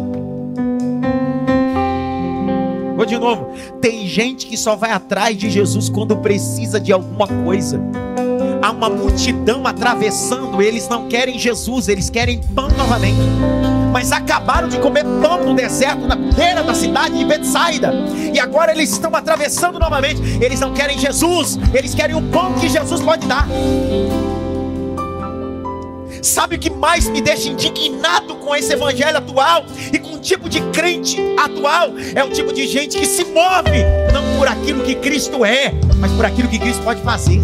Vou 2.96 3.06
de 3.06 3.18
novo. 3.18 3.50
Tem 3.82 4.08
gente 4.08 4.46
que 4.46 4.56
só 4.56 4.76
vai 4.76 4.92
atrás 4.92 5.36
de 5.38 5.50
Jesus 5.50 5.90
quando 5.90 6.16
precisa 6.18 6.80
de 6.80 6.94
alguma 6.94 7.28
coisa. 7.28 7.82
Há 8.64 8.72
uma 8.72 8.90
multidão 8.90 9.68
atravessando, 9.68 10.62
eles 10.62 10.88
não 10.88 11.10
querem 11.10 11.38
Jesus, 11.38 11.90
eles 11.90 12.10
querem 12.10 12.40
pão 12.56 12.70
novamente. 12.70 13.20
Mas 13.92 14.10
acabaram 14.14 14.70
de 14.70 14.78
comer 14.80 15.04
pão 15.22 15.44
no 15.44 15.54
deserto, 15.54 16.08
na 16.08 16.16
beira 16.16 16.64
da 16.64 16.74
cidade 16.74 17.18
de 17.18 17.26
Betsaida. 17.26 17.94
E 18.34 18.40
agora 18.40 18.72
eles 18.72 18.90
estão 18.90 19.14
atravessando 19.14 19.78
novamente. 19.78 20.22
Eles 20.42 20.62
não 20.62 20.74
querem 20.74 20.98
Jesus, 20.98 21.60
eles 21.74 21.94
querem 21.94 22.16
o 22.16 22.22
pão 22.22 22.54
que 22.54 22.70
Jesus 22.70 23.02
pode 23.02 23.28
dar. 23.28 23.46
Sabe 26.22 26.56
o 26.56 26.60
que 26.60 26.70
mais 26.70 27.10
me 27.10 27.20
deixa 27.20 27.50
indignado 27.50 28.36
com 28.36 28.56
esse 28.56 28.72
evangelho 28.72 29.18
atual 29.18 29.66
e 29.92 30.00
com 30.00 30.14
o 30.14 30.20
tipo 30.20 30.48
de 30.48 30.62
crente 30.72 31.20
atual? 31.38 31.90
É 32.16 32.24
o 32.24 32.30
tipo 32.30 32.54
de 32.54 32.66
gente 32.66 32.98
que 32.98 33.06
se 33.06 33.26
move 33.26 33.84
não 34.14 34.38
por 34.38 34.48
aquilo 34.48 34.86
que 34.86 34.96
Cristo 34.96 35.44
é, 35.44 35.74
mas 35.98 36.14
por 36.14 36.24
aquilo 36.26 36.48
que 36.48 36.58
Cristo 36.58 36.82
pode 36.82 37.02
fazer. 37.02 37.42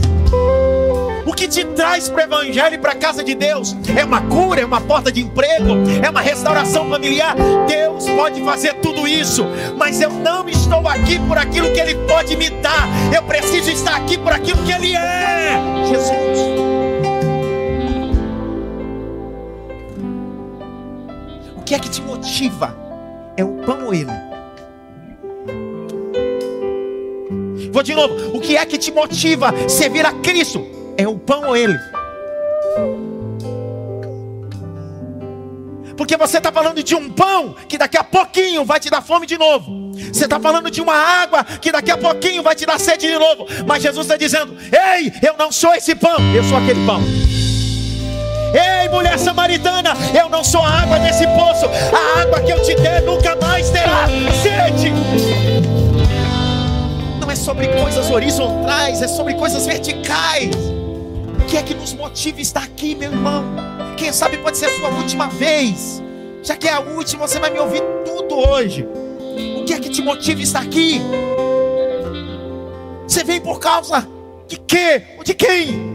O 1.30 1.34
que 1.34 1.48
te 1.48 1.64
traz 1.64 2.10
para 2.10 2.18
o 2.18 2.24
Evangelho 2.24 2.74
e 2.74 2.78
para 2.80 2.94
a 2.94 2.96
casa 2.96 3.24
de 3.24 3.36
Deus 3.36 3.78
é 3.96 4.04
uma 4.04 4.20
cura, 4.22 4.62
é 4.62 4.66
uma 4.66 4.82
porta 4.82 5.12
de 5.12 5.22
emprego, 5.22 5.76
é 6.04 6.10
uma 6.10 6.22
restauração 6.22 6.90
familiar. 6.90 7.36
Deus 7.68 8.10
pode 8.10 8.44
fazer 8.44 8.74
tudo 8.82 9.08
isso, 9.08 9.46
mas 9.78 10.02
eu 10.02 10.10
não 10.10 10.50
estou 10.50 10.88
aqui 10.88 11.20
por 11.28 11.38
aquilo 11.38 11.72
que 11.72 11.80
Ele 11.80 11.94
pode 12.08 12.36
me 12.36 12.50
dar, 12.50 12.88
eu 13.16 13.22
preciso 13.22 13.70
estar 13.70 13.96
aqui 13.96 14.18
por 14.18 14.34
aquilo 14.34 14.64
que 14.64 14.72
Ele 14.72 14.96
é. 14.96 15.62
Jesus. 15.88 16.50
que 21.70 21.76
é 21.76 21.80
que 21.80 21.90
te 21.92 22.02
motiva? 22.02 22.76
É 23.38 23.44
o 23.44 23.58
pão 23.64 23.86
ou 23.86 23.94
ele? 23.94 24.10
Vou 27.72 27.84
de 27.84 27.94
novo. 27.94 28.36
O 28.36 28.42
que 28.42 28.58
é 28.58 28.66
que 28.66 28.76
te 28.76 28.92
motiva 28.92 29.54
servir 29.70 30.04
a 30.04 30.12
Cristo? 30.12 30.79
É 31.00 31.08
o 31.08 31.18
pão 31.18 31.48
ou 31.48 31.56
ele? 31.56 31.80
Porque 35.96 36.18
você 36.18 36.40
está 36.40 36.52
falando 36.52 36.84
de 36.84 36.94
um 36.94 37.10
pão 37.10 37.56
que 37.70 37.78
daqui 37.78 37.98
a 37.98 38.04
pouquinho 38.04 38.66
vai 38.66 38.82
te 38.82 38.90
dar 38.90 39.02
fome 39.02 39.26
de 39.26 39.38
novo. 39.38 39.94
Você 40.12 40.26
está 40.26 40.42
falando 40.42 40.70
de 40.70 40.82
uma 40.82 40.94
água 40.94 41.42
que 41.46 41.72
daqui 41.72 41.90
a 41.90 41.98
pouquinho 41.98 42.44
vai 42.44 42.54
te 42.54 42.66
dar 42.66 42.78
sede 42.78 43.08
de 43.08 43.18
novo. 43.18 43.46
Mas 43.66 43.82
Jesus 43.82 44.06
está 44.06 44.18
dizendo: 44.18 44.58
Ei, 44.74 45.14
eu 45.26 45.38
não 45.38 45.54
sou 45.54 45.74
esse 45.74 45.96
pão, 45.96 46.20
eu 46.36 46.44
sou 46.44 46.58
aquele 46.58 46.86
pão. 46.86 47.02
Ei, 48.54 48.90
mulher 48.90 49.18
samaritana, 49.18 49.94
eu 50.14 50.28
não 50.28 50.44
sou 50.44 50.62
a 50.62 50.82
água 50.82 51.00
desse 51.00 51.26
poço. 51.28 51.66
A 51.66 52.24
água 52.24 52.42
que 52.42 52.52
eu 52.52 52.62
te 52.62 52.76
der 52.76 53.04
nunca 53.04 53.38
mais 53.38 53.70
terá 53.70 54.06
sede. 54.44 54.92
Não 57.22 57.32
é 57.32 57.36
sobre 57.38 57.70
coisas 57.70 58.12
horizontais, 58.12 59.02
é 59.02 59.08
sobre 59.08 59.36
coisas 59.36 59.66
verticais. 59.66 60.79
Que 61.50 61.58
é 61.58 61.64
que 61.64 61.74
nos 61.74 61.94
motiva 61.94 62.40
estar 62.40 62.62
aqui, 62.62 62.94
meu 62.94 63.12
irmão? 63.12 63.44
Quem 63.98 64.14
sabe 64.14 64.38
pode 64.38 64.56
ser 64.56 64.68
a 64.68 64.70
sua 64.70 64.90
última 64.90 65.28
vez. 65.28 66.00
Já 66.44 66.56
que 66.56 66.68
é 66.68 66.74
a 66.74 66.80
última, 66.80 67.28
você 67.28 67.40
vai 67.40 67.50
me 67.50 67.58
ouvir 67.58 67.82
tudo 68.06 68.36
hoje. 68.36 68.88
O 69.58 69.66
que 69.66 69.74
é 69.74 69.80
que 69.80 69.90
te 69.90 70.00
motiva 70.00 70.44
estar 70.44 70.62
aqui? 70.62 71.02
Você 73.08 73.24
vem 73.24 73.42
por 73.42 73.60
causa 73.60 74.08
de 74.48 74.60
quê? 74.60 75.02
De 75.26 75.34
quem? 75.34 75.90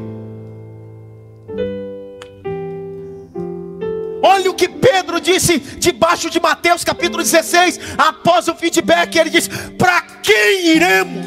Olha 4.24 4.50
o 4.50 4.54
que 4.54 4.68
Pedro 4.68 5.20
disse 5.20 5.60
debaixo 5.78 6.30
de 6.30 6.40
Mateus 6.40 6.82
capítulo 6.82 7.22
16, 7.22 7.78
após 7.96 8.48
o 8.48 8.56
feedback, 8.56 9.14
ele 9.16 9.30
diz: 9.30 9.48
Para 9.78 10.00
quem 10.20 10.66
iremos? 10.74 11.23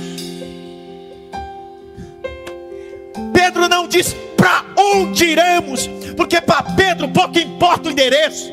Pedro 3.37 3.69
não 3.69 3.87
diz 3.87 4.15
para 4.35 4.65
onde 4.75 5.25
iremos, 5.25 5.87
porque 6.17 6.41
para 6.41 6.63
Pedro 6.75 7.07
pouco 7.09 7.37
importa 7.37 7.87
o 7.87 7.91
endereço, 7.91 8.51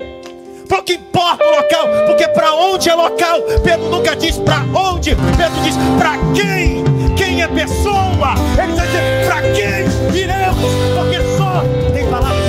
pouco 0.69 0.93
importa 0.93 1.43
o 1.43 1.51
local, 1.57 1.89
porque 2.07 2.29
para 2.29 2.55
onde 2.55 2.91
é 2.91 2.95
local, 2.95 3.41
Pedro 3.65 3.89
nunca 3.89 4.15
diz 4.15 4.37
para 4.37 4.59
onde, 4.79 5.17
Pedro 5.39 5.63
diz 5.63 5.75
para 5.99 6.19
quem, 6.35 6.85
quem 7.17 7.43
é 7.43 7.49
pessoa, 7.49 8.35
ele 8.63 8.73
está 8.73 8.85
dizendo 8.85 9.27
para 9.27 9.41
quem 9.55 10.21
iremos, 10.21 10.75
porque 10.95 11.37
só 11.39 11.63
tem 11.91 12.07
palavras 12.11 12.45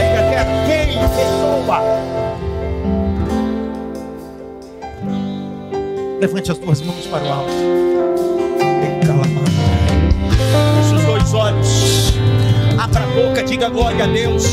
pessoa. 1.16 1.80
Levante 6.20 6.52
as 6.52 6.58
tuas 6.58 6.82
mãos 6.82 7.08
para 7.08 7.24
o 7.24 7.32
alto. 7.32 7.52
Feche 10.76 10.96
os 10.96 11.06
dois 11.06 11.34
olhos. 11.34 12.05
A 12.96 13.08
boca, 13.14 13.44
diga 13.44 13.70
glória 13.70 14.06
a 14.06 14.08
Deus. 14.08 14.44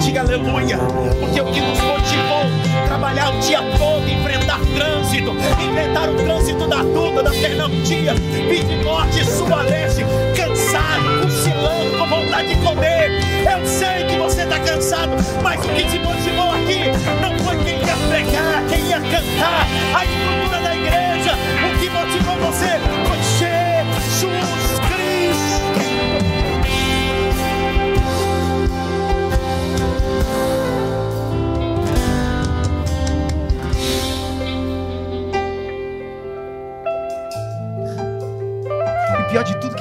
Diga 0.00 0.20
aleluia. 0.20 0.78
Porque 1.20 1.40
o 1.40 1.46
que 1.46 1.60
nos 1.60 1.80
motivou 1.80 2.42
trabalhar 2.86 3.34
o 3.34 3.40
dia 3.40 3.62
todo, 3.78 4.08
enfrentar 4.08 4.60
trânsito, 4.74 5.30
enfrentar 5.30 6.10
o 6.10 6.14
trânsito 6.14 6.66
da 6.66 6.82
Duda, 6.82 7.22
da 7.22 7.30
Fernandinha, 7.30 8.14
vir 8.14 8.64
de 8.64 8.76
norte, 8.84 9.24
sul, 9.24 9.52
a 9.54 9.62
leste, 9.62 10.04
cansado, 10.36 11.22
cochilando, 11.22 11.98
com 11.98 12.06
vontade 12.06 12.48
de 12.48 12.56
comer. 12.62 13.10
Eu 13.50 13.66
sei 13.66 14.04
que 14.06 14.16
você 14.18 14.42
está 14.42 14.58
cansado, 14.58 15.12
mas 15.42 15.64
o 15.64 15.68
que 15.68 15.84
te 15.84 15.98
motivou 16.00 16.50
aqui 16.50 16.90
não 17.20 17.38
foi 17.44 17.56
quem 17.64 17.78
ia 17.78 17.96
pregar, 18.08 18.64
quem 18.68 18.88
ia 18.88 19.00
cantar, 19.00 19.66
a 19.94 20.04
estrutura 20.04 20.61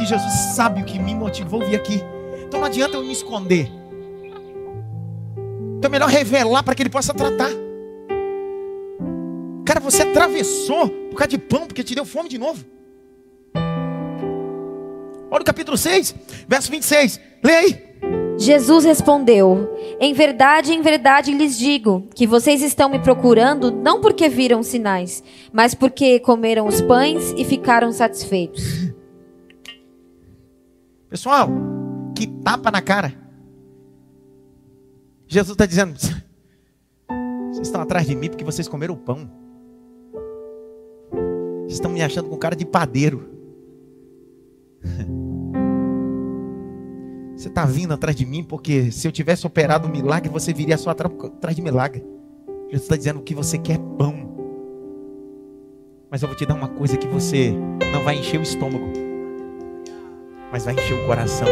Jesus 0.06 0.32
sabe 0.56 0.82
o 0.82 0.86
que 0.86 1.00
me 1.00 1.14
motivou 1.16 1.62
a 1.62 1.66
vir 1.66 1.76
aqui. 1.76 2.02
Então 2.46 2.60
não 2.60 2.68
adianta 2.68 2.98
eu 2.98 3.04
me 3.04 3.12
esconder. 3.12 3.72
Então 5.78 5.88
é 5.88 5.90
melhor 5.90 6.10
revelar 6.10 6.64
para 6.64 6.76
que 6.76 6.84
ele 6.84 6.90
possa 6.90 7.14
tratar. 7.14 7.50
Cara, 9.66 9.80
você 9.80 10.04
atravessou 10.04 10.90
por 10.90 11.16
causa 11.16 11.30
de 11.30 11.38
pão, 11.38 11.66
porque 11.66 11.84
te 11.84 11.96
deu 11.96 12.06
fome 12.06 12.30
de 12.30 12.38
novo. 12.38 12.64
Olha 15.30 15.42
o 15.42 15.46
capítulo 15.46 15.78
6, 15.78 16.14
verso 16.48 16.70
26. 16.70 17.20
Lê 17.44 17.56
aí. 17.56 17.92
Jesus 18.38 18.84
respondeu: 18.86 19.78
Em 20.00 20.14
verdade, 20.14 20.74
em 20.74 20.82
verdade 20.82 21.32
lhes 21.32 21.58
digo 21.58 22.08
que 22.14 22.28
vocês 22.28 22.62
estão 22.62 22.90
me 22.90 23.00
procurando 23.00 23.72
não 23.72 24.02
porque 24.02 24.28
viram 24.28 24.62
sinais, 24.62 25.24
mas 25.54 25.74
porque 25.74 26.20
comeram 26.20 26.68
os 26.68 26.82
pães 26.82 27.34
e 27.38 27.46
ficaram 27.46 27.92
satisfeitos. 27.92 28.92
Pessoal, 31.12 31.50
que 32.16 32.26
tapa 32.26 32.72
na 32.72 32.82
cara. 32.82 33.14
Jesus 35.28 35.52
está 35.52 35.66
dizendo: 35.66 36.00
vocês 37.52 37.68
estão 37.68 37.82
atrás 37.82 38.08
de 38.08 38.16
mim 38.16 38.30
porque 38.30 38.46
vocês 38.46 38.66
comeram 38.66 38.94
o 38.94 38.98
pão. 38.98 39.30
Vocês 41.64 41.74
estão 41.74 41.92
me 41.92 42.02
achando 42.02 42.30
com 42.30 42.38
cara 42.38 42.56
de 42.56 42.66
padeiro. 42.66 43.30
Você 47.36 47.48
está 47.48 47.66
vindo 47.66 47.92
atrás 47.92 48.16
de 48.16 48.24
mim 48.24 48.44
porque 48.44 48.92
se 48.92 49.08
eu 49.08 49.12
tivesse 49.12 49.48
operado 49.48 49.88
um 49.88 49.92
milagre, 49.92 50.30
você 50.30 50.54
viria 50.54 50.78
só 50.78 50.92
atrás 50.92 51.56
de 51.56 51.62
milagre. 51.64 52.06
Jesus 52.66 52.84
está 52.84 52.96
dizendo 52.96 53.20
que 53.22 53.34
você 53.34 53.58
quer 53.58 53.80
pão. 53.98 54.32
Mas 56.12 56.22
eu 56.22 56.28
vou 56.28 56.38
te 56.38 56.46
dar 56.46 56.54
uma 56.54 56.68
coisa 56.68 56.98
que 56.98 57.08
você 57.08 57.52
não 57.92 58.04
vai 58.04 58.20
encher 58.20 58.40
o 58.40 58.44
estômago, 58.44 58.92
mas 60.52 60.66
vai 60.66 60.74
encher 60.74 60.94
o 60.94 61.06
coração. 61.06 61.48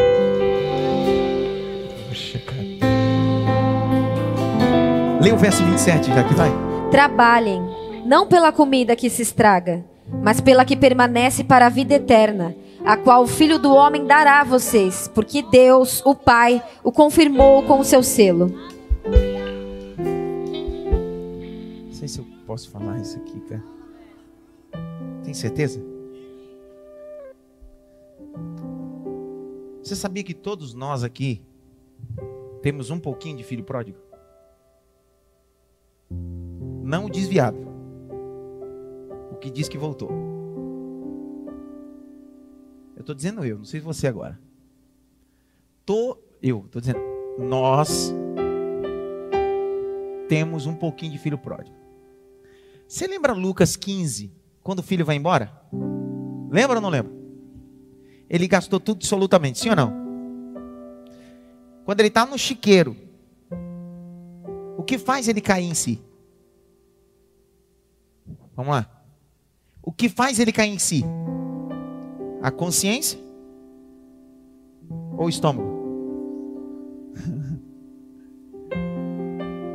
Lê 5.22 5.32
o 5.32 5.38
verso 5.38 5.64
27, 5.64 6.14
já 6.14 6.24
que 6.24 6.34
vai. 6.34 6.50
Trabalhem, 6.92 7.62
não 8.06 8.26
pela 8.28 8.52
comida 8.52 8.96
que 8.96 9.10
se 9.10 9.22
estraga, 9.22 9.84
mas 10.24 10.40
pela 10.40 10.64
que 10.64 10.78
permanece 10.78 11.44
para 11.44 11.66
a 11.66 11.70
vida 11.70 11.96
eterna, 11.96 12.56
a 12.86 12.96
qual 12.96 13.24
o 13.24 13.28
Filho 13.28 13.60
do 13.60 13.74
Homem 13.74 14.06
dará 14.06 14.40
a 14.40 14.46
vocês, 14.46 15.10
porque 15.14 15.42
Deus, 15.42 16.02
o 16.06 16.16
Pai, 16.16 16.64
o 16.84 16.92
confirmou 16.92 17.64
com 17.64 17.80
o 17.80 17.84
seu 17.84 18.02
selo. 18.02 18.54
sei 21.92 22.08
se 22.08 22.20
eu 22.20 22.26
posso 22.48 22.70
falar 22.70 22.98
isso 23.00 23.18
aqui, 23.18 23.40
cara. 23.42 23.64
Tem 25.24 25.34
certeza? 25.34 25.99
Você 29.90 29.96
sabia 29.96 30.24
que 30.24 30.36
todos 30.36 30.76
nós 30.76 31.04
aqui 31.04 31.44
temos 32.62 32.92
um 32.92 33.00
pouquinho 33.00 33.36
de 33.36 33.44
filho 33.44 33.64
pródigo? 33.64 33.98
Não 36.84 37.06
o 37.06 37.10
desviado. 37.10 37.58
O 39.32 39.38
que 39.38 39.50
diz 39.50 39.68
que 39.68 39.80
voltou. 39.80 40.12
Eu 42.96 43.00
estou 43.00 43.16
dizendo 43.16 43.44
eu, 43.44 43.58
não 43.58 43.66
sei 43.66 43.80
você 43.80 44.06
agora. 44.06 44.40
Tô, 45.84 46.20
eu 46.40 46.66
estou 46.68 46.80
dizendo, 46.80 47.00
nós 47.40 48.14
temos 50.28 50.68
um 50.68 50.76
pouquinho 50.76 51.14
de 51.14 51.18
filho 51.18 51.40
pródigo. 51.40 51.76
Você 52.88 53.08
lembra 53.08 53.34
Lucas 53.34 53.76
15, 53.76 54.32
quando 54.62 54.80
o 54.80 54.84
filho 54.84 55.04
vai 55.04 55.16
embora? 55.16 55.52
Lembra 56.52 56.76
ou 56.76 56.82
não 56.82 56.90
lembra? 56.90 57.19
Ele 58.30 58.48
gastou 58.48 58.80
tudo 58.80 58.98
absolutamente, 58.98 59.60
sim 59.60 59.70
ou 59.70 59.76
não? 59.76 59.92
Quando 61.84 62.02
ele 62.02 62.10
está 62.10 62.26
no 62.26 62.38
chiqueiro, 62.38 62.96
o 64.78 64.84
que 64.84 65.00
faz 65.00 65.28
ele 65.28 65.42
cair 65.42 65.66
em 65.66 65.74
si? 65.74 66.00
Vamos 68.56 68.72
lá. 68.72 68.88
O 69.82 69.92
que 69.92 70.08
faz 70.08 70.40
ele 70.40 70.52
cair 70.52 70.72
em 70.72 70.78
si? 70.78 71.04
A 72.42 72.52
consciência 72.52 73.20
ou 75.18 75.26
o 75.26 75.30
estômago? 75.30 75.80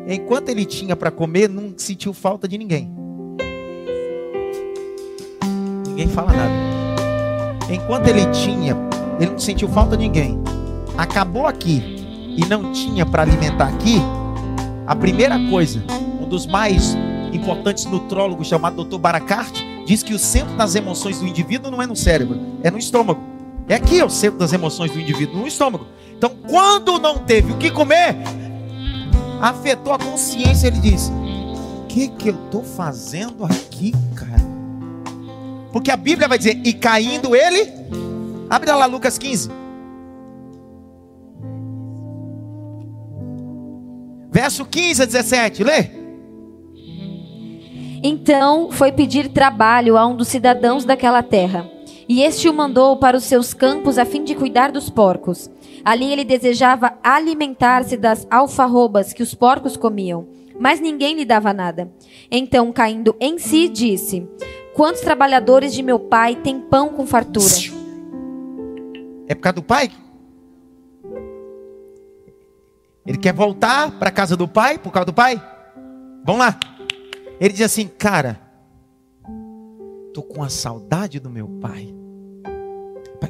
Enquanto 0.07 0.51
ele 0.51 0.65
tinha 0.65 0.95
para 0.95 1.11
comer, 1.11 1.49
não 1.49 1.75
sentiu 1.77 2.13
falta 2.13 2.47
de 2.47 2.57
ninguém. 2.57 2.89
Ninguém 5.89 6.07
fala 6.09 6.33
nada. 6.33 6.74
Enquanto 7.69 8.09
ele 8.09 8.27
tinha, 8.27 8.77
ele 9.19 9.33
não 9.33 9.39
sentiu 9.39 9.69
falta 9.69 9.97
de 9.97 10.05
ninguém. 10.05 10.39
Acabou 10.97 11.47
aqui 11.47 11.83
e 12.37 12.45
não 12.47 12.73
tinha 12.73 13.05
para 13.07 13.23
alimentar 13.23 13.69
aqui. 13.69 14.01
A 14.87 14.95
primeira 14.95 15.39
coisa, 15.49 15.83
um 16.21 16.29
dos 16.29 16.47
mais 16.47 16.97
importantes 17.33 17.85
nutrólogos 17.87 18.47
chamado 18.47 18.85
Dr. 18.85 18.99
Barakart, 18.99 19.59
diz 19.87 20.03
que 20.03 20.15
o 20.15 20.19
centro 20.19 20.55
das 20.57 20.75
emoções 20.75 21.19
do 21.19 21.27
indivíduo 21.27 21.71
não 21.71 21.83
é 21.83 21.87
no 21.87 21.97
cérebro, 21.97 22.39
é 22.63 22.71
no 22.71 22.79
estômago. 22.79 23.21
É 23.69 23.75
aqui 23.75 23.99
é 23.99 24.05
o 24.05 24.11
centro 24.11 24.39
das 24.39 24.53
emoções 24.53 24.91
do 24.91 25.01
indivíduo, 25.01 25.41
no 25.41 25.47
estômago. 25.47 25.87
Então, 26.17 26.31
quando 26.49 26.99
não 26.99 27.19
teve 27.19 27.53
o 27.53 27.57
que 27.57 27.71
comer, 27.71 28.17
afetou 29.41 29.93
a 29.93 29.99
consciência. 29.99 30.67
Ele 30.67 30.79
diz: 30.79 31.11
que, 31.95 32.09
que 32.09 32.29
eu 32.29 32.35
estou 32.35 32.65
fazendo 32.65 33.45
aqui, 33.45 33.93
cara? 34.17 34.44
Porque 35.75 35.91
a 35.91 35.97
Bíblia 35.97 36.29
vai 36.29 36.39
dizer: 36.39 36.61
E 36.65 36.73
caindo 36.73 37.35
ele, 37.35 37.69
abre 38.49 38.71
lá 38.71 38.87
Lucas 38.87 39.19
15. 39.19 39.51
Verso 44.31 44.65
15 44.65 45.03
a 45.03 45.05
17, 45.05 45.65
lê. 45.65 45.91
Então 48.05 48.71
foi 48.71 48.93
pedir 48.93 49.31
trabalho 49.31 49.99
a 49.99 50.07
um 50.07 50.15
dos 50.15 50.29
cidadãos 50.29 50.85
daquela 50.85 51.25
terra. 51.25 51.69
E 52.09 52.23
este 52.23 52.49
o 52.49 52.55
mandou 52.55 52.97
para 52.99 53.17
os 53.17 53.25
seus 53.25 53.53
campos 53.53 53.99
a 53.99 54.05
fim 54.05 54.23
de 54.23 54.37
cuidar 54.37 54.71
dos 54.71 54.89
porcos. 54.89 55.51
Ali 55.85 56.13
ele 56.13 56.25
desejava 56.25 56.95
alimentar-se 57.03 57.97
das 57.97 58.29
alfarrobas 58.31 59.13
que 59.13 59.25
os 59.25 59.35
porcos 59.35 59.77
comiam, 59.77 60.29
mas 60.57 60.81
ninguém 60.81 61.17
lhe 61.17 61.25
dava 61.25 61.53
nada. 61.53 61.91
Então, 62.31 62.71
caindo 62.71 63.17
em 63.19 63.39
si, 63.39 63.69
disse: 63.69 64.25
Quantos 64.75 65.03
trabalhadores 65.03 65.73
de 65.73 65.85
meu 65.85 66.01
pai 66.01 66.35
têm 66.35 66.61
pão 66.61 66.89
com 66.89 67.07
fartura? 67.07 67.47
É 69.29 69.35
por 69.35 69.41
causa 69.41 69.55
do 69.55 69.63
pai? 69.63 69.89
Ele 73.07 73.19
quer 73.19 73.33
voltar 73.33 73.97
para 73.99 74.09
a 74.09 74.13
casa 74.13 74.37
do 74.37 74.49
pai 74.49 74.77
por 74.77 74.93
causa 74.93 75.07
do 75.07 75.13
pai? 75.13 75.41
Vamos 76.25 76.41
lá. 76.41 76.59
Ele 77.39 77.53
diz 77.53 77.63
assim, 77.63 77.87
cara, 77.87 78.41
tô 80.13 80.23
com 80.23 80.43
a 80.43 80.49
saudade 80.49 81.21
do 81.21 81.31
meu 81.31 81.47
pai. 81.61 81.95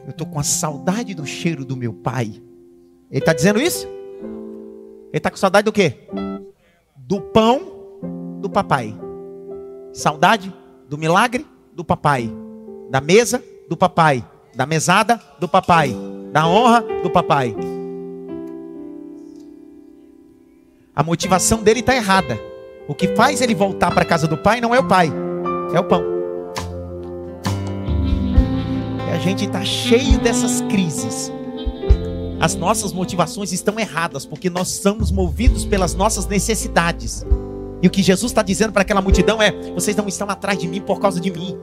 Eu 0.06 0.12
tô 0.14 0.24
com 0.24 0.38
a 0.38 0.42
saudade 0.42 1.14
do 1.14 1.26
cheiro 1.26 1.62
do 1.62 1.76
meu 1.76 1.92
pai. 1.92 2.42
Ele 3.10 3.20
está 3.20 3.34
dizendo 3.34 3.60
isso? 3.60 3.86
Ele 3.86 5.18
está 5.18 5.30
com 5.30 5.36
saudade 5.36 5.66
do 5.66 5.72
quê? 5.72 6.08
Do 6.96 7.20
pão 7.20 7.60
do 8.40 8.48
papai. 8.48 8.94
Saudade 9.92 10.52
do 10.94 10.98
milagre 10.98 11.44
do 11.74 11.84
papai. 11.84 12.32
Da 12.88 13.00
mesa 13.00 13.42
do 13.68 13.76
papai. 13.76 14.24
Da 14.54 14.64
mesada 14.64 15.20
do 15.40 15.48
papai. 15.48 15.92
Da 16.32 16.46
honra 16.46 16.84
do 17.02 17.10
papai. 17.10 17.52
A 20.94 21.02
motivação 21.02 21.64
dele 21.64 21.80
está 21.80 21.96
errada. 21.96 22.38
O 22.86 22.94
que 22.94 23.08
faz 23.16 23.40
ele 23.40 23.56
voltar 23.56 23.90
para 23.90 24.02
a 24.02 24.06
casa 24.06 24.28
do 24.28 24.38
pai 24.38 24.60
não 24.60 24.72
é 24.72 24.78
o 24.78 24.86
pai, 24.86 25.10
é 25.74 25.80
o 25.80 25.84
pão. 25.84 26.04
E 29.08 29.10
a 29.10 29.18
gente 29.18 29.46
está 29.46 29.64
cheio 29.64 30.20
dessas 30.20 30.60
crises 30.62 31.32
as 32.40 32.54
nossas 32.54 32.92
motivações 32.92 33.52
estão 33.52 33.80
erradas, 33.80 34.26
porque 34.26 34.50
nós 34.50 34.68
somos 34.68 35.10
movidos 35.10 35.64
pelas 35.64 35.94
nossas 35.94 36.26
necessidades. 36.26 37.24
E 37.84 37.86
o 37.86 37.90
que 37.90 38.02
Jesus 38.02 38.32
está 38.32 38.40
dizendo 38.40 38.72
para 38.72 38.80
aquela 38.80 39.02
multidão 39.02 39.42
é: 39.42 39.52
vocês 39.74 39.94
não 39.94 40.08
estão 40.08 40.26
atrás 40.30 40.58
de 40.58 40.66
mim 40.66 40.80
por 40.80 40.98
causa 40.98 41.20
de 41.20 41.30
mim, 41.30 41.54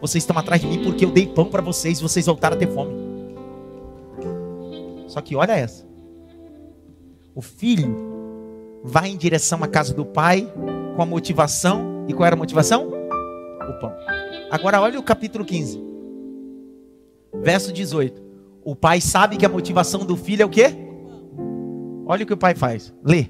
vocês 0.00 0.24
estão 0.24 0.38
atrás 0.38 0.62
de 0.62 0.66
mim 0.66 0.82
porque 0.82 1.04
eu 1.04 1.10
dei 1.10 1.26
pão 1.26 1.44
para 1.44 1.60
vocês 1.60 1.98
e 1.98 2.02
vocês 2.02 2.24
voltaram 2.24 2.56
a 2.56 2.58
ter 2.58 2.72
fome. 2.72 2.94
Só 5.06 5.20
que 5.20 5.36
olha 5.36 5.52
essa: 5.52 5.86
o 7.34 7.42
filho 7.42 7.94
vai 8.82 9.10
em 9.10 9.18
direção 9.18 9.62
à 9.62 9.68
casa 9.68 9.92
do 9.92 10.06
pai 10.06 10.50
com 10.96 11.02
a 11.02 11.04
motivação, 11.04 12.06
e 12.08 12.14
qual 12.14 12.26
era 12.26 12.34
a 12.34 12.38
motivação? 12.38 12.88
O 12.88 13.78
pão. 13.78 13.92
Agora 14.50 14.80
olha 14.80 14.98
o 14.98 15.02
capítulo 15.02 15.44
15, 15.44 15.78
verso 17.42 17.70
18. 17.70 18.22
O 18.64 18.74
pai 18.74 19.02
sabe 19.02 19.36
que 19.36 19.44
a 19.44 19.48
motivação 19.50 20.06
do 20.06 20.16
filho 20.16 20.40
é 20.40 20.46
o 20.46 20.48
quê? 20.48 20.74
Olha 22.06 22.24
o 22.24 22.26
que 22.26 22.32
o 22.32 22.38
pai 22.38 22.54
faz. 22.54 22.94
Lê. 23.04 23.26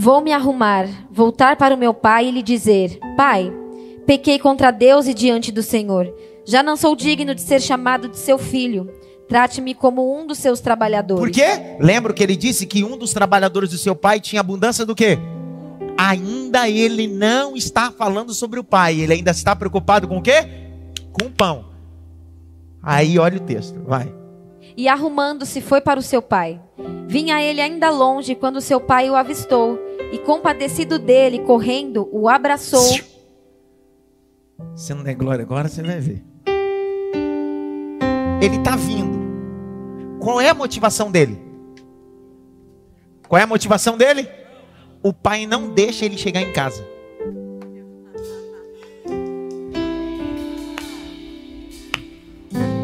Vou 0.00 0.22
me 0.22 0.32
arrumar, 0.32 0.88
voltar 1.10 1.56
para 1.56 1.74
o 1.74 1.78
meu 1.78 1.92
pai 1.92 2.28
e 2.28 2.30
lhe 2.30 2.42
dizer: 2.42 2.98
Pai, 3.18 3.52
pequei 4.06 4.38
contra 4.38 4.70
Deus 4.70 5.06
e 5.06 5.12
diante 5.12 5.52
do 5.52 5.62
Senhor. 5.62 6.10
Já 6.46 6.62
não 6.62 6.74
sou 6.74 6.96
digno 6.96 7.34
de 7.34 7.42
ser 7.42 7.60
chamado 7.60 8.08
de 8.08 8.16
seu 8.16 8.38
filho. 8.38 8.90
Trate-me 9.28 9.74
como 9.74 10.18
um 10.18 10.26
dos 10.26 10.38
seus 10.38 10.58
trabalhadores. 10.58 11.20
Por 11.22 11.30
quê? 11.30 11.76
Lembro 11.78 12.14
que 12.14 12.22
ele 12.22 12.34
disse 12.34 12.64
que 12.64 12.82
um 12.82 12.96
dos 12.96 13.12
trabalhadores 13.12 13.68
do 13.68 13.76
seu 13.76 13.94
pai 13.94 14.20
tinha 14.20 14.40
abundância 14.40 14.86
do 14.86 14.94
quê? 14.94 15.18
Ainda 15.98 16.66
ele 16.66 17.06
não 17.06 17.54
está 17.54 17.92
falando 17.92 18.32
sobre 18.32 18.58
o 18.58 18.64
pai, 18.64 18.98
ele 18.98 19.12
ainda 19.12 19.32
está 19.32 19.54
preocupado 19.54 20.08
com 20.08 20.16
o 20.16 20.22
quê? 20.22 20.48
Com 21.12 21.26
o 21.26 21.30
pão. 21.30 21.66
Aí 22.82 23.18
olha 23.18 23.36
o 23.36 23.40
texto, 23.40 23.78
vai 23.84 24.19
e 24.80 24.88
arrumando-se 24.88 25.60
foi 25.60 25.78
para 25.78 26.00
o 26.00 26.02
seu 26.02 26.22
pai. 26.22 26.58
Vinha 27.06 27.42
ele 27.42 27.60
ainda 27.60 27.90
longe 27.90 28.34
quando 28.34 28.62
seu 28.62 28.80
pai 28.80 29.10
o 29.10 29.14
avistou 29.14 29.78
e, 30.10 30.16
compadecido 30.16 30.98
dele, 30.98 31.40
correndo, 31.40 32.08
o 32.10 32.30
abraçou. 32.30 32.98
Se 34.74 34.94
não 34.94 35.02
der 35.02 35.16
glória 35.16 35.42
agora, 35.44 35.68
você 35.68 35.82
vai 35.82 36.00
ver. 36.00 36.24
Ele 38.40 38.56
está 38.56 38.74
vindo. 38.74 40.18
Qual 40.18 40.40
é 40.40 40.48
a 40.48 40.54
motivação 40.54 41.10
dele? 41.10 41.38
Qual 43.28 43.38
é 43.38 43.42
a 43.42 43.46
motivação 43.46 43.98
dele? 43.98 44.26
O 45.02 45.12
pai 45.12 45.44
não 45.44 45.68
deixa 45.68 46.06
ele 46.06 46.16
chegar 46.16 46.40
em 46.40 46.54
casa. 46.54 46.82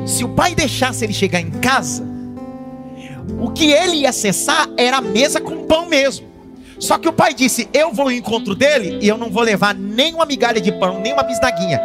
Se 0.06 0.24
o 0.24 0.28
pai 0.28 0.54
deixasse 0.54 1.04
ele 1.04 1.12
chegar 1.12 1.40
em 1.40 1.50
casa, 1.50 2.06
o 3.40 3.50
que 3.50 3.70
ele 3.72 3.96
ia 3.96 4.10
acessar 4.10 4.68
era 4.76 4.98
a 4.98 5.00
mesa 5.00 5.40
com 5.40 5.66
pão 5.66 5.86
mesmo. 5.86 6.26
Só 6.78 6.96
que 6.98 7.08
o 7.08 7.12
pai 7.12 7.34
disse: 7.34 7.68
Eu 7.72 7.92
vou 7.92 8.06
ao 8.06 8.12
encontro 8.12 8.54
dele 8.54 8.98
e 9.02 9.08
eu 9.08 9.18
não 9.18 9.30
vou 9.30 9.42
levar 9.42 9.74
nem 9.74 10.14
uma 10.14 10.24
migalha 10.24 10.60
de 10.60 10.70
pão, 10.72 11.00
nem 11.00 11.12
uma 11.12 11.22
bisnaguinha. 11.22 11.80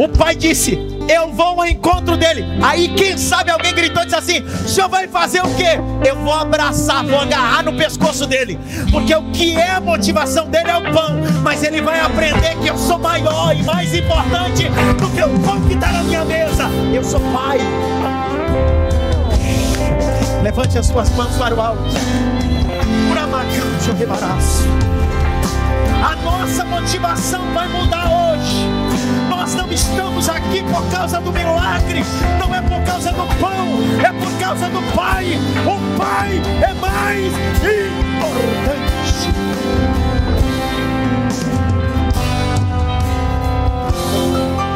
O 0.00 0.08
pai 0.08 0.34
disse: 0.34 0.78
Eu 1.10 1.30
vou 1.30 1.60
ao 1.60 1.66
encontro 1.66 2.16
dele. 2.16 2.42
Aí, 2.62 2.88
quem 2.88 3.18
sabe 3.18 3.50
alguém 3.50 3.74
gritou 3.74 4.02
e 4.02 4.06
disse 4.06 4.16
assim: 4.16 4.40
O 4.40 4.66
senhor 4.66 4.88
vai 4.88 5.06
fazer 5.06 5.42
o 5.42 5.54
quê? 5.56 5.78
Eu 6.02 6.16
vou 6.16 6.32
abraçar, 6.32 7.04
vou 7.04 7.20
agarrar 7.20 7.64
no 7.64 7.74
pescoço 7.74 8.26
dele. 8.26 8.58
Porque 8.90 9.14
o 9.14 9.30
que 9.30 9.54
é 9.54 9.72
a 9.72 9.78
motivação 9.80 10.48
dele 10.48 10.70
é 10.70 10.78
o 10.78 10.90
pão. 10.90 11.20
Mas 11.42 11.62
ele 11.62 11.82
vai 11.82 12.00
aprender 12.00 12.56
que 12.62 12.68
eu 12.68 12.78
sou 12.78 12.98
maior 12.98 13.54
e 13.54 13.62
mais 13.62 13.94
importante 13.94 14.70
do 14.98 15.10
que 15.10 15.22
o 15.22 15.38
pão 15.40 15.60
que 15.68 15.74
está 15.74 15.92
na 15.92 16.02
minha 16.04 16.24
mesa. 16.24 16.70
Eu 16.94 17.04
sou 17.04 17.20
pai. 17.20 17.58
Levante 20.42 20.78
as 20.78 20.86
suas 20.86 21.10
mãos 21.10 21.36
para 21.36 21.54
o 21.54 21.60
alto. 21.60 21.84
Rebaraço. 23.98 24.64
A 26.02 26.16
nossa 26.16 26.64
motivação 26.64 27.52
vai 27.52 27.68
mudar 27.68 28.06
hoje. 28.06 28.79
Nós 29.50 29.66
não 29.66 29.72
estamos 29.72 30.28
aqui 30.28 30.62
por 30.62 30.88
causa 30.92 31.20
do 31.20 31.32
milagre, 31.32 32.04
não 32.38 32.54
é 32.54 32.62
por 32.62 32.80
causa 32.84 33.10
do 33.10 33.26
pão, 33.40 33.66
é 33.98 34.12
por 34.12 34.38
causa 34.38 34.68
do 34.68 34.80
Pai. 34.94 35.26
O 35.66 35.98
Pai 35.98 36.40
é 36.62 36.72
mais 36.74 37.32
importante. 37.58 38.20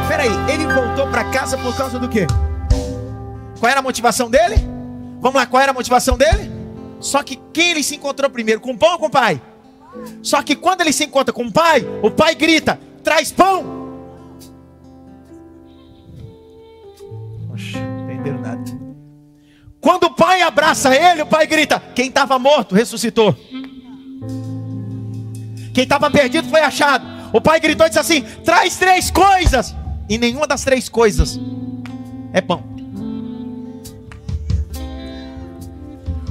Peraí, 0.09 0.33
ele 0.53 0.67
voltou 0.67 1.07
para 1.07 1.23
casa 1.31 1.57
por 1.57 1.77
causa 1.77 1.97
do 2.01 2.09
quê? 2.09 2.27
Qual 3.61 3.71
era 3.71 3.79
a 3.79 3.83
motivação 3.83 4.29
dele? 4.29 4.57
Vamos 5.21 5.37
lá, 5.37 5.47
qual 5.47 5.63
era 5.63 5.71
a 5.71 5.75
motivação 5.75 6.19
dele? 6.19 6.51
Só 6.99 7.23
que 7.23 7.41
quem 7.53 7.71
ele 7.71 7.85
se 7.85 7.95
encontrou 7.95 8.29
primeiro, 8.29 8.61
com 8.61 8.73
o 8.73 8.77
pão 8.77 8.95
ou 8.95 8.99
com 8.99 9.07
o 9.07 9.11
pai? 9.11 9.41
Só 10.21 10.43
que 10.43 10.57
quando 10.57 10.81
ele 10.81 10.93
se 10.93 11.05
encontra 11.05 11.33
com 11.33 11.45
o 11.45 11.53
pai, 11.53 11.87
o 12.03 12.11
pai 12.11 12.35
grita: 12.35 12.81
traz 13.05 13.31
pão. 13.31 13.74
Quando 19.85 20.05
o 20.05 20.11
pai 20.11 20.41
abraça 20.41 20.97
ele, 20.97 21.21
o 21.21 21.27
pai 21.27 21.47
grita: 21.47 21.79
quem 21.95 22.09
estava 22.09 22.39
morto 22.39 22.75
ressuscitou. 22.75 23.37
Quem 25.75 25.85
estava 25.85 26.11
perdido 26.11 26.49
foi 26.49 26.61
achado. 26.61 27.05
O 27.35 27.39
pai 27.39 27.61
gritou 27.61 27.85
e 27.85 27.91
disse 27.91 28.01
assim: 28.01 28.23
traz 28.43 28.79
três 28.79 29.11
coisas. 29.11 29.77
E 30.09 30.17
nenhuma 30.17 30.47
das 30.47 30.65
três 30.65 30.89
coisas 30.89 31.39
é 32.33 32.41
pão. 32.41 32.65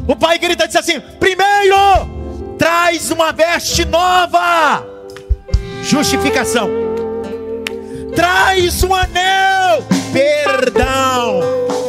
O 0.07 0.15
pai 0.15 0.39
grita 0.39 0.63
e 0.63 0.67
diz 0.67 0.75
assim: 0.75 0.99
primeiro, 1.19 1.77
traz 2.57 3.11
uma 3.11 3.31
veste 3.31 3.85
nova. 3.85 4.83
Justificação. 5.83 6.67
Traz 8.15 8.83
um 8.83 8.95
anel. 8.95 9.83
Perdão. 10.11 11.82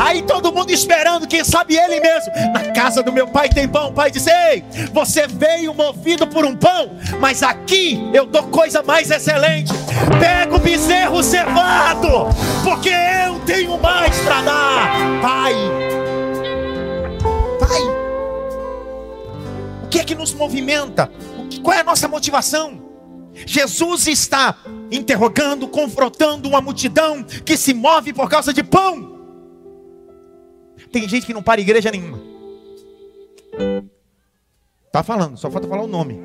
Aí 0.00 0.22
todo 0.22 0.50
mundo 0.50 0.70
esperando, 0.70 1.26
quem 1.26 1.44
sabe 1.44 1.76
ele 1.76 2.00
mesmo. 2.00 2.32
Na 2.54 2.72
casa 2.72 3.02
do 3.02 3.12
meu 3.12 3.28
pai 3.28 3.50
tem 3.50 3.68
pão. 3.68 3.90
O 3.90 3.92
pai 3.92 4.10
diz: 4.10 4.26
Ei, 4.26 4.64
você 4.94 5.26
veio 5.26 5.74
movido 5.74 6.26
por 6.26 6.42
um 6.46 6.56
pão, 6.56 6.96
mas 7.20 7.42
aqui 7.42 8.00
eu 8.14 8.24
dou 8.24 8.44
coisa 8.44 8.82
mais 8.82 9.10
excelente. 9.10 9.70
Pega 10.18 10.56
o 10.56 10.58
bezerro 10.58 11.22
cevado, 11.22 12.08
porque 12.64 12.88
eu 12.88 13.40
tenho 13.40 13.78
mais 13.78 14.18
para 14.20 14.40
dar. 14.40 14.90
Pai, 15.20 15.54
Pai, 17.60 17.82
o 19.84 19.88
que 19.88 19.98
é 19.98 20.04
que 20.04 20.14
nos 20.14 20.32
movimenta? 20.32 21.12
Qual 21.62 21.76
é 21.76 21.80
a 21.80 21.84
nossa 21.84 22.08
motivação? 22.08 22.80
Jesus 23.34 24.06
está 24.06 24.56
interrogando, 24.90 25.68
confrontando 25.68 26.48
uma 26.48 26.62
multidão 26.62 27.22
que 27.22 27.54
se 27.54 27.74
move 27.74 28.14
por 28.14 28.30
causa 28.30 28.50
de 28.50 28.62
pão. 28.62 29.09
Tem 30.92 31.08
gente 31.08 31.26
que 31.26 31.34
não 31.34 31.42
para 31.42 31.60
igreja 31.60 31.90
nenhuma. 31.90 32.18
Tá 34.92 35.02
falando, 35.02 35.36
só 35.36 35.50
falta 35.50 35.68
falar 35.68 35.82
o 35.82 35.86
nome. 35.86 36.20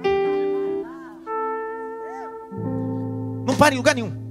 Não 3.46 3.56
para 3.56 3.76
em 3.76 3.78
lugar 3.78 3.94
nenhum. 3.94 4.26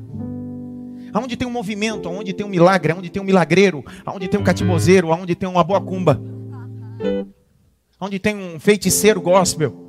Aonde 1.12 1.36
tem 1.36 1.46
um 1.46 1.52
movimento, 1.52 2.08
aonde 2.08 2.32
tem 2.32 2.44
um 2.44 2.48
milagre, 2.48 2.92
aonde 2.92 3.08
tem 3.08 3.22
um 3.22 3.24
milagreiro, 3.24 3.84
aonde 4.04 4.26
tem 4.26 4.40
um 4.40 4.42
catibozeiro, 4.42 5.12
aonde 5.12 5.36
tem 5.36 5.48
uma 5.48 5.62
boa 5.62 5.80
cumba, 5.80 6.20
aonde 8.00 8.18
tem 8.18 8.34
um 8.34 8.58
feiticeiro 8.58 9.20
gospel. 9.20 9.83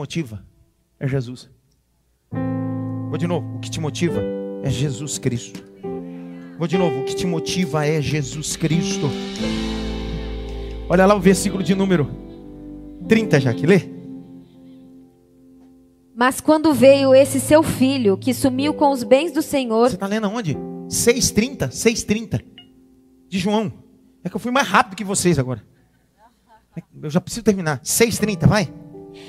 Motiva 0.00 0.42
é 0.98 1.06
Jesus. 1.06 1.50
Vou 3.10 3.18
de 3.18 3.26
novo, 3.26 3.56
o 3.56 3.58
que 3.58 3.70
te 3.70 3.78
motiva 3.78 4.22
é 4.62 4.70
Jesus 4.70 5.18
Cristo. 5.18 5.62
Vou 6.58 6.66
de 6.66 6.78
novo, 6.78 7.00
o 7.00 7.04
que 7.04 7.14
te 7.14 7.26
motiva 7.26 7.86
é 7.86 8.00
Jesus 8.00 8.56
Cristo. 8.56 9.10
Olha 10.88 11.04
lá 11.04 11.14
o 11.14 11.20
versículo 11.20 11.62
de 11.62 11.74
número 11.74 12.10
30, 13.08 13.40
já 13.40 13.52
que 13.52 13.66
lê. 13.66 13.90
Mas 16.14 16.40
quando 16.40 16.72
veio 16.72 17.14
esse 17.14 17.38
seu 17.38 17.62
filho, 17.62 18.16
que 18.16 18.32
sumiu 18.32 18.72
com 18.72 18.90
os 18.92 19.02
bens 19.02 19.32
do 19.32 19.42
Senhor. 19.42 19.90
Você 19.90 19.96
está 19.96 20.06
lendo 20.06 20.26
aonde? 20.26 20.54
6,30? 20.54 21.68
6,30 21.68 22.42
de 23.28 23.38
João. 23.38 23.70
É 24.24 24.30
que 24.30 24.36
eu 24.36 24.40
fui 24.40 24.50
mais 24.50 24.66
rápido 24.66 24.96
que 24.96 25.04
vocês 25.04 25.38
agora. 25.38 25.62
Eu 27.02 27.10
já 27.10 27.20
preciso 27.20 27.44
terminar. 27.44 27.80
6,30, 27.80 28.46
vai. 28.46 28.72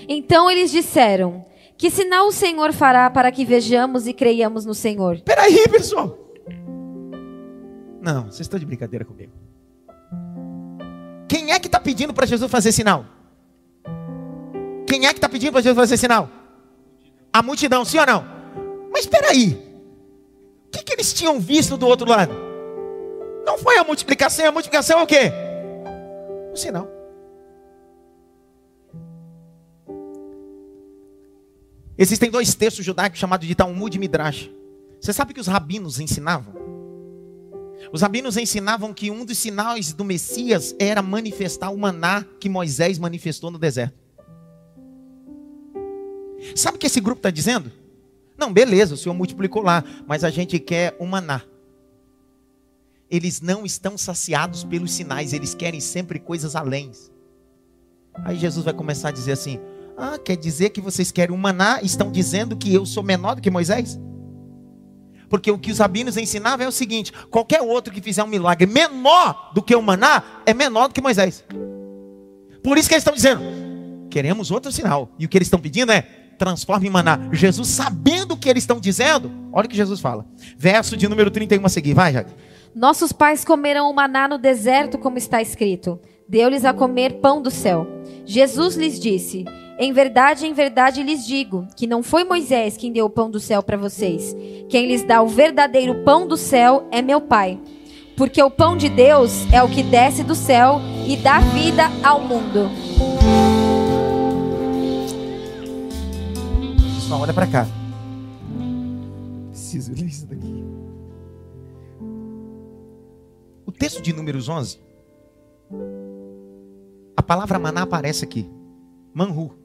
Então 0.07 0.49
eles 0.49 0.71
disseram: 0.71 1.45
Que 1.77 1.89
sinal 1.89 2.27
o 2.27 2.31
Senhor 2.31 2.73
fará 2.73 3.09
para 3.09 3.31
que 3.31 3.45
vejamos 3.45 4.07
e 4.07 4.13
creiamos 4.13 4.65
no 4.65 4.73
Senhor? 4.73 5.19
Peraí, 5.21 5.67
pessoal. 5.69 6.17
Não, 8.01 8.25
vocês 8.25 8.41
estão 8.41 8.59
de 8.59 8.65
brincadeira 8.65 9.05
comigo. 9.05 9.31
Quem 11.29 11.51
é 11.51 11.59
que 11.59 11.67
está 11.67 11.79
pedindo 11.79 12.13
para 12.13 12.25
Jesus 12.25 12.49
fazer 12.51 12.71
sinal? 12.71 13.05
Quem 14.87 15.05
é 15.05 15.09
que 15.09 15.19
está 15.19 15.29
pedindo 15.29 15.51
para 15.53 15.61
Jesus 15.61 15.77
fazer 15.77 15.97
sinal? 15.97 16.29
A 17.31 17.41
multidão, 17.41 17.85
sim 17.85 17.99
ou 17.99 18.05
não? 18.05 18.25
Mas 18.91 19.01
espera 19.01 19.29
aí. 19.29 19.53
O 20.67 20.71
que, 20.71 20.83
que 20.83 20.93
eles 20.93 21.13
tinham 21.13 21.39
visto 21.39 21.77
do 21.77 21.87
outro 21.87 22.09
lado? 22.09 22.33
Não 23.45 23.57
foi 23.57 23.77
a 23.77 23.83
multiplicação, 23.83 24.45
a 24.47 24.51
multiplicação 24.51 24.99
é 24.99 25.03
o 25.03 25.07
quê? 25.07 25.31
O 26.51 26.57
sinal. 26.57 26.87
Existem 31.97 32.31
dois 32.31 32.55
textos 32.55 32.85
judaicos 32.85 33.19
chamados 33.19 33.47
de 33.47 33.55
Talmud 33.55 33.95
e 33.95 33.99
Midrash. 33.99 34.49
Você 34.99 35.11
sabe 35.13 35.33
que 35.33 35.39
os 35.39 35.47
rabinos 35.47 35.99
ensinavam? 35.99 36.53
Os 37.91 38.01
rabinos 38.01 38.37
ensinavam 38.37 38.93
que 38.93 39.09
um 39.09 39.25
dos 39.25 39.37
sinais 39.37 39.91
do 39.91 40.05
Messias 40.05 40.75
era 40.79 41.01
manifestar 41.01 41.71
o 41.71 41.77
maná 41.77 42.23
que 42.39 42.47
Moisés 42.47 42.99
manifestou 42.99 43.49
no 43.51 43.57
deserto. 43.57 43.99
Sabe 46.55 46.77
o 46.77 46.79
que 46.79 46.87
esse 46.87 47.01
grupo 47.01 47.19
está 47.19 47.29
dizendo? 47.29 47.71
Não, 48.37 48.51
beleza, 48.51 48.93
o 48.93 48.97
Senhor 48.97 49.13
multiplicou 49.13 49.61
lá, 49.61 49.83
mas 50.07 50.23
a 50.23 50.29
gente 50.29 50.59
quer 50.59 50.95
o 50.99 51.05
maná. 51.05 51.41
Eles 53.09 53.41
não 53.41 53.65
estão 53.65 53.97
saciados 53.97 54.63
pelos 54.63 54.93
sinais, 54.93 55.33
eles 55.33 55.53
querem 55.53 55.79
sempre 55.79 56.17
coisas 56.17 56.55
além. 56.55 56.91
Aí 58.23 58.37
Jesus 58.37 58.65
vai 58.65 58.73
começar 58.73 59.09
a 59.09 59.11
dizer 59.11 59.33
assim: 59.33 59.59
Ah, 59.97 60.17
quer 60.17 60.35
dizer 60.35 60.69
que 60.69 60.81
vocês 60.81 61.11
querem 61.11 61.35
o 61.35 61.37
maná? 61.37 61.79
Estão 61.81 62.11
dizendo 62.11 62.55
que 62.55 62.73
eu 62.73 62.85
sou 62.85 63.03
menor 63.03 63.35
do 63.35 63.41
que 63.41 63.49
Moisés? 63.49 63.99
Porque 65.29 65.49
o 65.49 65.57
que 65.57 65.71
os 65.71 65.79
rabinos 65.79 66.17
ensinavam 66.17 66.65
é 66.65 66.69
o 66.69 66.71
seguinte: 66.71 67.13
qualquer 67.29 67.61
outro 67.61 67.93
que 67.93 68.01
fizer 68.01 68.23
um 68.23 68.27
milagre 68.27 68.67
menor 68.67 69.51
do 69.53 69.61
que 69.61 69.75
o 69.75 69.81
maná 69.81 70.23
é 70.45 70.53
menor 70.53 70.89
do 70.89 70.93
que 70.93 71.01
Moisés. 71.01 71.43
Por 72.63 72.77
isso 72.77 72.89
que 72.89 72.95
eles 72.95 73.01
estão 73.01 73.13
dizendo: 73.13 73.41
queremos 74.09 74.51
outro 74.51 74.71
sinal. 74.71 75.09
E 75.17 75.25
o 75.25 75.29
que 75.29 75.37
eles 75.37 75.47
estão 75.47 75.59
pedindo 75.59 75.91
é: 75.91 76.01
transforme 76.37 76.87
em 76.87 76.91
maná. 76.91 77.19
Jesus, 77.31 77.69
sabendo 77.69 78.33
o 78.33 78.37
que 78.37 78.49
eles 78.49 78.63
estão 78.63 78.79
dizendo, 78.79 79.31
olha 79.53 79.67
o 79.67 79.69
que 79.69 79.77
Jesus 79.77 79.99
fala. 79.99 80.25
Verso 80.57 80.97
de 80.97 81.07
número 81.07 81.31
31 81.31 81.65
a 81.65 81.69
seguir, 81.69 81.93
vai, 81.93 82.13
Jaque. 82.13 82.33
Nossos 82.73 83.11
pais 83.11 83.45
comeram 83.45 83.89
o 83.89 83.93
maná 83.93 84.27
no 84.27 84.37
deserto, 84.37 84.97
como 84.97 85.17
está 85.17 85.41
escrito. 85.41 85.99
Deu-lhes 86.27 86.65
a 86.65 86.73
comer 86.73 87.19
pão 87.19 87.41
do 87.41 87.51
céu. 87.51 87.87
Jesus 88.25 88.75
lhes 88.75 88.99
disse: 88.99 89.45
Em 89.81 89.91
verdade, 89.91 90.45
em 90.45 90.53
verdade 90.53 91.01
lhes 91.01 91.25
digo 91.25 91.65
que 91.75 91.87
não 91.87 92.03
foi 92.03 92.23
Moisés 92.23 92.77
quem 92.77 92.91
deu 92.93 93.07
o 93.07 93.09
pão 93.09 93.31
do 93.31 93.39
céu 93.39 93.63
para 93.63 93.75
vocês. 93.75 94.35
Quem 94.69 94.85
lhes 94.85 95.01
dá 95.01 95.23
o 95.23 95.27
verdadeiro 95.27 96.03
pão 96.03 96.27
do 96.27 96.37
céu 96.37 96.87
é 96.91 97.01
meu 97.01 97.19
Pai. 97.19 97.59
Porque 98.15 98.43
o 98.43 98.51
pão 98.51 98.77
de 98.77 98.87
Deus 98.87 99.51
é 99.51 99.63
o 99.63 99.67
que 99.67 99.81
desce 99.81 100.23
do 100.23 100.35
céu 100.35 100.79
e 101.07 101.17
dá 101.17 101.39
vida 101.39 101.85
ao 102.03 102.21
mundo. 102.21 102.69
Pessoal, 106.93 107.21
olha 107.21 107.33
para 107.33 107.47
cá. 107.47 107.67
Preciso 109.49 109.93
ler 109.93 110.05
isso 110.05 110.27
daqui. 110.27 110.63
O 113.65 113.71
texto 113.71 113.99
de 113.99 114.13
Números 114.13 114.47
11, 114.47 114.79
a 117.17 117.23
palavra 117.23 117.57
maná 117.57 117.81
aparece 117.81 118.23
aqui. 118.23 118.47
Manhu. 119.11 119.60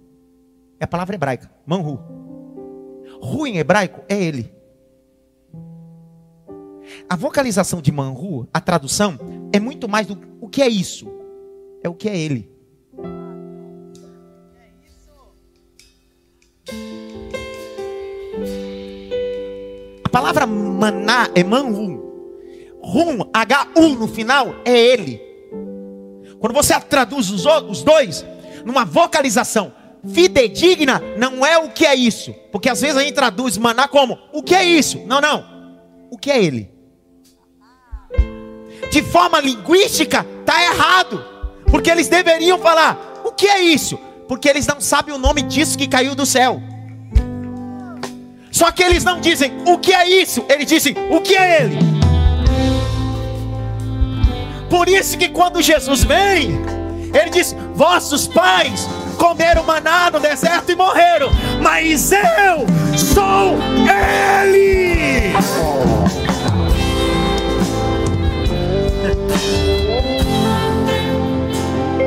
É 0.79 0.85
a 0.85 0.89
palavra 0.89 1.15
hebraica, 1.15 1.51
manhu. 1.65 1.99
Ru 3.21 3.47
em 3.47 3.59
hebraico 3.59 4.03
é 4.09 4.23
ele. 4.23 4.55
A 7.09 7.17
vocalização 7.17 7.81
de 7.81 7.91
manhu, 7.91 8.49
a 8.53 8.61
tradução, 8.61 9.19
é 9.53 9.59
muito 9.59 9.89
mais 9.89 10.07
do 10.07 10.19
o 10.41 10.49
que 10.49 10.63
é 10.63 10.69
isso. 10.69 11.07
É 11.83 11.89
o 11.89 11.95
que 11.95 12.09
é 12.09 12.19
ele. 12.19 12.51
A 20.05 20.09
palavra 20.11 20.47
maná 20.47 21.29
é 21.35 21.43
manhu. 21.43 22.05
Rum, 22.83 23.29
H-U 23.33 23.89
no 23.97 24.07
final, 24.07 24.55
é 24.65 24.79
ele. 24.79 25.21
Quando 26.39 26.53
você 26.53 26.79
traduz 26.81 27.31
os 27.31 27.83
dois, 27.83 28.25
numa 28.65 28.85
vocalização, 28.85 29.73
fidedigna, 30.09 31.03
não 31.17 31.45
é 31.45 31.59
o 31.59 31.71
que 31.71 31.87
é 31.87 31.95
isso. 31.95 32.33
Porque 32.53 32.69
às 32.69 32.81
vezes 32.81 32.97
a 32.97 33.03
gente 33.03 33.15
traduz 33.15 33.57
maná 33.59 33.89
como 33.89 34.19
o 34.33 34.43
que 34.43 34.55
é 34.55 34.65
isso? 34.65 35.01
Não, 35.07 35.21
não. 35.21 35.45
O 36.11 36.19
que 36.19 36.31
é 36.31 36.43
ele? 36.43 36.71
De 38.91 39.03
forma 39.03 39.41
linguística, 39.41 40.25
está 40.41 40.63
errado. 40.63 41.25
Porque 41.71 41.91
eles 41.91 42.09
deveriam 42.09 42.59
falar: 42.59 43.23
o 43.25 43.33
que 43.33 43.47
é 43.47 43.61
isso? 43.61 43.99
Porque 44.29 44.49
eles 44.49 44.67
não 44.67 44.81
sabem 44.81 45.15
o 45.15 45.19
nome 45.19 45.43
disso 45.43 45.77
que 45.77 45.87
caiu 45.87 46.15
do 46.15 46.27
céu. 46.27 46.61
Só 48.51 48.71
que 48.71 48.83
eles 48.83 49.05
não 49.05 49.21
dizem 49.21 49.53
o 49.67 49.79
que 49.79 49.93
é 49.93 50.09
isso, 50.09 50.45
eles 50.49 50.67
dizem 50.67 50.95
o 51.11 51.21
que 51.21 51.37
é 51.37 51.63
ele. 51.63 51.79
Por 54.71 54.89
isso 54.89 55.19
que 55.19 55.29
quando 55.29 55.61
Jesus 55.61 56.05
vem, 56.05 56.53
ele 57.13 57.31
diz: 57.31 57.55
Vossos 57.75 58.27
pais 58.27 58.89
comeram 59.17 59.65
maná 59.65 60.11
no 60.11 60.21
deserto 60.21 60.71
e 60.71 60.77
morreram, 60.77 61.31
mas 61.61 62.13
eu 62.13 62.67
sou 62.97 63.57
Ele. 63.89 65.33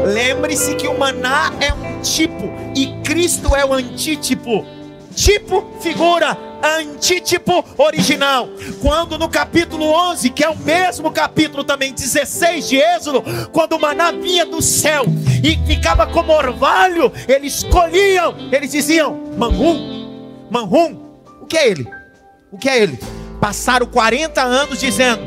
Lembre-se 0.05 0.75
que 0.75 0.87
o 0.87 0.97
maná 0.97 1.51
é 1.59 1.73
um 1.73 2.01
tipo 2.01 2.51
e 2.75 2.87
Cristo 3.03 3.55
é 3.55 3.65
o 3.65 3.73
antítipo 3.73 4.65
tipo, 5.19 5.65
figura, 5.81 6.37
antítipo 6.63 7.63
original. 7.77 8.49
Quando 8.81 9.17
no 9.17 9.29
capítulo 9.29 9.85
11, 9.85 10.29
que 10.29 10.43
é 10.43 10.49
o 10.49 10.57
mesmo 10.57 11.11
capítulo 11.11 11.63
também 11.63 11.93
16 11.93 12.67
de 12.67 12.77
Êxodo, 12.77 13.23
quando 13.51 13.73
o 13.73 13.79
maná 13.79 14.11
vinha 14.11 14.45
do 14.45 14.61
céu 14.61 15.03
e 15.43 15.57
ficava 15.65 16.07
como 16.07 16.33
orvalho, 16.33 17.11
eles 17.27 17.57
escolhiam, 17.57 18.35
eles 18.51 18.71
diziam: 18.71 19.33
Manhum, 19.37 20.47
Manhum, 20.49 20.99
o 21.41 21.45
que 21.45 21.57
é 21.57 21.69
ele? 21.69 21.87
O 22.51 22.57
que 22.57 22.69
é 22.69 22.81
ele? 22.81 22.99
Passaram 23.39 23.85
40 23.85 24.41
anos 24.41 24.79
dizendo: 24.79 25.21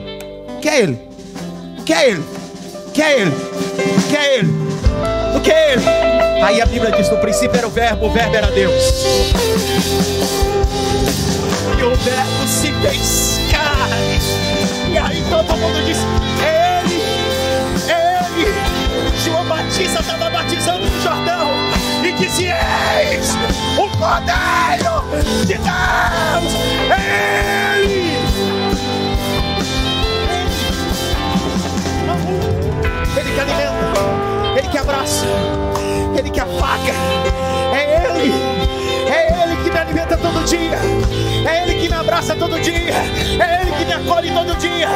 O 0.57 0.61
que 0.61 0.69
é 0.69 0.81
ele? 0.81 0.99
O 1.79 1.85
que 1.85 1.93
é 1.93 2.11
ele? 2.11 2.21
O 2.89 2.93
que 2.93 3.03
é 3.03 3.21
ele? 3.21 3.31
O 3.31 4.09
que 4.09 4.17
é 4.17 4.39
ele? 4.39 4.49
O 5.37 5.41
que 5.41 5.51
é 5.51 5.73
ele? 5.73 5.83
Aí 6.43 6.61
a 6.61 6.67
Bíblia 6.67 6.93
diz: 6.93 7.09
no 7.09 7.19
princípio 7.19 7.57
era 7.57 7.67
o 7.67 7.71
Verbo, 7.71 8.07
o 8.07 8.11
Verbo 8.11 8.37
era 8.37 8.49
Deus. 8.49 8.83
E 11.83 11.85
o 11.85 11.97
Verbo 11.97 12.47
se 12.47 12.73
fez 12.75 13.41
carne. 13.51 14.21
E 14.89 14.97
aí 14.97 15.25
todo 15.29 15.57
mundo 15.57 15.85
diz: 15.85 15.99
Ele, 16.39 17.03
Ele. 17.91 19.19
João 19.25 19.45
Batista 19.47 19.99
estava 19.99 20.31
batizando 20.31 20.89
no 20.89 21.01
Jordão 21.03 21.51
e 22.05 22.13
dizia: 22.13 22.57
Eis 23.01 23.35
o 23.77 23.89
Cordeiro 23.99 25.03
de 25.45 25.59
Deus, 25.59 26.53
Ele. 27.75 28.17
Ele 33.17 33.33
que 33.33 33.41
alimenta, 33.41 34.57
Ele 34.57 34.69
que 34.69 34.79
abraça. 34.79 35.27
Ele 36.17 36.31
que 36.31 36.39
apaga. 36.39 36.95
É 37.75 38.21
Ele. 38.21 38.82
É 39.13 39.43
Ele 39.43 39.57
que 39.63 39.71
me 39.71 39.79
alimenta 39.79 40.17
todo 40.17 40.45
dia. 40.45 40.79
É 41.47 41.63
Ele 41.63 41.75
que 41.75 41.89
me 41.89 41.95
abraça 41.95 42.35
todo 42.35 42.59
dia. 42.61 42.95
É 43.39 43.61
Ele 43.61 43.73
que 43.73 43.85
me 43.85 43.93
acolhe 43.93 44.31
todo 44.31 44.57
dia. 44.57 44.89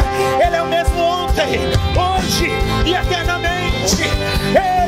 Ele 0.44 0.56
é 0.56 0.62
o 0.62 0.66
mesmo 0.66 1.02
ontem, 1.02 1.60
hoje 1.94 2.50
e 2.86 2.94
eternamente. 2.94 4.02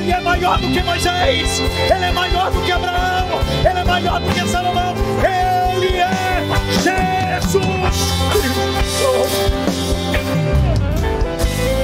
Ele 0.00 0.12
é 0.12 0.20
maior 0.20 0.58
do 0.58 0.68
que 0.72 0.82
Moisés. 0.82 1.60
Ele 1.60 2.04
é 2.04 2.12
maior 2.12 2.50
do 2.50 2.62
que 2.62 2.72
Abraão. 2.72 3.40
Ele 3.68 3.78
é 3.78 3.84
maior 3.84 4.20
do 4.20 4.32
que 4.32 4.48
Salomão. 4.48 4.94
Ele 5.22 5.98
é 5.98 6.08
Jesus 6.82 7.68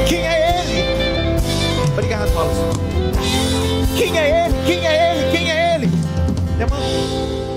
Quem 0.07 0.26
é 0.26 0.61
Ele? 0.61 0.84
Obrigado, 1.92 2.32
Paulo. 2.32 2.95
Quem 3.97 4.18
é 4.18 4.47
ele? 4.47 4.55
Quem 4.66 4.86
é 4.86 5.12
ele? 5.12 5.30
Quem 5.30 5.51
é 5.51 5.57
ele? 5.59 5.64
Irmão, 6.61 7.54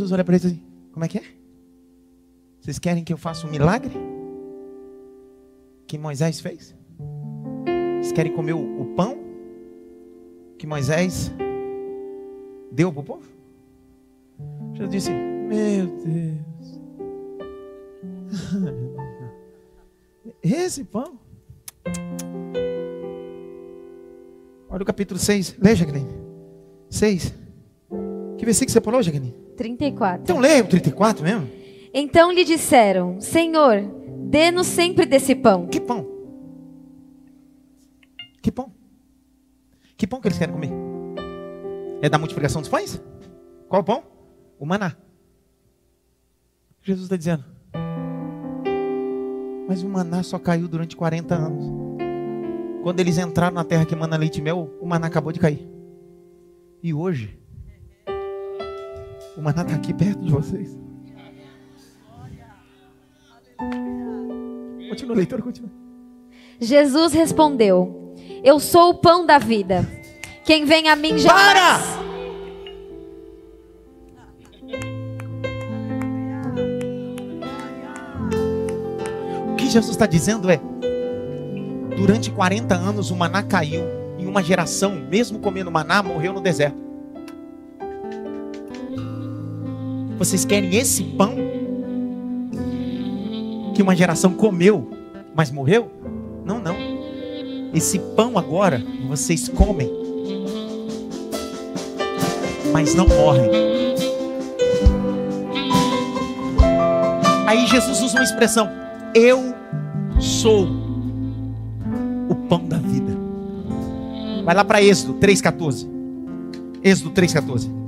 Jesus 0.00 0.12
olha 0.12 0.24
para 0.24 0.34
eles 0.34 0.46
assim: 0.46 0.62
Como 0.92 1.04
é 1.04 1.08
que 1.08 1.18
é? 1.18 1.22
Vocês 2.60 2.78
querem 2.78 3.04
que 3.04 3.12
eu 3.12 3.18
faça 3.18 3.46
um 3.46 3.50
milagre? 3.50 3.94
Que 5.86 5.98
Moisés 5.98 6.40
fez? 6.40 6.74
Vocês 8.00 8.12
querem 8.12 8.32
comer 8.32 8.54
o, 8.54 8.80
o 8.80 8.94
pão 8.94 9.18
que 10.58 10.66
Moisés 10.66 11.30
deu 12.72 12.90
para 12.90 13.00
o 13.00 13.04
povo? 13.04 13.28
Jesus 14.72 14.90
disse: 14.90 15.10
Meu 15.10 15.86
Deus, 15.86 16.80
esse 20.42 20.84
pão 20.84 21.18
Olha 24.72 24.82
o 24.82 24.86
capítulo 24.86 25.18
6. 25.18 25.56
Lê, 25.60 25.74
Jacqueline. 25.74 26.08
6. 26.88 27.34
Que 28.38 28.44
versículo 28.44 28.72
você 28.72 28.80
falou, 28.80 29.02
Jacqueline? 29.02 29.49
34. 29.60 30.22
Então 30.22 30.38
leia 30.38 30.64
o 30.64 30.66
34 30.66 31.22
mesmo. 31.22 31.46
Então 31.92 32.32
lhe 32.32 32.44
disseram: 32.44 33.20
Senhor, 33.20 33.82
dê-nos 34.30 34.66
sempre 34.66 35.04
desse 35.04 35.34
pão. 35.34 35.66
Que 35.66 35.78
pão? 35.78 36.06
Que 38.40 38.50
pão? 38.50 38.72
Que 39.98 40.06
pão 40.06 40.18
que 40.18 40.28
eles 40.28 40.38
querem 40.38 40.54
comer? 40.54 40.70
É 42.00 42.08
da 42.08 42.16
multiplicação 42.16 42.62
dos 42.62 42.70
pães? 42.70 43.02
Qual 43.68 43.84
pão? 43.84 44.02
O 44.58 44.64
maná. 44.64 44.96
Jesus 46.82 47.04
está 47.04 47.16
dizendo. 47.16 47.44
Mas 49.68 49.82
o 49.82 49.88
maná 49.90 50.22
só 50.22 50.38
caiu 50.38 50.68
durante 50.68 50.96
40 50.96 51.34
anos. 51.34 51.64
Quando 52.82 52.98
eles 52.98 53.18
entraram 53.18 53.54
na 53.54 53.62
terra 53.62 53.84
que 53.84 53.94
manda 53.94 54.16
leite 54.16 54.38
e 54.38 54.42
mel, 54.42 54.70
o 54.80 54.86
maná 54.86 55.06
acabou 55.06 55.32
de 55.32 55.38
cair. 55.38 55.68
E 56.82 56.94
hoje, 56.94 57.38
o 59.40 59.42
maná 59.42 59.62
está 59.62 59.74
aqui 59.74 59.94
perto 59.94 60.20
de 60.20 60.30
vocês. 60.30 60.78
Continua, 64.90 65.16
leitor, 65.16 65.40
continua. 65.40 65.70
Jesus 66.60 67.14
respondeu: 67.14 68.14
Eu 68.44 68.60
sou 68.60 68.90
o 68.90 68.94
pão 68.94 69.24
da 69.24 69.38
vida. 69.38 69.88
Quem 70.44 70.66
vem 70.66 70.88
a 70.90 70.96
mim 70.96 71.16
já. 71.16 71.32
Para! 71.32 71.80
O 79.52 79.56
que 79.56 79.70
Jesus 79.70 79.92
está 79.92 80.06
dizendo 80.06 80.50
é: 80.50 80.60
Durante 81.96 82.30
40 82.30 82.74
anos 82.74 83.10
o 83.10 83.16
maná 83.16 83.42
caiu 83.42 83.84
e 84.18 84.26
uma 84.26 84.42
geração, 84.42 84.96
mesmo 84.96 85.38
comendo 85.38 85.70
maná, 85.70 86.02
morreu 86.02 86.34
no 86.34 86.42
deserto. 86.42 86.79
Vocês 90.20 90.44
querem 90.44 90.76
esse 90.76 91.02
pão 91.02 91.34
que 93.74 93.80
uma 93.82 93.96
geração 93.96 94.34
comeu, 94.34 94.90
mas 95.34 95.50
morreu? 95.50 95.90
Não, 96.44 96.58
não. 96.58 96.76
Esse 97.72 97.98
pão 97.98 98.36
agora 98.36 98.84
vocês 99.08 99.48
comem, 99.48 99.90
mas 102.70 102.94
não 102.94 103.08
morrem. 103.08 103.50
Aí 107.46 107.66
Jesus 107.66 108.02
usa 108.02 108.18
uma 108.18 108.22
expressão: 108.22 108.68
Eu 109.14 109.54
sou 110.20 110.68
o 112.28 112.34
pão 112.46 112.68
da 112.68 112.76
vida. 112.76 113.16
Vai 114.44 114.54
lá 114.54 114.66
para 114.66 114.82
Êxodo 114.82 115.14
3,14. 115.14 115.88
Êxodo 116.84 117.10
3,14. 117.12 117.79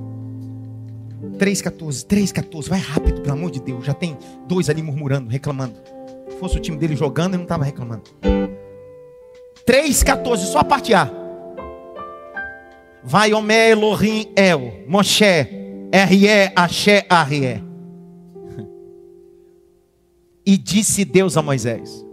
3,14, 1.43 2.07
3,14, 2.07 2.69
vai 2.69 2.79
rápido, 2.79 3.21
pelo 3.21 3.33
amor 3.33 3.51
de 3.51 3.61
Deus. 3.61 3.85
Já 3.85 3.93
tem 3.93 4.17
dois 4.47 4.71
ali 4.71 4.81
murmurando, 4.81 5.29
reclamando. 5.29 5.75
Se 6.31 6.37
fosse 6.39 6.57
o 6.57 6.61
time 6.61 6.77
dele 6.77 6.95
jogando, 6.95 7.31
ele 7.31 7.39
não 7.39 7.43
estava 7.43 7.65
reclamando. 7.65 8.05
3,14, 9.67 10.37
só 10.37 10.61
a 10.61 10.65
parte 10.65 10.95
A. 10.95 11.11
Vai 13.03 13.35
Omé, 13.35 13.71
Elohim, 13.71 14.33
El, 14.37 14.85
Moshe, 14.87 15.49
R-E, 15.91 16.53
Axé, 16.55 17.05
R-E. 17.11 17.61
E 20.47 20.57
disse 20.57 21.05
Deus 21.05 21.37
a 21.37 21.43
Moisés: 21.43 22.05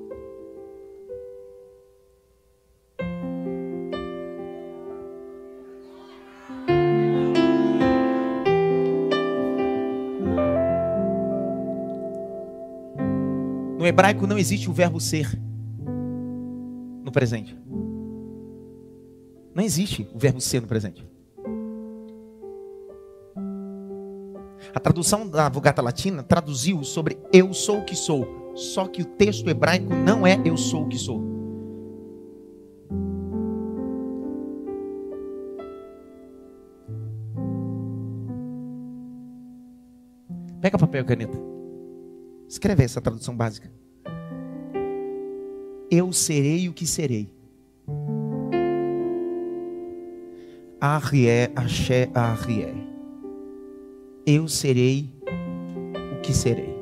hebraico 13.90 14.26
não 14.26 14.38
existe 14.38 14.70
o 14.70 14.74
verbo 14.74 15.00
ser 15.00 15.30
no 17.04 17.12
presente. 17.12 17.58
Não 19.54 19.64
existe 19.64 20.08
o 20.14 20.18
verbo 20.18 20.40
ser 20.40 20.62
no 20.62 20.68
presente. 20.68 21.06
A 24.74 24.80
tradução 24.80 25.28
da 25.28 25.50
Vulgata 25.50 25.82
Latina 25.82 26.22
traduziu 26.22 26.84
sobre 26.84 27.18
eu 27.34 27.54
sou 27.54 27.80
o 27.80 27.86
que 27.86 27.96
sou. 27.96 28.54
Só 28.56 28.88
que 28.88 29.02
o 29.02 29.06
texto 29.06 29.50
hebraico 29.50 29.94
não 29.94 30.26
é 30.26 30.40
eu 30.46 30.56
sou 30.56 30.84
o 30.84 30.88
que 30.88 30.98
sou. 30.98 31.22
Pega 40.62 40.78
papel 40.78 41.02
e 41.02 41.06
caneta. 41.06 41.59
Escreve 42.50 42.84
essa 42.84 43.00
tradução 43.00 43.36
básica. 43.38 43.72
Eu 45.92 46.12
serei 46.12 46.68
o 46.68 46.74
que 46.74 46.88
serei. 46.88 47.32
Arrié, 50.82 51.52
axé, 51.56 52.10
arrié. 52.12 52.74
Eu 54.26 54.48
serei 54.48 55.14
o 56.18 56.22
que 56.22 56.34
serei. 56.34 56.76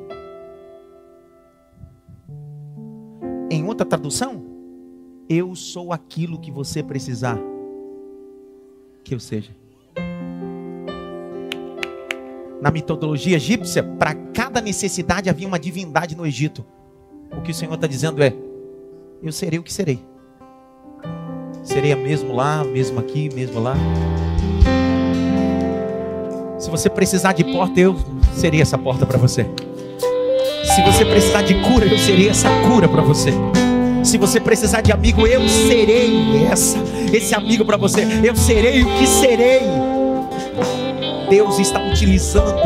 Em 3.50 3.62
outra 3.64 3.84
tradução, 3.84 4.42
eu 5.28 5.54
sou 5.54 5.92
aquilo 5.92 6.40
que 6.40 6.50
você 6.50 6.82
precisar 6.82 7.38
que 9.04 9.14
eu 9.14 9.20
seja. 9.20 9.54
Na 12.60 12.70
mitologia 12.70 13.36
egípcia, 13.36 13.82
para 13.82 14.14
cada 14.14 14.60
necessidade 14.60 15.30
havia 15.30 15.46
uma 15.46 15.58
divindade 15.58 16.16
no 16.16 16.26
Egito. 16.26 16.64
O 17.36 17.40
que 17.40 17.52
o 17.52 17.54
Senhor 17.54 17.74
está 17.74 17.86
dizendo 17.86 18.22
é: 18.22 18.34
eu 19.22 19.30
serei 19.30 19.58
o 19.58 19.62
que 19.62 19.72
serei. 19.72 20.00
Serei 21.62 21.94
mesmo 21.94 22.34
lá, 22.34 22.64
mesmo 22.64 22.98
aqui, 22.98 23.32
mesmo 23.34 23.60
lá. 23.60 23.76
Se 26.58 26.70
você 26.70 26.90
precisar 26.90 27.32
de 27.32 27.44
porta, 27.44 27.78
eu 27.78 27.96
serei 28.34 28.60
essa 28.60 28.76
porta 28.76 29.06
para 29.06 29.18
você. 29.18 29.46
Se 30.64 30.82
você 30.82 31.04
precisar 31.04 31.42
de 31.42 31.54
cura, 31.62 31.86
eu 31.86 31.98
serei 31.98 32.28
essa 32.28 32.48
cura 32.68 32.88
para 32.88 33.02
você. 33.02 33.32
Se 34.02 34.18
você 34.18 34.40
precisar 34.40 34.80
de 34.80 34.90
amigo, 34.90 35.26
eu 35.26 35.48
serei 35.48 36.46
essa, 36.50 36.78
esse 37.12 37.34
amigo 37.34 37.64
para 37.64 37.76
você. 37.76 38.02
Eu 38.24 38.34
serei 38.34 38.82
o 38.82 38.98
que 38.98 39.06
serei. 39.06 39.87
Deus 41.28 41.58
está 41.58 41.78
utilizando 41.82 42.58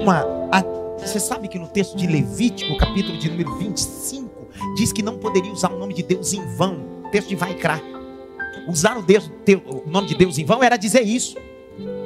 uma. 0.00 0.20
A, 0.52 0.62
você 0.98 1.18
sabe 1.18 1.48
que 1.48 1.58
no 1.58 1.66
texto 1.66 1.96
de 1.96 2.06
Levítico, 2.06 2.76
capítulo 2.78 3.18
de 3.18 3.28
número 3.28 3.56
25, 3.56 4.48
diz 4.76 4.92
que 4.92 5.02
não 5.02 5.18
poderia 5.18 5.52
usar 5.52 5.72
o 5.72 5.78
nome 5.78 5.94
de 5.94 6.02
Deus 6.02 6.32
em 6.32 6.44
vão. 6.56 7.02
O 7.04 7.10
texto 7.10 7.28
de 7.28 7.36
Vaikra. 7.36 7.80
Usar 8.68 8.96
o, 8.96 9.02
Deus, 9.02 9.30
o 9.66 9.90
nome 9.90 10.06
de 10.06 10.14
Deus 10.14 10.38
em 10.38 10.44
vão 10.44 10.62
era 10.62 10.76
dizer 10.76 11.02
isso. 11.02 11.36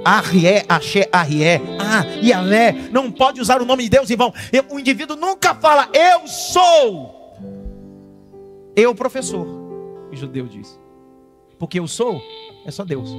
Arrié, 0.03 0.65
Axé, 0.67 1.09
Arrié, 1.13 1.61
Ah, 1.79 2.05
Yahvé, 2.23 2.73
não 2.91 3.11
pode 3.13 3.41
usar 3.41 3.61
o 3.61 3.67
nome 3.67 3.83
de 3.83 3.91
Deus 3.91 4.11
em 4.11 4.17
vão. 4.17 4.33
O 4.71 4.79
indivíduo 4.79 5.15
nunca 5.15 5.55
fala, 5.55 5.91
eu 5.93 6.27
sou. 6.27 7.15
Eu, 8.75 8.95
professor, 8.95 9.47
o 10.11 10.17
judeu 10.17 10.47
diz. 10.47 10.81
Porque 11.59 11.79
eu 11.79 11.87
sou, 11.87 12.21
é 12.65 12.71
só 12.71 12.85
Deus. 12.85 13.11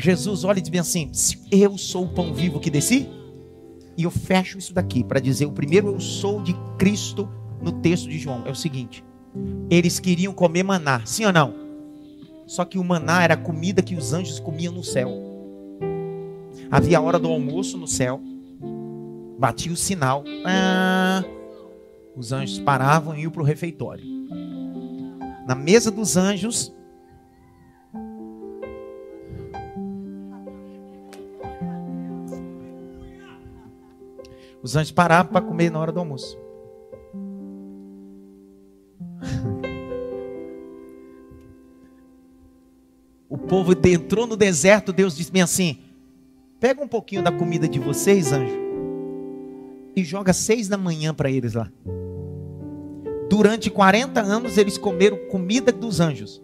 Jesus 0.00 0.44
olha 0.44 0.58
e 0.58 0.62
diz 0.62 0.80
assim: 0.80 1.10
Eu 1.50 1.76
sou 1.76 2.04
o 2.04 2.08
pão 2.08 2.32
vivo 2.32 2.58
que 2.58 2.70
desci. 2.70 3.08
E 3.96 4.04
eu 4.04 4.10
fecho 4.10 4.58
isso 4.58 4.72
daqui 4.72 5.04
para 5.04 5.20
dizer: 5.20 5.46
o 5.46 5.52
primeiro 5.52 5.88
eu 5.88 6.00
sou 6.00 6.42
de 6.42 6.54
Cristo 6.78 7.28
no 7.60 7.72
texto 7.72 8.08
de 8.08 8.18
João 8.18 8.42
é 8.46 8.50
o 8.50 8.54
seguinte: 8.54 9.04
eles 9.68 10.00
queriam 10.00 10.32
comer 10.32 10.62
maná, 10.62 11.02
sim 11.04 11.24
ou 11.24 11.32
não? 11.32 11.54
Só 12.46 12.64
que 12.64 12.78
o 12.78 12.84
maná 12.84 13.22
era 13.22 13.34
a 13.34 13.36
comida 13.36 13.82
que 13.82 13.94
os 13.94 14.12
anjos 14.12 14.40
comiam 14.40 14.72
no 14.72 14.82
céu. 14.82 15.10
Havia 16.70 16.98
a 16.98 17.00
hora 17.00 17.18
do 17.18 17.28
almoço 17.28 17.76
no 17.76 17.86
céu, 17.86 18.20
batia 19.38 19.72
o 19.72 19.76
sinal, 19.76 20.24
ah, 20.44 21.22
os 22.16 22.32
anjos 22.32 22.58
paravam 22.58 23.14
e 23.16 23.22
iam 23.22 23.30
para 23.30 23.42
o 23.42 23.44
refeitório. 23.44 24.04
Na 25.46 25.54
mesa 25.54 25.90
dos 25.90 26.16
anjos 26.16 26.72
Os 34.62 34.76
anjos 34.76 34.92
paravam 34.92 35.32
para 35.32 35.44
comer 35.44 35.70
na 35.70 35.78
hora 35.78 35.92
do 35.92 36.00
almoço. 36.00 36.38
O 43.28 43.38
povo 43.38 43.72
entrou 43.86 44.26
no 44.26 44.36
deserto, 44.36 44.92
Deus 44.92 45.16
disse 45.16 45.30
bem 45.30 45.42
assim: 45.42 45.78
pega 46.58 46.82
um 46.82 46.88
pouquinho 46.88 47.22
da 47.22 47.30
comida 47.30 47.68
de 47.68 47.78
vocês, 47.78 48.32
anjo, 48.32 48.58
e 49.94 50.02
joga 50.02 50.32
seis 50.32 50.68
da 50.68 50.76
manhã 50.76 51.14
para 51.14 51.30
eles 51.30 51.54
lá. 51.54 51.70
Durante 53.28 53.70
40 53.70 54.20
anos 54.20 54.58
eles 54.58 54.76
comeram 54.76 55.16
comida 55.28 55.70
dos 55.70 56.00
anjos. 56.00 56.42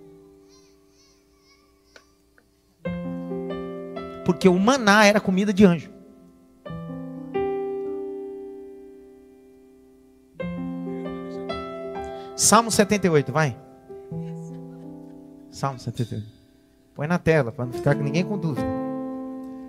Porque 4.24 4.48
o 4.48 4.58
maná 4.58 5.04
era 5.04 5.20
comida 5.20 5.52
de 5.52 5.64
anjo. 5.64 5.95
Salmo 12.36 12.70
78, 12.70 13.32
vai. 13.32 13.56
Salmo 15.50 15.78
78. 15.78 16.22
Põe 16.94 17.06
na 17.06 17.18
tela, 17.18 17.50
para 17.50 17.64
não 17.64 17.72
ficar 17.72 17.94
ninguém 17.94 18.24
com 18.24 18.36
dúvida. 18.36 18.66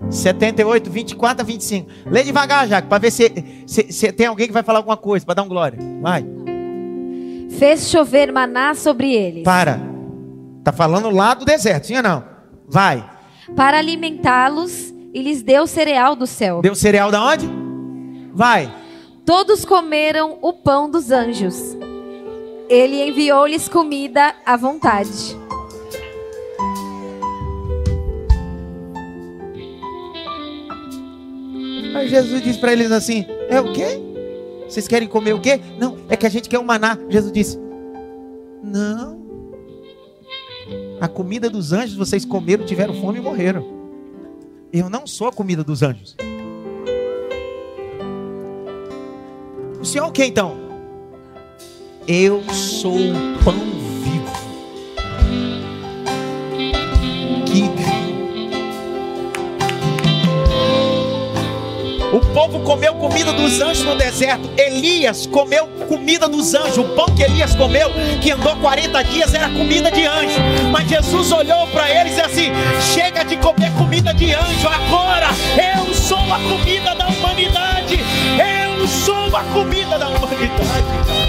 78, 0.10 0.90
24 0.90 1.42
a 1.42 1.46
25. 1.46 1.90
Lê 2.06 2.24
devagar, 2.24 2.68
Jaco, 2.68 2.90
para 2.90 2.98
ver 3.00 3.12
se, 3.12 3.64
se, 3.66 3.92
se, 3.92 4.12
tem 4.12 4.28
alguém 4.28 4.48
que 4.48 4.54
vai 4.54 4.64
falar 4.64 4.80
alguma 4.80 4.98
coisa, 4.98 5.26
para 5.26 5.36
dar 5.36 5.44
um 5.44 5.48
glória. 5.48 5.80
Vai. 6.02 6.26
Fez 7.58 7.90
chover 7.90 8.32
maná 8.32 8.76
sobre 8.76 9.14
eles. 9.14 9.44
Para. 9.44 9.80
Tá 10.64 10.74
falando 10.74 11.10
lá 11.10 11.34
do 11.34 11.46
deserto, 11.46 11.88
sim 11.88 11.96
ou 11.96 12.04
não? 12.04 12.24
Vai. 12.68 13.10
Para 13.56 13.78
alimentá-los 13.78 14.94
e 15.14 15.22
lhes 15.22 15.42
deu 15.42 15.66
cereal 15.66 16.18
do 16.18 16.28
céu. 16.28 16.62
Deu 16.62 16.76
cereal 16.76 17.10
da 17.10 17.24
onde? 17.24 17.50
Vai. 18.34 18.72
Todos 19.26 19.64
comeram 19.64 20.38
o 20.42 20.52
pão 20.52 20.90
dos 20.90 21.12
anjos. 21.12 21.78
Ele 22.70 23.02
enviou-lhes 23.02 23.70
comida 23.70 24.36
à 24.46 24.58
vontade. 24.58 25.38
Aí 31.96 32.10
Jesus 32.10 32.42
diz 32.44 32.58
para 32.58 32.74
eles 32.74 32.92
assim: 32.92 33.26
É 33.50 33.62
o 33.62 33.72
quê? 33.72 34.02
Vocês 34.68 34.86
querem 34.88 35.08
comer 35.08 35.34
o 35.34 35.40
quê? 35.40 35.62
Não, 35.80 35.98
é 36.10 36.18
que 36.18 36.26
a 36.26 36.30
gente 36.30 36.50
quer 36.50 36.60
o 36.60 36.64
maná. 36.66 36.98
Jesus 37.10 37.32
disse: 37.32 37.58
Não. 38.62 39.18
A 41.00 41.08
comida 41.08 41.50
dos 41.50 41.72
anjos 41.72 41.96
vocês 41.96 42.26
comeram, 42.26 42.66
tiveram 42.66 42.94
fome 43.00 43.20
e 43.20 43.22
morreram. 43.22 43.66
Eu 44.74 44.90
não 44.90 45.08
sou 45.08 45.28
a 45.30 45.32
comida 45.32 45.64
dos 45.64 45.82
anjos. 45.82 46.18
O 49.80 49.86
senhor 49.86 50.06
é 50.06 50.10
o 50.10 50.12
que 50.12 50.26
então? 50.26 50.67
Eu 52.10 52.42
sou 52.54 52.96
o 52.96 53.38
pão 53.44 53.54
vivo. 54.02 54.32
Que 57.46 57.64
O 62.16 62.22
povo 62.34 62.62
comeu 62.62 62.96
comida 62.96 63.34
dos 63.34 63.60
anjos 63.60 63.84
no 63.84 63.98
deserto. 63.98 64.50
Elias 64.58 65.26
comeu 65.26 65.68
comida 65.90 66.30
dos 66.30 66.54
anjos. 66.54 66.78
O 66.78 66.86
pão 66.96 67.08
que 67.08 67.24
Elias 67.24 67.54
comeu, 67.56 67.92
que 68.22 68.32
andou 68.32 68.56
40 68.56 69.04
dias, 69.04 69.34
era 69.34 69.50
comida 69.50 69.92
de 69.92 70.06
anjo. 70.06 70.40
Mas 70.72 70.88
Jesus 70.88 71.30
olhou 71.34 71.68
para 71.68 71.92
eles 71.92 72.14
e 72.14 72.16
disse 72.16 72.22
assim: 72.22 72.52
Chega 72.94 73.26
de 73.26 73.36
comer 73.36 73.74
comida 73.74 74.14
de 74.14 74.34
anjo, 74.34 74.66
agora 74.66 75.28
eu 75.76 75.94
sou 75.94 76.20
a 76.20 76.40
comida 76.40 76.96
da 76.96 77.08
humanidade. 77.10 78.00
Eu 78.40 78.88
sou 78.88 79.36
a 79.36 79.44
comida 79.44 80.00
da 80.00 80.08
humanidade. 80.08 81.28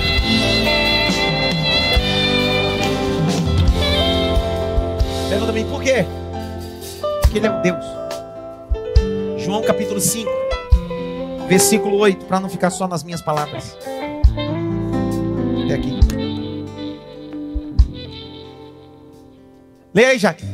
Pergunta 5.28 5.52
mim 5.52 5.66
por 5.66 5.82
quê? 5.82 6.06
Porque 7.20 7.36
ele 7.36 7.46
é 7.46 7.50
um 7.50 7.60
Deus. 7.60 7.84
João 9.36 9.62
capítulo 9.62 10.00
5, 10.00 10.30
versículo 11.46 11.98
8, 11.98 12.24
para 12.24 12.40
não 12.40 12.48
ficar 12.48 12.70
só 12.70 12.88
nas 12.88 13.04
minhas 13.04 13.20
palavras. 13.20 13.76
Até 15.64 15.74
aqui. 15.74 16.00
Leia 19.94 20.08
aí, 20.08 20.18
Jaque. 20.18 20.44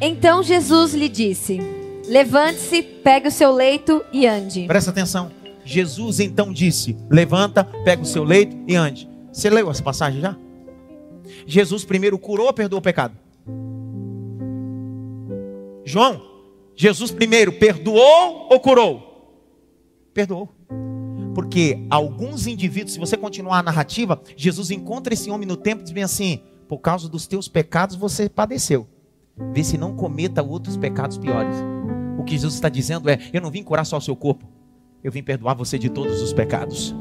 Então 0.00 0.42
Jesus 0.42 0.94
lhe 0.94 1.10
disse: 1.10 1.58
Levante-se, 2.06 2.82
pegue 2.82 3.28
o 3.28 3.32
seu 3.32 3.52
leito 3.52 4.02
e 4.10 4.26
ande. 4.26 4.66
Presta 4.66 4.90
atenção. 4.90 5.30
Jesus 5.62 6.20
então 6.20 6.54
disse: 6.54 6.96
Levanta, 7.10 7.64
pega 7.84 8.00
o 8.00 8.06
seu 8.06 8.24
leito 8.24 8.56
e 8.66 8.74
ande. 8.76 9.06
Você 9.30 9.50
leu 9.50 9.70
essa 9.70 9.82
passagem 9.82 10.22
já? 10.22 10.34
Jesus 11.48 11.82
primeiro 11.82 12.18
curou 12.18 12.46
ou 12.46 12.52
perdoou 12.52 12.78
o 12.78 12.82
pecado? 12.82 13.16
João, 15.82 16.20
Jesus 16.76 17.10
primeiro 17.10 17.54
perdoou 17.54 18.48
ou 18.50 18.60
curou? 18.60 19.40
Perdoou. 20.12 20.50
Porque 21.34 21.86
alguns 21.88 22.46
indivíduos, 22.46 22.92
se 22.92 22.98
você 22.98 23.16
continuar 23.16 23.60
a 23.60 23.62
narrativa, 23.62 24.20
Jesus 24.36 24.70
encontra 24.70 25.14
esse 25.14 25.30
homem 25.30 25.48
no 25.48 25.56
templo 25.56 25.80
e 25.80 25.84
diz 25.84 25.92
bem 25.92 26.02
assim: 26.02 26.42
por 26.68 26.80
causa 26.80 27.08
dos 27.08 27.26
teus 27.26 27.48
pecados 27.48 27.96
você 27.96 28.28
padeceu. 28.28 28.86
Vê 29.54 29.64
se 29.64 29.78
não 29.78 29.96
cometa 29.96 30.42
outros 30.42 30.76
pecados 30.76 31.16
piores. 31.16 31.56
O 32.18 32.24
que 32.24 32.32
Jesus 32.32 32.56
está 32.56 32.68
dizendo 32.68 33.08
é: 33.08 33.18
eu 33.32 33.40
não 33.40 33.50
vim 33.50 33.62
curar 33.62 33.86
só 33.86 33.96
o 33.96 34.02
seu 34.02 34.14
corpo, 34.14 34.46
eu 35.02 35.10
vim 35.10 35.22
perdoar 35.22 35.54
você 35.54 35.78
de 35.78 35.88
todos 35.88 36.20
os 36.20 36.34
pecados. 36.34 36.94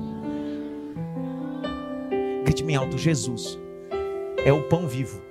Grite 2.45 2.63
bem 2.63 2.77
alto: 2.77 2.97
Jesus 2.97 3.59
é 4.47 4.53
o 4.53 4.63
pão 4.63 4.87
vivo 4.87 5.21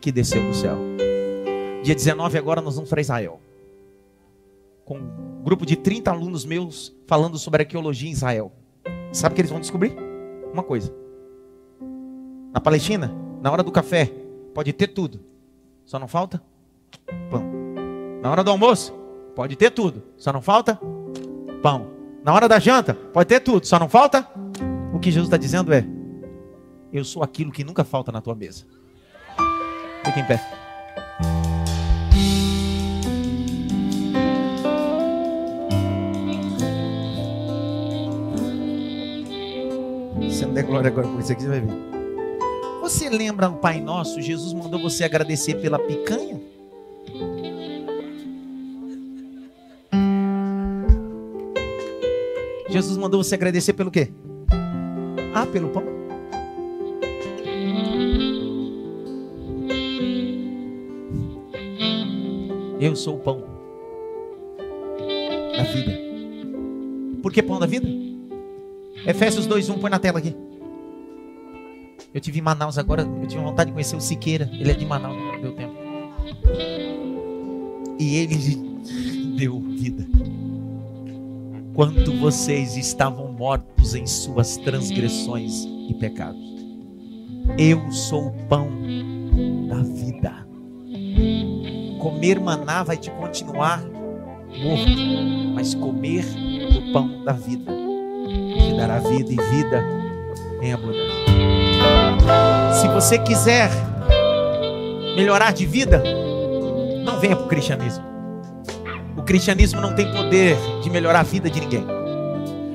que 0.00 0.12
desceu 0.12 0.40
do 0.46 0.54
céu. 0.54 0.78
Dia 1.82 1.92
19 1.92 2.38
agora 2.38 2.60
nós 2.60 2.76
vamos 2.76 2.88
para 2.88 3.00
Israel. 3.00 3.40
Com 4.84 4.98
um 4.98 5.42
grupo 5.42 5.66
de 5.66 5.74
30 5.74 6.08
alunos 6.08 6.44
meus 6.44 6.94
falando 7.08 7.36
sobre 7.36 7.62
arqueologia 7.62 8.08
em 8.08 8.12
Israel. 8.12 8.52
Sabe 9.12 9.32
o 9.32 9.34
que 9.34 9.40
eles 9.40 9.50
vão 9.50 9.58
descobrir? 9.58 9.92
Uma 10.52 10.62
coisa. 10.62 10.94
Na 12.52 12.60
Palestina, 12.60 13.12
na 13.42 13.50
hora 13.50 13.64
do 13.64 13.72
café, 13.72 14.08
pode 14.54 14.72
ter 14.72 14.86
tudo. 14.86 15.18
Só 15.84 15.98
não 15.98 16.06
falta 16.06 16.40
pão. 17.32 17.42
Na 18.22 18.30
hora 18.30 18.44
do 18.44 18.52
almoço, 18.52 18.94
pode 19.34 19.56
ter 19.56 19.72
tudo. 19.72 20.00
Só 20.16 20.32
não 20.32 20.40
falta 20.40 20.78
pão. 21.60 21.88
Na 22.22 22.32
hora 22.32 22.46
da 22.46 22.60
janta, 22.60 22.94
pode 22.94 23.28
ter 23.28 23.40
tudo. 23.40 23.66
Só 23.66 23.80
não 23.80 23.88
falta. 23.88 24.28
O 24.94 25.00
que 25.00 25.10
Jesus 25.10 25.26
está 25.26 25.36
dizendo 25.36 25.72
é: 25.72 25.97
Eu 26.92 27.04
sou 27.04 27.22
aquilo 27.22 27.52
que 27.52 27.62
nunca 27.62 27.84
falta 27.84 28.10
na 28.10 28.20
tua 28.20 28.34
mesa. 28.34 28.64
Fique 30.04 30.20
em 30.20 30.26
pé. 30.26 30.40
Você 40.20 40.46
não 40.46 40.54
der 40.54 40.64
glória 40.64 40.88
agora 40.88 41.06
com 41.06 41.20
isso 41.20 41.32
aqui, 41.32 41.42
você 41.42 41.48
vai 41.48 41.60
ver. 41.60 41.72
Você 42.80 43.10
lembra 43.10 43.50
o 43.50 43.56
Pai 43.56 43.80
Nosso? 43.80 44.22
Jesus 44.22 44.54
mandou 44.54 44.80
você 44.80 45.04
agradecer 45.04 45.60
pela 45.60 45.78
picanha? 45.78 46.40
Jesus 52.70 52.96
mandou 52.96 53.22
você 53.22 53.34
agradecer 53.34 53.74
pelo 53.74 53.90
quê? 53.90 54.10
Ah, 55.34 55.44
pelo 55.46 55.68
pão. 55.68 55.97
Eu 62.80 62.94
sou 62.94 63.16
o 63.16 63.18
pão 63.18 63.42
da 65.56 65.62
vida. 65.64 65.98
Por 67.22 67.32
que 67.32 67.42
pão 67.42 67.58
da 67.58 67.66
vida? 67.66 67.88
Efésios 69.06 69.46
2:1 69.46 69.78
põe 69.78 69.90
na 69.90 69.98
tela 69.98 70.18
aqui. 70.18 70.34
Eu 72.14 72.20
tive 72.20 72.38
em 72.38 72.42
Manaus 72.42 72.78
agora, 72.78 73.02
eu 73.02 73.26
tive 73.26 73.42
vontade 73.42 73.70
de 73.70 73.74
conhecer 73.74 73.96
o 73.96 74.00
Siqueira. 74.00 74.48
Ele 74.52 74.70
é 74.70 74.74
de 74.74 74.86
Manaus, 74.86 75.16
não 75.16 75.40
deu 75.40 75.52
tempo. 75.52 75.74
E 77.98 78.16
ele 78.16 78.36
deu 79.36 79.60
vida. 79.60 80.06
Quando 81.74 82.18
vocês 82.18 82.76
estavam 82.76 83.32
mortos 83.32 83.94
em 83.94 84.06
suas 84.06 84.56
transgressões 84.56 85.64
e 85.88 85.94
pecados. 85.94 86.48
Eu 87.56 87.90
sou 87.90 88.28
o 88.28 88.32
pão 88.48 88.68
da 89.68 89.82
vida. 89.82 90.47
Comer 92.08 92.40
maná 92.40 92.82
vai 92.82 92.96
te 92.96 93.10
continuar 93.10 93.82
morto, 93.82 95.52
mas 95.54 95.74
comer 95.74 96.24
o 96.74 96.90
pão 96.90 97.22
da 97.22 97.34
vida 97.34 97.70
te 98.26 98.74
dará 98.78 98.98
vida 98.98 99.30
e 99.30 99.36
vida 99.36 99.84
em 100.62 100.72
abundância. 100.72 101.04
Se 102.80 102.88
você 102.88 103.18
quiser 103.18 103.68
melhorar 105.16 105.52
de 105.52 105.66
vida, 105.66 106.02
não 107.04 107.20
venha 107.20 107.36
para 107.36 107.44
o 107.44 107.48
cristianismo. 107.48 108.02
O 109.14 109.22
cristianismo 109.22 109.78
não 109.78 109.94
tem 109.94 110.10
poder 110.10 110.56
de 110.82 110.88
melhorar 110.88 111.20
a 111.20 111.24
vida 111.24 111.50
de 111.50 111.60
ninguém. 111.60 111.84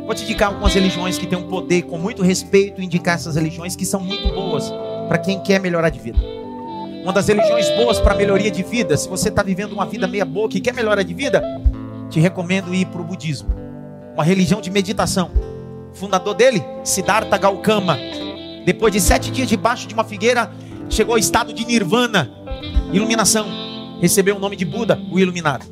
Vou 0.06 0.14
te 0.14 0.26
indicar 0.26 0.50
algumas 0.50 0.76
religiões 0.76 1.18
que 1.18 1.26
têm 1.26 1.40
um 1.40 1.48
poder, 1.48 1.82
com 1.82 1.98
muito 1.98 2.22
respeito, 2.22 2.84
indicar 2.84 3.16
essas 3.16 3.36
religiões 3.36 3.76
que 3.76 3.84
são 3.84 4.00
muito 4.00 4.32
boas 4.32 4.72
para 5.08 5.18
quem 5.18 5.40
quer 5.42 5.60
melhorar 5.60 5.90
de 5.90 6.00
vida. 6.00 6.43
Uma 7.04 7.12
das 7.12 7.28
religiões 7.28 7.70
boas 7.72 8.00
para 8.00 8.16
melhoria 8.16 8.50
de 8.50 8.64
vida, 8.64 8.96
se 8.96 9.10
você 9.10 9.28
está 9.28 9.44
vivendo 9.44 9.74
uma 9.74 9.86
vida 9.86 10.08
meia 10.08 10.24
boca 10.24 10.58
e 10.58 10.62
quer 10.62 10.74
melhorar 10.74 11.04
de 11.04 11.14
vida, 11.14 11.44
te 12.10 12.18
recomendo 12.18 12.74
ir 12.74 12.86
para 12.86 13.02
o 13.02 13.04
budismo. 13.04 13.50
Uma 14.14 14.24
religião 14.24 14.62
de 14.62 14.72
meditação. 14.72 15.30
O 15.92 15.94
fundador 15.94 16.34
dele, 16.34 16.64
Siddhartha 16.82 17.38
Gautama, 17.38 17.98
depois 18.66 18.94
de 18.94 19.02
sete 19.02 19.30
dias 19.32 19.50
debaixo 19.50 19.86
de 19.86 19.94
uma 19.94 20.06
figueira, 20.06 20.50
chegou 20.90 21.16
ao 21.16 21.20
estado 21.20 21.52
de 21.52 21.66
nirvana, 21.66 22.32
iluminação. 22.94 23.48
Recebeu 24.00 24.38
o 24.38 24.40
nome 24.40 24.56
de 24.56 24.64
Buda, 24.64 24.98
o 25.12 25.20
iluminado. 25.20 25.66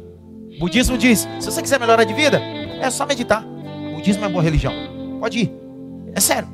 O 0.58 0.60
budismo 0.60 0.98
diz: 0.98 1.26
se 1.40 1.46
você 1.46 1.62
quiser 1.62 1.80
melhorar 1.80 2.04
de 2.04 2.14
vida, 2.14 2.42
é 2.82 2.90
só 2.90 3.06
meditar. 3.06 3.42
O 3.90 3.96
budismo 3.96 4.26
é 4.26 4.28
boa 4.28 4.44
religião. 4.44 4.74
Pode 5.22 5.40
ir. 5.40 5.52
É 6.14 6.20
sério. 6.20 6.50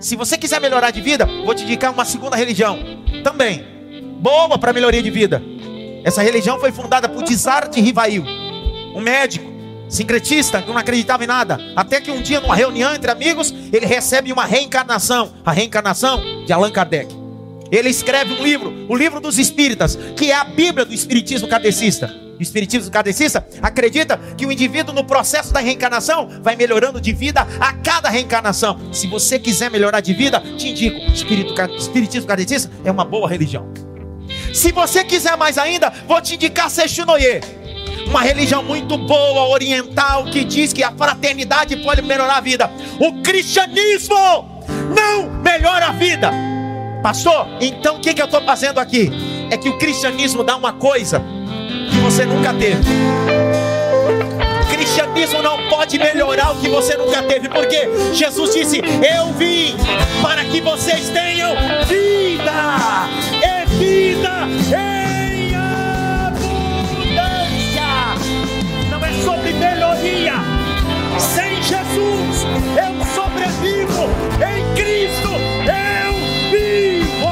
Se 0.00 0.16
você 0.16 0.36
quiser 0.36 0.60
melhorar 0.60 0.90
de 0.90 1.00
vida, 1.00 1.24
vou 1.44 1.54
te 1.54 1.62
indicar 1.62 1.92
uma 1.92 2.04
segunda 2.04 2.34
religião. 2.34 2.78
Também. 3.22 3.77
Boa 4.18 4.58
para 4.58 4.72
melhoria 4.72 5.02
de 5.02 5.10
vida. 5.10 5.40
Essa 6.02 6.22
religião 6.22 6.58
foi 6.58 6.72
fundada 6.72 7.08
por 7.08 7.22
Dizarte 7.22 7.80
Rivail, 7.80 8.24
um 8.94 9.00
médico 9.00 9.48
sincretista, 9.88 10.60
que 10.60 10.68
não 10.68 10.76
acreditava 10.76 11.24
em 11.24 11.26
nada. 11.26 11.58
Até 11.74 12.00
que 12.00 12.10
um 12.10 12.20
dia, 12.20 12.40
numa 12.40 12.54
reunião 12.54 12.94
entre 12.94 13.10
amigos, 13.10 13.54
ele 13.72 13.86
recebe 13.86 14.32
uma 14.32 14.44
reencarnação 14.44 15.32
a 15.44 15.52
reencarnação 15.52 16.44
de 16.44 16.52
Allan 16.52 16.70
Kardec. 16.70 17.14
Ele 17.70 17.88
escreve 17.88 18.32
um 18.32 18.42
livro, 18.42 18.86
o 18.88 18.96
livro 18.96 19.20
dos 19.20 19.38
Espíritas, 19.38 19.96
que 20.16 20.30
é 20.30 20.34
a 20.34 20.44
Bíblia 20.44 20.84
do 20.84 20.92
Espiritismo 20.92 21.48
Kardecista. 21.48 22.12
O 22.38 22.42
Espiritismo 22.42 22.90
Kardecista 22.90 23.46
acredita 23.60 24.18
que 24.36 24.46
o 24.46 24.52
indivíduo, 24.52 24.94
no 24.94 25.04
processo 25.04 25.52
da 25.52 25.60
reencarnação, 25.60 26.28
vai 26.42 26.56
melhorando 26.56 27.00
de 27.00 27.12
vida 27.12 27.46
a 27.60 27.72
cada 27.72 28.08
reencarnação. 28.08 28.92
Se 28.92 29.06
você 29.06 29.38
quiser 29.38 29.70
melhorar 29.70 30.00
de 30.00 30.14
vida, 30.14 30.40
te 30.56 30.68
indico: 30.68 30.98
Espiritismo 31.76 32.26
Kardecista 32.26 32.70
é 32.84 32.90
uma 32.90 33.04
boa 33.04 33.28
religião. 33.28 33.87
Se 34.52 34.72
você 34.72 35.04
quiser 35.04 35.36
mais 35.36 35.58
ainda, 35.58 35.92
vou 36.06 36.20
te 36.20 36.34
indicar 36.34 36.70
Seixunoye 36.70 37.40
uma 38.08 38.22
religião 38.22 38.62
muito 38.62 38.96
boa, 38.96 39.48
oriental, 39.48 40.24
que 40.24 40.42
diz 40.42 40.72
que 40.72 40.82
a 40.82 40.90
fraternidade 40.90 41.76
pode 41.76 42.02
melhorar 42.02 42.38
a 42.38 42.40
vida. 42.40 42.70
O 42.98 43.22
cristianismo 43.22 44.16
não 44.94 45.30
melhora 45.42 45.88
a 45.88 45.92
vida. 45.92 46.30
Pastor, 47.02 47.46
então 47.60 47.96
o 47.96 48.00
que, 48.00 48.14
que 48.14 48.20
eu 48.20 48.26
estou 48.26 48.42
fazendo 48.42 48.78
aqui? 48.78 49.10
É 49.50 49.56
que 49.56 49.68
o 49.68 49.78
cristianismo 49.78 50.42
dá 50.42 50.56
uma 50.56 50.72
coisa 50.72 51.22
que 51.90 51.98
você 51.98 52.24
nunca 52.24 52.52
teve. 52.54 52.82
O 54.62 54.66
cristianismo 54.74 55.42
não 55.42 55.68
pode 55.68 55.98
melhorar 55.98 56.52
o 56.52 56.56
que 56.56 56.68
você 56.68 56.96
nunca 56.96 57.22
teve, 57.22 57.48
porque 57.48 57.88
Jesus 58.14 58.54
disse: 58.54 58.78
Eu 58.78 59.32
vim 59.34 59.76
para 60.22 60.44
que 60.44 60.60
vocês 60.60 61.08
tenham 61.10 61.54
vida, 61.86 62.52
e 63.42 63.57
vida. 64.46 64.88
E 69.10 69.22
sobre 69.24 69.52
melhoria. 69.52 70.34
Sem 71.18 71.62
Jesus 71.62 72.46
eu 72.76 73.04
sobrevivo, 73.14 74.08
em 74.36 74.74
Cristo 74.74 75.30
eu 75.66 76.14
vivo. 76.50 77.28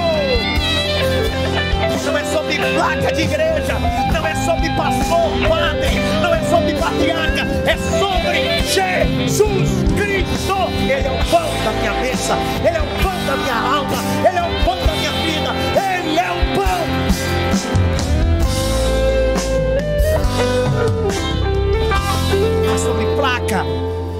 Não 2.04 2.16
é 2.16 2.24
sobre 2.24 2.56
placa 2.56 3.12
de 3.12 3.22
igreja, 3.22 3.78
não 4.12 4.26
é 4.26 4.34
sobre 4.34 4.68
pastor, 4.70 5.30
padre, 5.48 6.00
não 6.22 6.34
é 6.34 6.40
patriarca, 6.80 7.42
é 7.66 7.76
sobre 7.98 8.62
Jesus 8.62 9.70
Cristo. 9.96 10.56
Ele 10.82 11.06
é 11.06 11.10
o 11.10 11.24
pão 11.30 11.48
da 11.64 11.72
minha 11.72 11.92
mesa, 11.94 12.36
Ele 12.64 12.76
é 12.76 12.80
o 12.80 13.02
pão 13.02 13.26
da 13.26 13.36
minha 13.36 13.54
alma, 13.54 14.05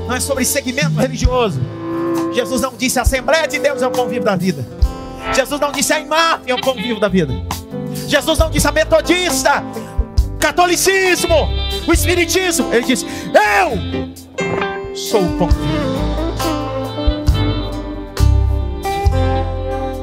não 0.07 0.14
é 0.14 0.20
sobre 0.20 0.44
segmento 0.44 0.98
religioso. 0.98 1.61
Jesus 2.32 2.61
não 2.61 2.72
disse 2.74 2.98
a 2.98 3.02
Assembleia 3.02 3.46
de 3.46 3.59
Deus 3.59 3.82
é 3.82 3.86
o 3.86 3.90
pão 3.90 4.09
vivo 4.09 4.24
da 4.24 4.36
vida. 4.36 4.64
Jesus 5.34 5.61
não 5.61 5.72
disse 5.72 5.92
a 5.92 6.00
imagem 6.00 6.44
é 6.46 6.54
o 6.54 6.61
pão 6.61 6.74
vivo 6.74 7.00
da 7.00 7.09
vida. 7.09 7.34
Jesus 8.07 8.38
não 8.38 8.50
disse 8.50 8.68
a 8.68 8.72
metodista, 8.72 9.64
catolicismo, 10.38 11.48
o 11.86 11.92
espiritismo. 11.92 12.72
Ele 12.72 12.84
disse: 12.84 13.04
Eu 13.64 14.94
sou 14.94 15.22
o 15.22 15.38
pão 15.38 15.48
vivo. 15.48 15.96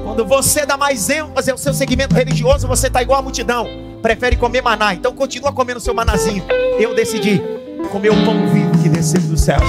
Quando 0.04 0.26
você 0.26 0.66
dá 0.66 0.76
mais 0.76 1.10
ênfase 1.10 1.50
ao 1.50 1.58
seu 1.58 1.74
segmento 1.74 2.14
religioso, 2.14 2.68
você 2.68 2.88
está 2.88 3.02
igual 3.02 3.20
à 3.20 3.22
multidão. 3.22 3.68
Prefere 4.02 4.36
comer 4.36 4.62
maná. 4.62 4.94
Então 4.94 5.14
continua 5.14 5.54
comendo 5.54 5.80
seu 5.80 5.94
manazinho. 5.94 6.44
Eu 6.78 6.94
decidi 6.94 7.42
comer 7.90 8.10
o 8.10 8.26
pão 8.26 8.48
vivo 8.48 8.73
que 8.84 8.90
desceu 8.90 9.22
do 9.22 9.38
céu. 9.38 9.60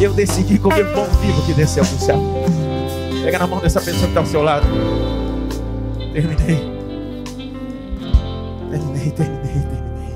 Eu 0.00 0.14
decidi 0.14 0.56
comer 0.56 0.86
o 0.86 0.92
pão 0.92 1.04
vivo 1.20 1.42
que 1.44 1.52
desceu 1.52 1.82
do 1.84 1.98
céu. 1.98 2.16
Pega 3.24 3.40
na 3.40 3.46
mão 3.48 3.58
dessa 3.58 3.80
pessoa 3.80 4.02
que 4.02 4.08
está 4.08 4.20
ao 4.20 4.26
seu 4.26 4.40
lado. 4.40 4.66
Terminei. 6.12 6.76
Terminei, 8.70 9.10
terminei, 9.10 9.62
terminei. 9.64 10.14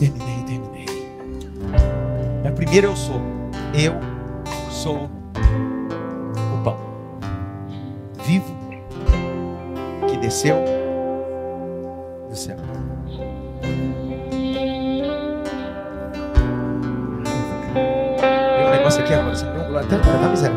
Terminei, 0.00 0.44
terminei. 0.44 0.86
É 2.42 2.50
primeiro 2.50 2.88
eu 2.88 2.96
sou. 2.96 3.22
Eu 3.72 3.94
sou 4.72 5.08
o 6.52 6.64
pão 6.64 6.76
vivo 8.24 8.56
que 10.08 10.16
desceu 10.16 10.79
até 19.90 19.96
agora, 19.96 20.18
tá 20.18 20.28
miséria. 20.28 20.56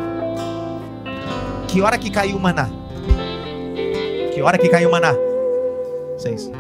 Que 1.68 1.82
hora 1.82 1.98
que 1.98 2.12
caiu 2.12 2.38
o 2.38 2.40
maná? 2.40 2.70
Que 4.32 4.42
hora 4.42 4.58
que 4.58 4.70
caiu 4.70 4.90
o 4.90 4.92
maná? 4.92 5.14
Seis. 6.18 6.52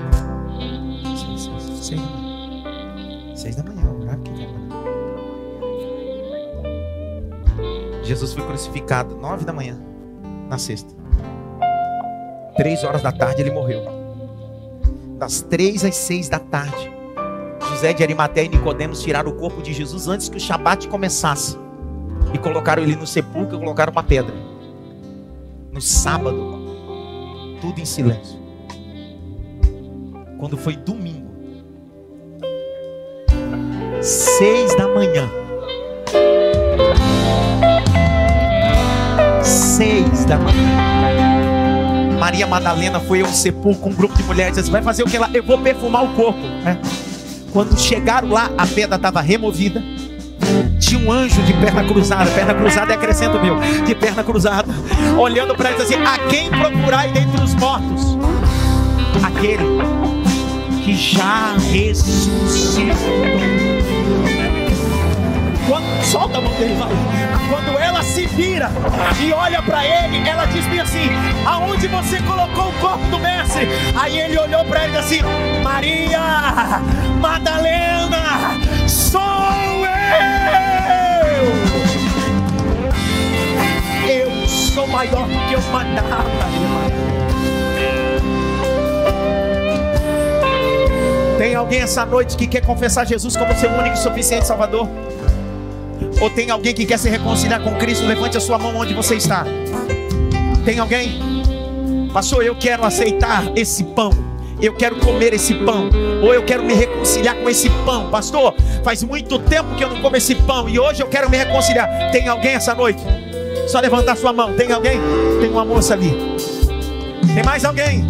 Seis, 1.15 1.49
seis, 1.79 1.79
seis 1.79 1.95
da 1.95 2.03
manhã. 2.03 3.35
Seis 3.35 3.55
da 3.55 3.63
manhã, 3.63 3.81
o 3.91 3.99
maná. 3.99 4.17
Jesus 8.03 8.33
foi 8.33 8.43
crucificado 8.43 9.15
nove 9.15 9.45
da 9.45 9.53
manhã, 9.53 9.79
na 10.49 10.57
sexta. 10.57 10.93
Três 12.57 12.83
horas 12.83 13.01
da 13.03 13.11
tarde 13.11 13.41
ele 13.41 13.51
morreu. 13.51 13.83
Das 15.19 15.41
três 15.41 15.85
às 15.85 15.95
seis 15.95 16.27
da 16.27 16.39
tarde, 16.39 16.91
José 17.69 17.93
de 17.93 18.03
Arimateia 18.03 18.45
e 18.45 18.49
Nicodemos 18.49 19.01
tiraram 19.01 19.31
o 19.31 19.35
corpo 19.35 19.61
de 19.61 19.73
Jesus 19.73 20.07
antes 20.07 20.27
que 20.27 20.37
o 20.37 20.39
Shabat 20.39 20.87
começasse. 20.87 21.57
E 22.33 22.37
colocaram 22.37 22.83
ele 22.83 22.95
no 22.95 23.05
sepulcro 23.05 23.55
e 23.57 23.59
colocaram 23.59 23.91
uma 23.91 24.03
pedra. 24.03 24.33
No 25.71 25.79
sábado, 25.79 26.59
tudo 27.61 27.79
em 27.79 27.85
silêncio. 27.85 28.39
Quando 30.39 30.57
foi 30.57 30.75
domingo, 30.75 31.31
seis 34.01 34.75
da 34.75 34.87
manhã, 34.87 35.29
seis 39.41 40.25
da 40.25 40.37
manhã, 40.37 40.93
Maria 42.19 42.45
Madalena 42.47 42.99
foi 42.99 43.21
ao 43.21 43.27
sepulcro 43.27 43.89
um 43.89 43.93
grupo 43.93 44.15
de 44.15 44.23
mulheres. 44.23 44.55
Disse, 44.55 44.69
vai 44.71 44.81
fazer 44.81 45.03
o 45.03 45.05
que 45.05 45.17
lá? 45.17 45.29
Eu 45.33 45.43
vou 45.43 45.57
perfumar 45.57 46.03
o 46.03 46.13
corpo. 46.15 46.39
né? 46.39 46.79
Quando 47.51 47.77
chegaram 47.79 48.29
lá, 48.29 48.49
a 48.57 48.65
pedra 48.65 48.95
estava 48.95 49.21
removida. 49.21 49.83
Tinha 50.79 50.99
um 50.99 51.11
anjo 51.11 51.41
de 51.43 51.53
perna 51.53 51.83
cruzada, 51.83 52.29
perna 52.31 52.53
cruzada 52.53 52.93
é 52.93 52.95
acrescento 52.95 53.39
meu, 53.39 53.59
de 53.85 53.95
perna 53.95 54.23
cruzada, 54.23 54.73
olhando 55.17 55.55
para 55.55 55.71
eles 55.71 55.81
assim: 55.81 55.95
a 55.95 56.17
quem 56.29 56.49
procurai 56.49 57.11
dentre 57.11 57.43
os 57.43 57.55
mortos? 57.55 58.17
Aquele 59.23 59.63
que 60.83 60.95
já 60.95 61.55
ressuscitou. 61.71 62.93
Quando, 65.67 66.03
solta 66.03 66.37
a 66.39 66.41
mão 66.41 66.53
dele, 66.55 66.75
vai. 66.75 66.89
Quando 67.49 67.79
ela 67.79 68.03
se 68.03 68.25
vira 68.25 68.69
e 69.19 69.31
olha 69.31 69.61
para 69.61 69.85
ele, 69.85 70.27
ela 70.27 70.45
diz 70.45 70.65
bem 70.65 70.79
assim: 70.79 71.09
Aonde 71.45 71.87
você 71.87 72.19
colocou 72.21 72.69
o 72.69 72.73
corpo 72.73 73.05
do 73.07 73.19
mestre? 73.19 73.67
Aí 73.95 74.19
ele 74.19 74.37
olhou 74.37 74.65
para 74.65 74.85
ele 74.85 74.97
assim: 74.97 75.21
Maria 75.63 76.81
Madalena, 77.21 78.59
sou 78.87 79.32
sou 84.73 84.87
maior 84.87 85.27
do 85.27 85.33
que 85.47 85.71
Maria 85.71 86.01
Madalena. 86.01 87.13
Tem 91.37 91.53
alguém 91.53 91.81
essa 91.81 92.05
noite 92.05 92.35
que 92.35 92.47
quer 92.47 92.65
confessar 92.65 93.05
Jesus 93.05 93.37
como 93.37 93.55
seu 93.55 93.69
único 93.69 93.95
e 93.95 93.99
suficiente 93.99 94.47
Salvador? 94.47 94.89
Ou 96.19 96.29
tem 96.29 96.49
alguém 96.49 96.73
que 96.73 96.85
quer 96.85 96.97
se 96.97 97.09
reconciliar 97.09 97.61
com 97.61 97.75
Cristo? 97.75 98.05
Levante 98.05 98.37
a 98.37 98.39
sua 98.39 98.57
mão 98.57 98.75
onde 98.77 98.93
você 98.93 99.15
está. 99.15 99.45
Tem 100.65 100.79
alguém? 100.79 101.19
Pastor, 102.11 102.43
eu 102.43 102.55
quero 102.55 102.83
aceitar 102.83 103.43
esse 103.55 103.83
pão. 103.83 104.11
Eu 104.61 104.73
quero 104.73 104.95
comer 104.95 105.33
esse 105.33 105.53
pão. 105.53 105.89
Ou 106.23 106.33
eu 106.33 106.43
quero 106.43 106.63
me 106.63 106.73
reconciliar 106.73 107.35
com 107.35 107.49
esse 107.49 107.69
pão. 107.85 108.09
Pastor, 108.09 108.55
faz 108.83 109.03
muito 109.03 109.37
tempo 109.37 109.75
que 109.75 109.83
eu 109.83 109.89
não 109.89 110.01
como 110.01 110.15
esse 110.15 110.33
pão. 110.33 110.67
E 110.69 110.79
hoje 110.79 111.03
eu 111.03 111.07
quero 111.07 111.29
me 111.29 111.37
reconciliar. 111.37 112.11
Tem 112.11 112.27
alguém 112.27 112.53
essa 112.53 112.73
noite? 112.73 113.03
Só 113.73 113.79
levantar 113.79 114.15
sua 114.15 114.31
mão. 114.31 114.53
Tem 114.53 114.71
alguém? 114.71 114.99
Tem 115.41 115.49
uma 115.49 115.65
moça 115.65 115.95
ali. 115.95 116.13
Tem 117.33 117.43
mais 117.43 117.65
alguém? 117.65 118.07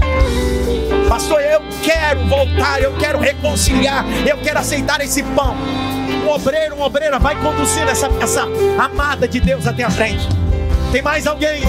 Pastor, 1.07 1.41
eu 1.41 1.61
quero 1.81 2.19
voltar. 2.25 2.81
Eu 2.81 2.93
quero 2.97 3.17
reconciliar. 3.17 4.03
Eu 4.27 4.39
quero 4.39 4.59
aceitar 4.59 4.99
esse 4.99 5.23
pão 5.23 5.55
um 6.25 6.29
obreiro, 6.29 6.75
uma 6.75 6.85
obreira 6.85 7.17
vai 7.17 7.41
conduzindo 7.41 7.89
essa, 7.89 8.09
essa 8.21 8.41
amada 8.77 9.25
de 9.25 9.39
Deus 9.39 9.65
até 9.65 9.83
a 9.83 9.89
frente. 9.89 10.27
Tem 10.91 11.01
mais 11.01 11.25
alguém? 11.25 11.61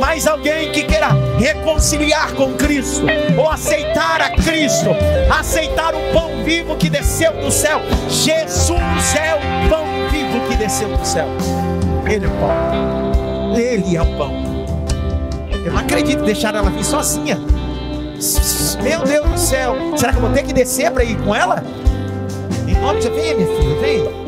Mais 0.00 0.26
alguém 0.26 0.72
que 0.72 0.82
queira 0.82 1.10
reconciliar 1.38 2.32
com 2.32 2.54
Cristo, 2.54 3.06
ou 3.38 3.48
aceitar 3.48 4.20
a 4.20 4.30
Cristo, 4.30 4.90
aceitar 5.30 5.94
o 5.94 6.00
pão 6.12 6.42
vivo 6.42 6.74
que 6.74 6.90
desceu 6.90 7.32
do 7.34 7.52
céu. 7.52 7.80
Jesus 8.08 9.14
é 9.14 9.34
o 9.36 9.68
pão 9.70 9.86
vivo 10.10 10.40
que 10.48 10.56
desceu 10.56 10.88
do 10.88 11.04
céu. 11.06 11.28
Ele 12.06 12.24
é 12.24 12.28
o 12.28 12.32
pão. 12.32 13.03
Ele 13.56 13.96
é 13.96 14.02
o 14.02 14.16
pão. 14.16 14.32
Eu 15.64 15.72
não 15.72 15.78
acredito 15.78 16.24
deixar 16.24 16.54
ela 16.54 16.70
vir 16.70 16.84
sozinha. 16.84 17.38
Meu 18.82 19.04
Deus 19.04 19.30
do 19.30 19.38
céu, 19.38 19.74
será 19.96 20.12
que 20.12 20.18
eu 20.18 20.22
vou 20.22 20.32
ter 20.32 20.42
que 20.42 20.52
descer 20.52 20.90
para 20.90 21.04
ir 21.04 21.16
com 21.22 21.34
ela? 21.34 21.62
Em 22.68 22.74
nome 22.80 23.00
de 23.00 23.08
vem, 23.10 23.34
minha 23.34 23.46
filha, 23.46 23.80
vem. 23.80 24.24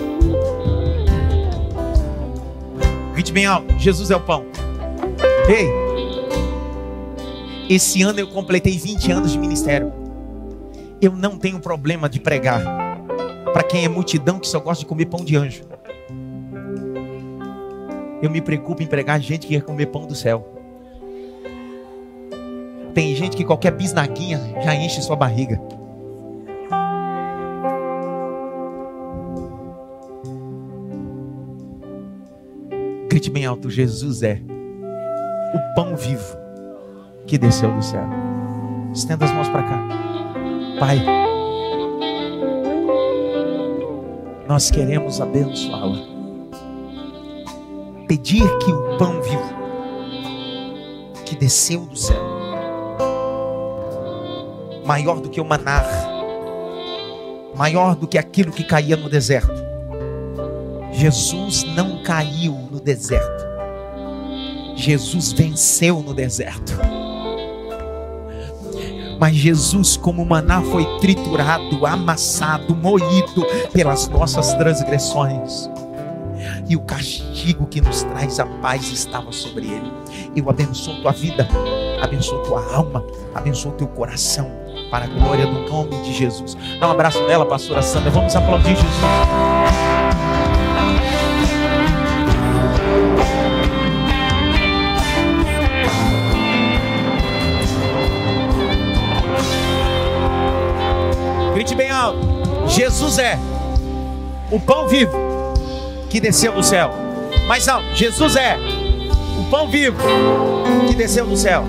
Grite 3.12 3.32
bem 3.32 3.46
alto: 3.46 3.78
Jesus 3.78 4.10
é 4.10 4.16
o 4.16 4.20
pão. 4.20 4.44
Ei, 5.48 5.68
esse 7.68 8.02
ano 8.02 8.20
eu 8.20 8.28
completei 8.28 8.78
20 8.78 9.12
anos 9.12 9.32
de 9.32 9.38
ministério. 9.38 9.92
Eu 11.00 11.12
não 11.12 11.36
tenho 11.36 11.58
problema 11.60 12.08
de 12.08 12.20
pregar 12.20 12.62
para 13.52 13.62
quem 13.62 13.84
é 13.84 13.88
multidão 13.88 14.38
que 14.38 14.46
só 14.46 14.60
gosta 14.60 14.80
de 14.80 14.86
comer 14.86 15.06
pão 15.06 15.24
de 15.24 15.36
anjo. 15.36 15.62
Eu 18.26 18.30
me 18.30 18.40
preocupo 18.40 18.82
em 18.82 18.86
pregar 18.88 19.20
gente 19.20 19.46
que 19.46 19.54
quer 19.54 19.62
comer 19.62 19.86
pão 19.86 20.04
do 20.04 20.16
céu. 20.16 20.44
Tem 22.92 23.14
gente 23.14 23.36
que 23.36 23.44
qualquer 23.44 23.70
bisnaguinha 23.70 24.40
já 24.64 24.74
enche 24.74 25.00
sua 25.00 25.14
barriga. 25.14 25.60
Grite 33.08 33.30
bem 33.30 33.46
alto: 33.46 33.70
Jesus 33.70 34.24
é 34.24 34.40
o 35.54 35.74
pão 35.76 35.94
vivo 35.94 36.36
que 37.28 37.38
desceu 37.38 37.72
do 37.72 37.80
céu. 37.80 38.08
Estenda 38.92 39.24
as 39.24 39.30
mãos 39.30 39.48
para 39.50 39.62
cá. 39.62 39.88
Pai, 40.80 41.00
nós 44.48 44.68
queremos 44.68 45.20
abençoá-la. 45.20 46.15
Pedir 48.06 48.46
que 48.58 48.72
o 48.72 48.98
pão 48.98 49.20
vivo 49.20 49.56
que 51.24 51.34
desceu 51.34 51.80
do 51.80 51.96
céu 51.96 52.36
maior 54.86 55.20
do 55.20 55.28
que 55.28 55.40
o 55.40 55.44
manar, 55.44 55.84
maior 57.56 57.96
do 57.96 58.06
que 58.06 58.16
aquilo 58.16 58.52
que 58.52 58.62
caía 58.62 58.96
no 58.96 59.10
deserto. 59.10 59.66
Jesus 60.92 61.64
não 61.74 62.02
caiu 62.02 62.52
no 62.70 62.80
deserto. 62.80 63.44
Jesus 64.76 65.32
venceu 65.32 66.02
no 66.02 66.14
deserto. 66.14 66.72
Mas 69.18 69.34
Jesus, 69.34 69.96
como 69.96 70.24
maná, 70.24 70.62
foi 70.62 70.84
triturado, 71.00 71.84
amassado, 71.84 72.76
moído 72.76 73.44
pelas 73.72 74.06
nossas 74.08 74.54
transgressões. 74.54 75.68
E 76.68 76.76
o 76.76 76.80
castigo 76.80 77.66
que 77.66 77.80
nos 77.80 78.02
traz 78.02 78.40
a 78.40 78.46
paz 78.46 78.90
estava 78.90 79.32
sobre 79.32 79.66
ele. 79.66 79.92
Eu 80.34 80.48
abençoo 80.50 81.00
tua 81.00 81.12
vida, 81.12 81.48
abençoo 82.00 82.42
tua 82.42 82.74
alma, 82.74 83.04
abençoo 83.34 83.72
teu 83.72 83.86
coração, 83.88 84.50
para 84.90 85.04
a 85.04 85.08
glória 85.08 85.46
do 85.46 85.60
nome 85.70 86.02
de 86.02 86.12
Jesus. 86.12 86.56
Dá 86.78 86.88
um 86.88 86.92
abraço 86.92 87.22
nela, 87.26 87.46
pastora 87.46 87.82
Sandra. 87.82 88.10
Vamos 88.10 88.34
aplaudir 88.34 88.76
Jesus. 88.76 88.86
Grite 101.54 101.74
bem 101.74 101.90
alto. 101.90 102.18
Jesus 102.68 103.18
é 103.18 103.38
o 104.50 104.60
pão 104.60 104.86
vivo 104.86 105.25
que 106.16 106.20
desceu 106.20 106.54
do 106.54 106.62
céu. 106.62 106.94
Mais 107.46 107.68
alto. 107.68 107.94
Jesus 107.94 108.36
é 108.36 108.56
o 109.38 109.50
pão 109.50 109.68
vivo 109.68 109.98
que 110.88 110.94
desceu 110.94 111.26
do 111.26 111.36
céu. 111.36 111.62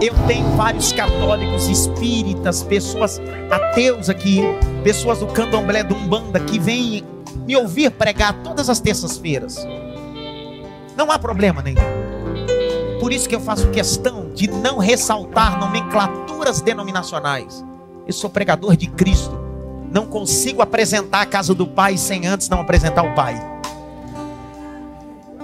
Eu 0.00 0.14
tenho 0.26 0.48
vários 0.56 0.94
católicos, 0.94 1.68
espíritas, 1.68 2.62
pessoas 2.62 3.20
ateus 3.50 4.08
aqui, 4.08 4.40
pessoas 4.82 5.18
do 5.18 5.26
candomblé, 5.26 5.82
do 5.82 5.94
Umbanda, 5.94 6.40
que 6.40 6.58
vêm 6.58 7.04
me 7.46 7.54
ouvir 7.54 7.90
pregar 7.90 8.32
todas 8.42 8.70
as 8.70 8.80
terças-feiras. 8.80 9.58
Não 10.96 11.10
há 11.10 11.18
problema 11.18 11.60
nenhum. 11.60 11.82
Por 12.98 13.12
isso 13.12 13.28
que 13.28 13.34
eu 13.34 13.40
faço 13.40 13.68
questão 13.68 14.30
de 14.32 14.48
não 14.48 14.78
ressaltar 14.78 15.60
nomenclaturas 15.60 16.62
denominacionais. 16.62 17.62
Eu 18.06 18.14
sou 18.14 18.30
pregador 18.30 18.74
de 18.74 18.86
Cristo. 18.86 19.38
Não 19.92 20.06
consigo 20.06 20.62
apresentar 20.62 21.20
a 21.20 21.26
casa 21.26 21.54
do 21.54 21.66
Pai 21.66 21.98
sem 21.98 22.26
antes 22.26 22.48
não 22.48 22.62
apresentar 22.62 23.02
o 23.02 23.14
Pai. 23.14 23.49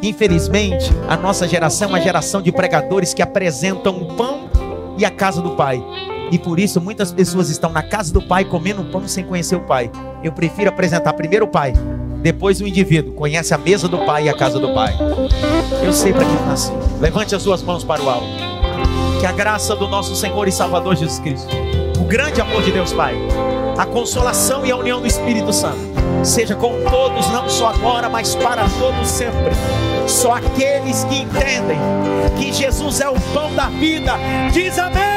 Infelizmente, 0.03 0.91
a 1.09 1.17
nossa 1.17 1.49
geração 1.49 1.89
é 1.89 1.93
uma 1.93 2.01
geração 2.01 2.43
de 2.43 2.53
pregadores 2.53 3.15
que 3.15 3.23
apresentam 3.23 3.97
o 3.97 4.15
pão 4.15 4.51
e 4.99 5.05
a 5.05 5.11
casa 5.11 5.41
do 5.41 5.51
Pai. 5.51 5.83
E 6.31 6.39
por 6.39 6.59
isso 6.59 6.81
muitas 6.81 7.13
pessoas 7.13 7.51
estão 7.51 7.71
na 7.71 7.83
casa 7.83 8.13
do 8.13 8.21
Pai 8.21 8.45
comendo 8.45 8.85
pão 8.85 9.07
sem 9.07 9.25
conhecer 9.25 9.57
o 9.57 9.61
Pai. 9.61 9.91
Eu 10.23 10.33
prefiro 10.33 10.69
apresentar 10.69 11.13
primeiro 11.13 11.47
o 11.47 11.49
Pai, 11.49 11.73
depois 12.23 12.61
o 12.61 12.67
indivíduo. 12.67 13.15
Conhece 13.15 13.55
a 13.55 13.59
mesa 13.59 13.89
do 13.89 13.99
Pai 13.99 14.25
e 14.25 14.29
a 14.29 14.35
casa 14.35 14.59
do 14.59 14.73
Pai. 14.75 14.95
Eu 15.83 15.93
sei 15.93 16.13
para 16.13 16.25
que 16.25 16.33
nasci. 16.45 16.73
Levante 17.01 17.35
as 17.35 17.43
suas 17.43 17.63
mãos 17.63 17.85
para 17.85 18.03
o 18.03 18.09
alto. 18.09 18.27
Que 19.21 19.27
a 19.27 19.33
graça 19.33 19.75
do 19.75 19.89
nosso 19.89 20.15
Senhor 20.15 20.47
e 20.47 20.53
Salvador 20.53 20.97
Jesus 20.97 21.19
Cristo 21.19 21.55
grande 22.07 22.41
amor 22.41 22.63
de 22.63 22.71
Deus 22.71 22.93
Pai, 22.93 23.15
a 23.77 23.85
consolação 23.85 24.65
e 24.65 24.71
a 24.71 24.77
união 24.77 25.01
do 25.01 25.07
Espírito 25.07 25.53
Santo, 25.53 25.79
seja 26.23 26.55
com 26.55 26.85
todos, 26.85 27.27
não 27.31 27.49
só 27.49 27.71
agora, 27.71 28.09
mas 28.09 28.35
para 28.37 28.65
todos 28.79 29.09
sempre. 29.09 29.53
Só 30.07 30.35
aqueles 30.35 31.05
que 31.05 31.23
entendem 31.23 31.79
que 32.39 32.53
Jesus 32.53 33.01
é 33.01 33.09
o 33.09 33.21
pão 33.35 33.53
da 33.55 33.69
vida, 33.69 34.13
diz 34.53 34.79
amém. 34.79 35.16